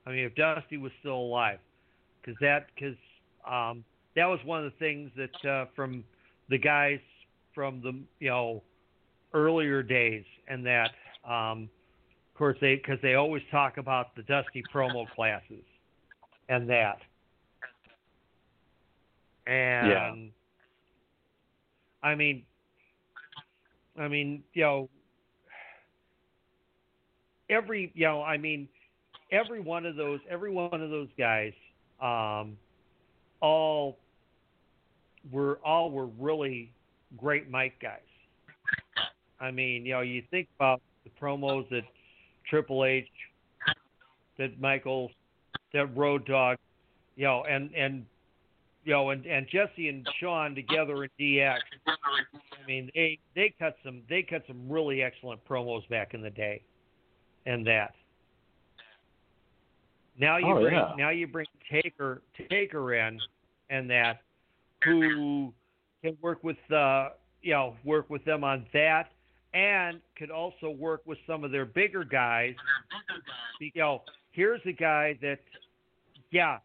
I 0.05 0.11
mean, 0.11 0.25
if 0.25 0.35
Dusty 0.35 0.77
was 0.77 0.91
still 0.99 1.15
alive, 1.17 1.59
because 2.21 2.39
that 2.39 2.67
because 2.75 2.97
um, 3.45 3.83
that 4.15 4.25
was 4.25 4.39
one 4.45 4.65
of 4.65 4.71
the 4.71 4.77
things 4.77 5.11
that 5.17 5.49
uh, 5.49 5.65
from 5.75 6.03
the 6.49 6.57
guys 6.57 6.99
from 7.53 7.81
the 7.81 7.93
you 8.19 8.29
know 8.29 8.63
earlier 9.33 9.83
days, 9.83 10.23
and 10.47 10.65
that 10.65 10.91
um, 11.27 11.69
of 12.33 12.37
course 12.37 12.57
they 12.61 12.75
because 12.75 12.99
they 13.01 13.15
always 13.15 13.43
talk 13.51 13.77
about 13.77 14.15
the 14.15 14.23
Dusty 14.23 14.63
promo 14.73 15.09
classes 15.09 15.63
and 16.49 16.69
that. 16.69 16.99
And 19.45 19.87
Yeah. 19.87 20.15
I 22.03 22.15
mean, 22.15 22.43
I 23.97 24.07
mean, 24.07 24.43
you 24.53 24.61
know, 24.63 24.89
every, 27.49 27.91
you 27.95 28.05
know, 28.05 28.21
I 28.21 28.37
mean, 28.37 28.67
every 29.31 29.59
one 29.59 29.85
of 29.85 29.95
those, 29.95 30.19
every 30.29 30.51
one 30.51 30.81
of 30.81 30.89
those 30.89 31.09
guys, 31.17 31.53
um, 32.01 32.57
all 33.41 33.97
were 35.31 35.59
all 35.63 35.91
were 35.91 36.07
really 36.19 36.71
great 37.17 37.49
mic 37.49 37.79
guys. 37.81 37.99
I 39.39 39.51
mean, 39.51 39.85
you 39.85 39.93
know, 39.93 40.01
you 40.01 40.23
think 40.31 40.47
about 40.57 40.81
the 41.03 41.11
promos 41.21 41.69
that 41.69 41.83
Triple 42.49 42.85
H, 42.85 43.07
that 44.37 44.59
Michael, 44.59 45.11
that 45.73 45.95
Road 45.95 46.25
Dog, 46.25 46.57
you 47.15 47.25
know, 47.25 47.43
and 47.49 47.73
and 47.75 48.05
you 48.83 48.93
know, 48.93 49.09
and 49.09 49.25
and 49.25 49.47
Jesse 49.51 49.89
and 49.89 50.07
Shawn 50.19 50.55
together 50.55 51.03
in 51.03 51.09
DX. 51.19 51.57
I 51.87 52.67
mean, 52.67 52.89
they 52.95 53.19
they 53.35 53.53
cut 53.59 53.75
some 53.83 54.01
they 54.09 54.23
cut 54.23 54.43
some 54.47 54.69
really 54.69 55.01
excellent 55.01 55.45
promos 55.45 55.87
back 55.89 56.13
in 56.13 56.21
the 56.21 56.29
day, 56.29 56.61
and 57.47 57.65
that. 57.65 57.93
Now 60.19 60.37
you 60.37 60.47
Oh, 60.47 60.61
bring 60.61 60.73
yeah. 60.75 60.93
now 60.97 61.09
you 61.09 61.27
bring 61.27 61.47
Taker 61.71 62.21
Taker 62.49 62.93
in, 62.93 63.19
and 63.69 63.89
that 63.89 64.21
who 64.83 65.53
can 66.03 66.17
work 66.21 66.43
with 66.43 66.57
uh 66.71 67.09
you 67.41 67.53
know 67.53 67.75
work 67.83 68.09
with 68.09 68.23
them 68.25 68.43
on 68.43 68.65
that, 68.73 69.11
and 69.53 70.01
could 70.17 70.31
also 70.31 70.69
work 70.69 71.01
with 71.05 71.17
some 71.25 71.43
of 71.43 71.51
their 71.51 71.65
bigger 71.65 72.03
guys. 72.03 72.55
You 73.59 73.71
know, 73.75 74.03
here's 74.31 74.61
a 74.65 74.71
guy 74.71 75.17
that, 75.21 75.39
yeah, 76.31 76.57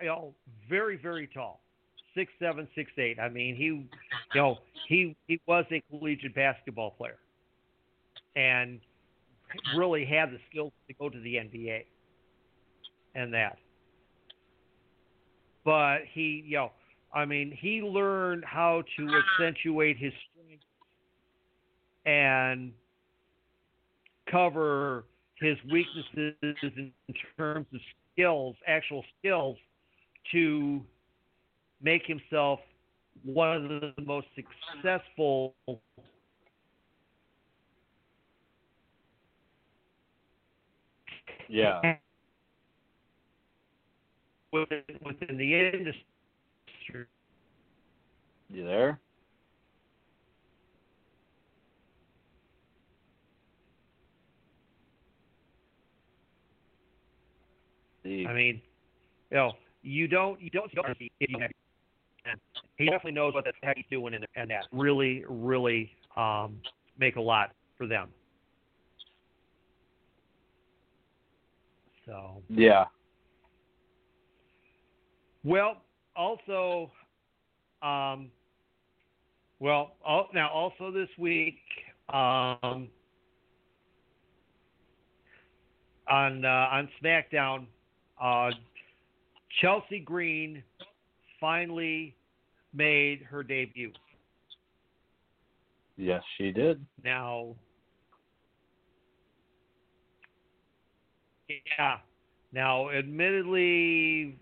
you 0.00 0.06
know, 0.06 0.34
very 0.68 0.96
very 0.96 1.26
tall, 1.26 1.60
six 2.14 2.30
seven 2.38 2.68
six 2.74 2.90
eight. 2.98 3.18
I 3.18 3.28
mean, 3.30 3.56
he, 3.56 3.64
you 3.64 3.88
know, 4.34 4.58
he 4.86 5.16
he 5.28 5.40
was 5.46 5.64
a 5.70 5.82
collegiate 5.90 6.34
basketball 6.34 6.90
player, 6.90 7.18
and 8.36 8.80
really 9.76 10.04
had 10.04 10.30
the 10.30 10.38
skills 10.50 10.72
to 10.88 10.94
go 10.94 11.08
to 11.08 11.20
the 11.20 11.34
NBA, 11.34 11.84
and 13.14 13.32
that. 13.34 13.58
But 15.64 16.00
he, 16.12 16.42
you 16.46 16.56
know, 16.56 16.72
I 17.14 17.24
mean, 17.24 17.56
he 17.60 17.82
learned 17.82 18.44
how 18.44 18.82
to 18.96 19.08
accentuate 19.38 19.96
his 19.96 20.12
strength 20.30 20.64
and 22.04 22.72
cover 24.30 25.04
his 25.36 25.56
weaknesses 25.70 26.34
in 26.42 26.92
terms 27.36 27.66
of 27.72 27.80
skills, 28.12 28.56
actual 28.66 29.04
skills, 29.18 29.56
to 30.32 30.80
make 31.82 32.06
himself 32.06 32.60
one 33.24 33.56
of 33.56 33.94
the 33.96 34.02
most 34.02 34.26
successful 34.34 35.54
Yeah. 41.52 41.96
within, 44.52 44.82
within 45.04 45.36
the 45.36 45.54
industry. 45.54 47.06
You 48.48 48.64
there? 48.64 48.98
I 58.04 58.32
mean, 58.32 58.60
you 59.30 59.36
know, 59.36 59.52
you 59.82 60.08
don't 60.08 60.40
you 60.40 60.50
don't, 60.50 60.72
you 60.72 60.82
don't 60.82 60.98
see 60.98 61.10
if 61.20 61.30
you 61.30 61.38
have. 61.38 61.50
He 62.78 62.86
definitely 62.86 63.12
knows 63.12 63.34
what 63.34 63.44
the 63.44 63.52
heck 63.62 63.76
he's 63.76 63.84
doing, 63.90 64.14
and, 64.14 64.26
and 64.36 64.50
that 64.50 64.64
really, 64.72 65.24
really 65.28 65.94
um, 66.16 66.56
make 66.98 67.16
a 67.16 67.20
lot 67.20 67.52
for 67.76 67.86
them. 67.86 68.08
So 72.12 72.42
Yeah. 72.50 72.84
Well, 75.44 75.82
also, 76.14 76.92
um, 77.80 78.30
well, 79.60 79.96
al- 80.06 80.28
now 80.34 80.50
also 80.50 80.90
this 80.92 81.08
week 81.18 81.58
um, 82.10 82.88
on 86.06 86.44
uh, 86.44 86.68
on 86.70 86.88
SmackDown, 87.02 87.66
uh, 88.20 88.50
Chelsea 89.60 89.98
Green 89.98 90.62
finally 91.40 92.14
made 92.74 93.22
her 93.22 93.42
debut. 93.42 93.90
Yes, 95.96 96.22
she 96.36 96.52
did. 96.52 96.84
Now, 97.02 97.56
yeah. 101.78 101.98
Now, 102.52 102.90
admittedly, 102.90 104.38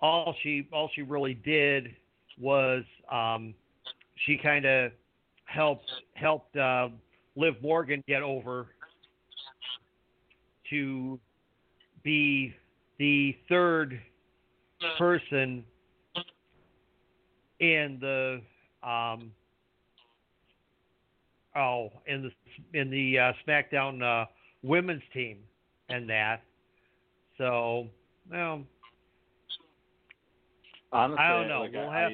all 0.00 0.34
she 0.42 0.68
all 0.72 0.90
she 0.94 1.02
really 1.02 1.34
did 1.34 1.94
was 2.40 2.84
um, 3.10 3.54
she 4.26 4.36
kind 4.36 4.64
of 4.64 4.92
helped 5.44 5.90
helped 6.14 6.56
uh, 6.56 6.88
Liv 7.36 7.54
Morgan 7.62 8.02
get 8.06 8.22
over 8.22 8.66
to 10.70 11.18
be 12.02 12.54
the 12.98 13.36
third 13.48 14.00
person 14.98 15.64
in 17.60 17.98
the 18.00 18.40
um, 18.82 19.32
oh 21.56 21.90
in 22.06 22.22
the 22.22 22.78
in 22.78 22.90
the 22.90 23.18
uh, 23.18 23.32
SmackDown 23.46 24.02
uh, 24.02 24.26
women's 24.62 25.02
team 25.12 25.38
and 25.88 26.08
that. 26.08 26.42
So, 27.36 27.88
well, 28.30 28.62
Honestly, 30.90 31.22
I 31.22 31.32
don't 31.32 31.48
know. 31.48 31.60
like, 31.60 31.72
we'll 31.72 31.90
I, 31.90 32.00
have 32.00 32.12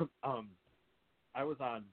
to. 0.00 0.08
um, 0.28 0.48
I 1.34 1.44
was 1.44 1.58
on 1.60 1.84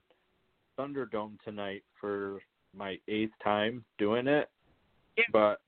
Thunderdome 0.78 1.40
tonight 1.44 1.84
for 2.00 2.40
my 2.76 2.98
eighth 3.06 3.32
time 3.42 3.84
doing 3.98 4.26
it, 4.26 4.50
Yeah. 5.16 5.24
but 5.32 5.60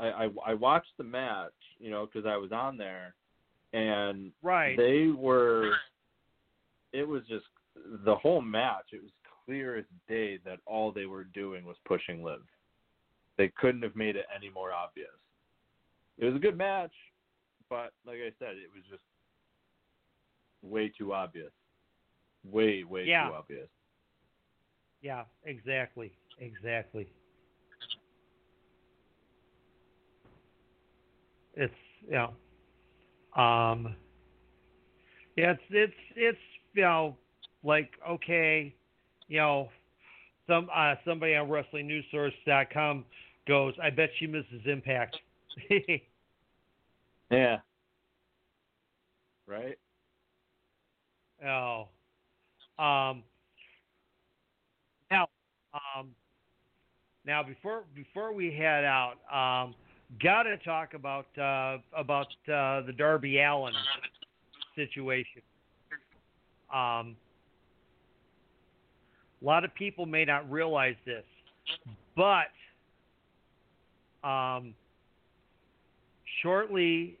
I, 0.00 0.08
I 0.08 0.28
I 0.46 0.54
watched 0.54 0.96
the 0.98 1.04
match, 1.04 1.52
you 1.78 1.90
know, 1.90 2.06
because 2.06 2.26
I 2.26 2.36
was 2.36 2.50
on 2.50 2.76
there, 2.76 3.14
and 3.72 4.32
Right. 4.42 4.76
they 4.76 5.08
were. 5.08 5.74
It 6.92 7.06
was 7.06 7.22
just 7.28 7.44
the 8.04 8.16
whole 8.16 8.40
match. 8.40 8.86
It 8.92 9.00
was 9.00 9.12
clear 9.50 9.78
as 9.78 9.84
day 10.06 10.38
that 10.44 10.60
all 10.64 10.92
they 10.92 11.06
were 11.06 11.24
doing 11.24 11.64
was 11.64 11.74
pushing 11.84 12.22
Liv. 12.22 12.38
They 13.36 13.48
couldn't 13.60 13.82
have 13.82 13.96
made 13.96 14.14
it 14.14 14.26
any 14.34 14.48
more 14.48 14.72
obvious. 14.72 15.08
It 16.18 16.24
was 16.24 16.36
a 16.36 16.38
good 16.38 16.56
match, 16.56 16.92
but 17.68 17.92
like 18.06 18.18
I 18.18 18.30
said, 18.38 18.50
it 18.50 18.70
was 18.72 18.84
just 18.88 19.02
way 20.62 20.88
too 20.96 21.12
obvious. 21.12 21.50
Way, 22.44 22.84
way 22.84 23.06
Yeah. 23.06 23.26
too 23.26 23.34
obvious. 23.34 23.68
Yeah, 25.02 25.24
exactly. 25.42 26.12
Exactly. 26.38 27.12
It's 31.54 31.74
yeah. 32.08 32.28
Um 33.34 33.96
yeah, 35.36 35.52
it's 35.52 35.62
it's 35.70 36.00
it's 36.14 36.38
you 36.72 36.82
know 36.82 37.16
like 37.64 37.98
okay, 38.08 38.76
you 39.30 39.38
know, 39.38 39.70
some 40.46 40.68
uh 40.74 40.96
somebody 41.06 41.34
on 41.36 41.48
wrestlingnewssource.com 41.48 43.04
goes, 43.48 43.72
I 43.82 43.88
bet 43.88 44.10
she 44.18 44.26
misses 44.26 44.60
impact. 44.66 45.16
Yeah. 47.32 47.58
Right? 49.46 49.78
Oh. 51.46 51.86
Um 52.76 53.22
now 55.12 55.28
um 55.72 56.10
now 57.24 57.44
before 57.44 57.84
before 57.94 58.32
we 58.32 58.52
head 58.52 58.84
out, 58.84 59.14
um 59.32 59.76
gotta 60.20 60.56
talk 60.58 60.94
about 60.94 61.26
uh 61.38 61.78
about 61.96 62.26
uh 62.52 62.80
the 62.80 62.92
Darby 62.98 63.40
Allin 63.40 63.74
situation. 64.74 65.42
Um 66.74 67.14
a 69.40 69.44
lot 69.44 69.64
of 69.64 69.74
people 69.74 70.06
may 70.06 70.24
not 70.24 70.50
realize 70.50 70.96
this, 71.04 71.24
but 72.16 72.46
um 74.22 74.74
shortly 76.42 77.18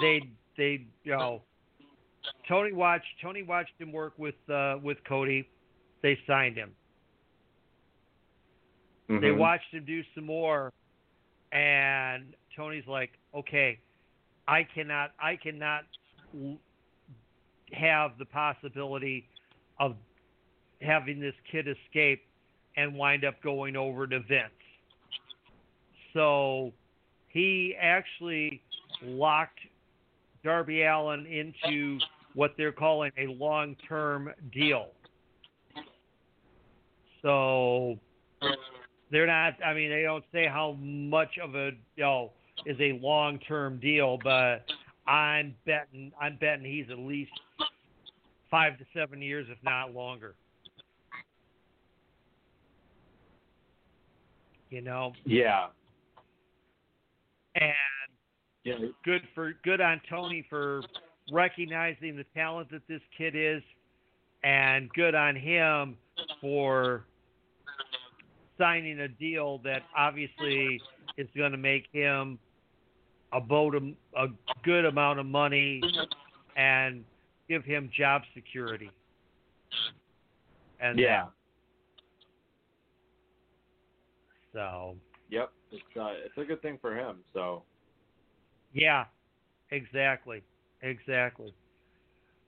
they 0.00 0.20
they 0.56 0.86
you 1.04 1.12
know 1.12 1.42
Tony 2.48 2.72
watched 2.72 3.06
Tony 3.22 3.42
watched 3.42 3.72
him 3.78 3.92
work 3.92 4.14
with 4.18 4.34
uh, 4.48 4.76
with 4.82 4.98
Cody. 5.04 5.48
They 6.02 6.18
signed 6.26 6.56
him. 6.56 6.74
They 9.08 9.14
Mhm. 9.28 9.38
watched 9.38 9.72
him 9.72 9.84
do 9.84 10.02
some 10.14 10.24
more, 10.26 10.72
and 11.52 12.34
Tony's 12.54 12.86
like, 12.86 13.18
"Okay, 13.34 13.78
I 14.46 14.62
cannot 14.64 15.12
I 15.18 15.36
cannot 15.36 15.84
l- 16.34 16.58
have 17.72 18.16
the 18.18 18.26
possibility 18.26 19.28
of 19.78 19.96
having 20.80 21.20
this 21.20 21.34
kid 21.50 21.66
escape 21.68 22.22
and 22.76 22.94
wind 22.94 23.24
up 23.24 23.42
going 23.42 23.76
over 23.76 24.06
to 24.06 24.20
Vince." 24.20 24.50
So 26.12 26.72
he 27.28 27.74
actually 27.80 28.62
locked 29.02 29.60
Darby 30.42 30.84
Allin 30.84 31.26
into 31.26 31.98
what 32.34 32.54
they're 32.56 32.72
calling 32.72 33.10
a 33.18 33.26
long-term 33.26 34.30
deal. 34.52 34.88
So 37.22 37.98
they're 39.10 39.26
not. 39.26 39.54
I 39.64 39.74
mean, 39.74 39.90
they 39.90 40.02
don't 40.02 40.24
say 40.32 40.46
how 40.46 40.72
much 40.80 41.38
of 41.42 41.54
a 41.54 41.72
you 41.96 42.04
know 42.04 42.32
is 42.64 42.76
a 42.80 42.98
long-term 43.02 43.80
deal, 43.80 44.18
but 44.22 44.64
I'm 45.06 45.54
betting 45.66 46.12
I'm 46.20 46.36
betting 46.36 46.64
he's 46.64 46.86
at 46.90 46.98
least 46.98 47.32
five 48.50 48.78
to 48.78 48.84
seven 48.94 49.20
years, 49.20 49.46
if 49.50 49.58
not 49.62 49.92
longer. 49.92 50.34
You 54.70 54.80
know, 54.80 55.14
Yeah. 55.24 55.68
and 57.54 57.74
Yeah. 58.64 58.88
good 59.04 59.26
for 59.34 59.52
good 59.62 59.80
on 59.80 60.00
Tony 60.08 60.42
for 60.42 60.82
recognizing 61.30 62.16
the 62.16 62.24
talent 62.34 62.70
that 62.70 62.86
this 62.88 63.02
kid 63.16 63.34
is, 63.34 63.62
and 64.42 64.92
good 64.92 65.14
on 65.14 65.36
him 65.36 65.96
for 66.40 67.04
signing 68.58 69.00
a 69.00 69.08
deal 69.08 69.58
that 69.58 69.82
obviously 69.94 70.80
is 71.16 71.28
going 71.36 71.52
to 71.52 71.58
make 71.58 71.86
him 71.92 72.38
a 73.32 73.40
boat 73.40 73.74
a 74.16 74.28
good 74.62 74.84
amount 74.84 75.18
of 75.18 75.26
money 75.26 75.82
and 76.56 77.04
give 77.48 77.64
him 77.64 77.90
job 77.90 78.22
security. 78.34 78.90
And 80.80 80.98
Yeah. 80.98 81.30
So 84.56 84.96
Yep. 85.28 85.50
It's 85.72 85.82
uh, 86.00 86.12
it's 86.24 86.38
a 86.38 86.44
good 86.44 86.62
thing 86.62 86.78
for 86.80 86.96
him. 86.96 87.16
So 87.34 87.62
Yeah, 88.72 89.04
exactly, 89.70 90.42
exactly. 90.82 91.52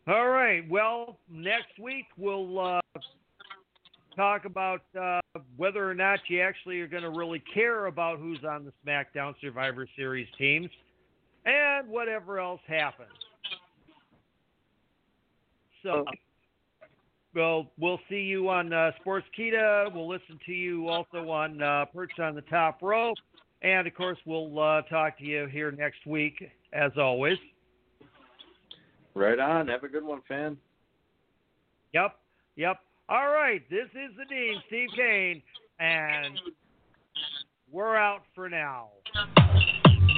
All 0.07 0.29
right. 0.29 0.69
Well, 0.71 1.19
next 1.31 1.79
week 1.79 2.07
we'll 2.17 2.59
uh, 2.59 2.81
talk 4.17 4.47
about 4.47 4.83
uh, 4.99 5.21
whether 5.57 5.89
or 5.89 5.95
not 5.95 6.21
you 6.29 6.41
actually 6.41 6.81
are 6.81 6.87
going 6.87 7.03
to 7.03 7.11
really 7.11 7.43
care 7.53 7.87
about 7.87 8.19
who's 8.19 8.43
on 8.49 8.65
the 8.65 8.73
SmackDown 8.87 9.35
Survivor 9.41 9.87
Series 9.97 10.29
teams, 10.39 10.71
and 11.45 11.89
whatever 11.89 12.39
else 12.39 12.61
happens. 12.67 13.11
So, 15.83 16.05
We'll, 17.39 17.71
we'll 17.79 18.01
see 18.09 18.23
you 18.23 18.49
on 18.49 18.73
uh, 18.73 18.91
Sportskeeda. 19.07 19.95
We'll 19.95 20.09
listen 20.09 20.41
to 20.45 20.53
you 20.53 20.89
also 20.89 21.31
on 21.31 21.63
uh, 21.63 21.85
Perch 21.95 22.19
on 22.19 22.35
the 22.35 22.41
Top 22.43 22.83
Rope. 22.83 23.17
And 23.63 23.87
of 23.87 23.95
course, 23.95 24.19
we'll 24.27 24.59
uh, 24.59 24.83
talk 24.83 25.17
to 25.19 25.25
you 25.25 25.47
here 25.47 25.71
next 25.71 26.05
week, 26.05 26.51
as 26.73 26.91
always. 26.99 27.39
Right 29.15 29.39
on. 29.39 29.69
Have 29.69 29.85
a 29.85 29.89
good 29.89 30.03
one, 30.03 30.21
fan. 30.27 30.57
Yep. 31.95 32.17
Yep. 32.57 32.81
All 33.09 33.29
right. 33.29 33.63
This 33.71 33.87
is 33.93 34.17
the 34.19 34.25
Dean, 34.25 34.61
Steve 34.67 34.89
Cain, 34.97 35.41
and 35.79 36.41
we're 37.71 37.97
out 37.97 38.23
for 38.35 38.49
now. 38.49 38.89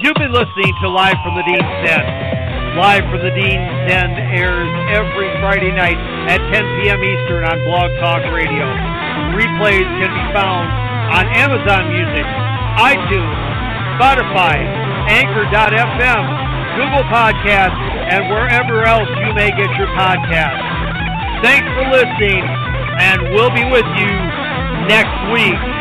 You've 0.01 0.15
been 0.15 0.33
listening 0.33 0.73
to 0.81 0.89
Live 0.89 1.17
from 1.23 1.35
the 1.35 1.43
Dean's 1.43 1.87
Den. 1.87 2.77
Live 2.77 3.03
from 3.11 3.19
the 3.19 3.29
Dean's 3.29 3.89
Den 3.89 4.09
airs 4.33 4.69
every 4.89 5.29
Friday 5.39 5.71
night 5.71 6.20
at 6.29 6.37
10 6.53 6.61
p.m. 6.81 7.01
Eastern 7.01 7.41
on 7.45 7.57
Blog 7.65 7.89
Talk 7.97 8.21
Radio. 8.29 8.67
Replays 9.33 9.87
can 9.97 10.11
be 10.11 10.25
found 10.35 10.69
on 11.11 11.25
Amazon 11.33 11.89
Music, 11.89 12.25
iTunes, 12.77 13.37
Spotify, 13.97 14.61
Anchor.fm, 15.09 16.23
Google 16.77 17.05
Podcasts, 17.09 17.81
and 18.13 18.29
wherever 18.29 18.85
else 18.85 19.09
you 19.25 19.33
may 19.33 19.49
get 19.49 19.69
your 19.81 19.89
podcasts. 19.97 20.61
Thanks 21.41 21.67
for 21.73 21.89
listening, 21.89 22.45
and 23.01 23.33
we'll 23.33 23.53
be 23.53 23.65
with 23.65 23.87
you 23.97 24.13
next 24.87 25.17
week. 25.33 25.80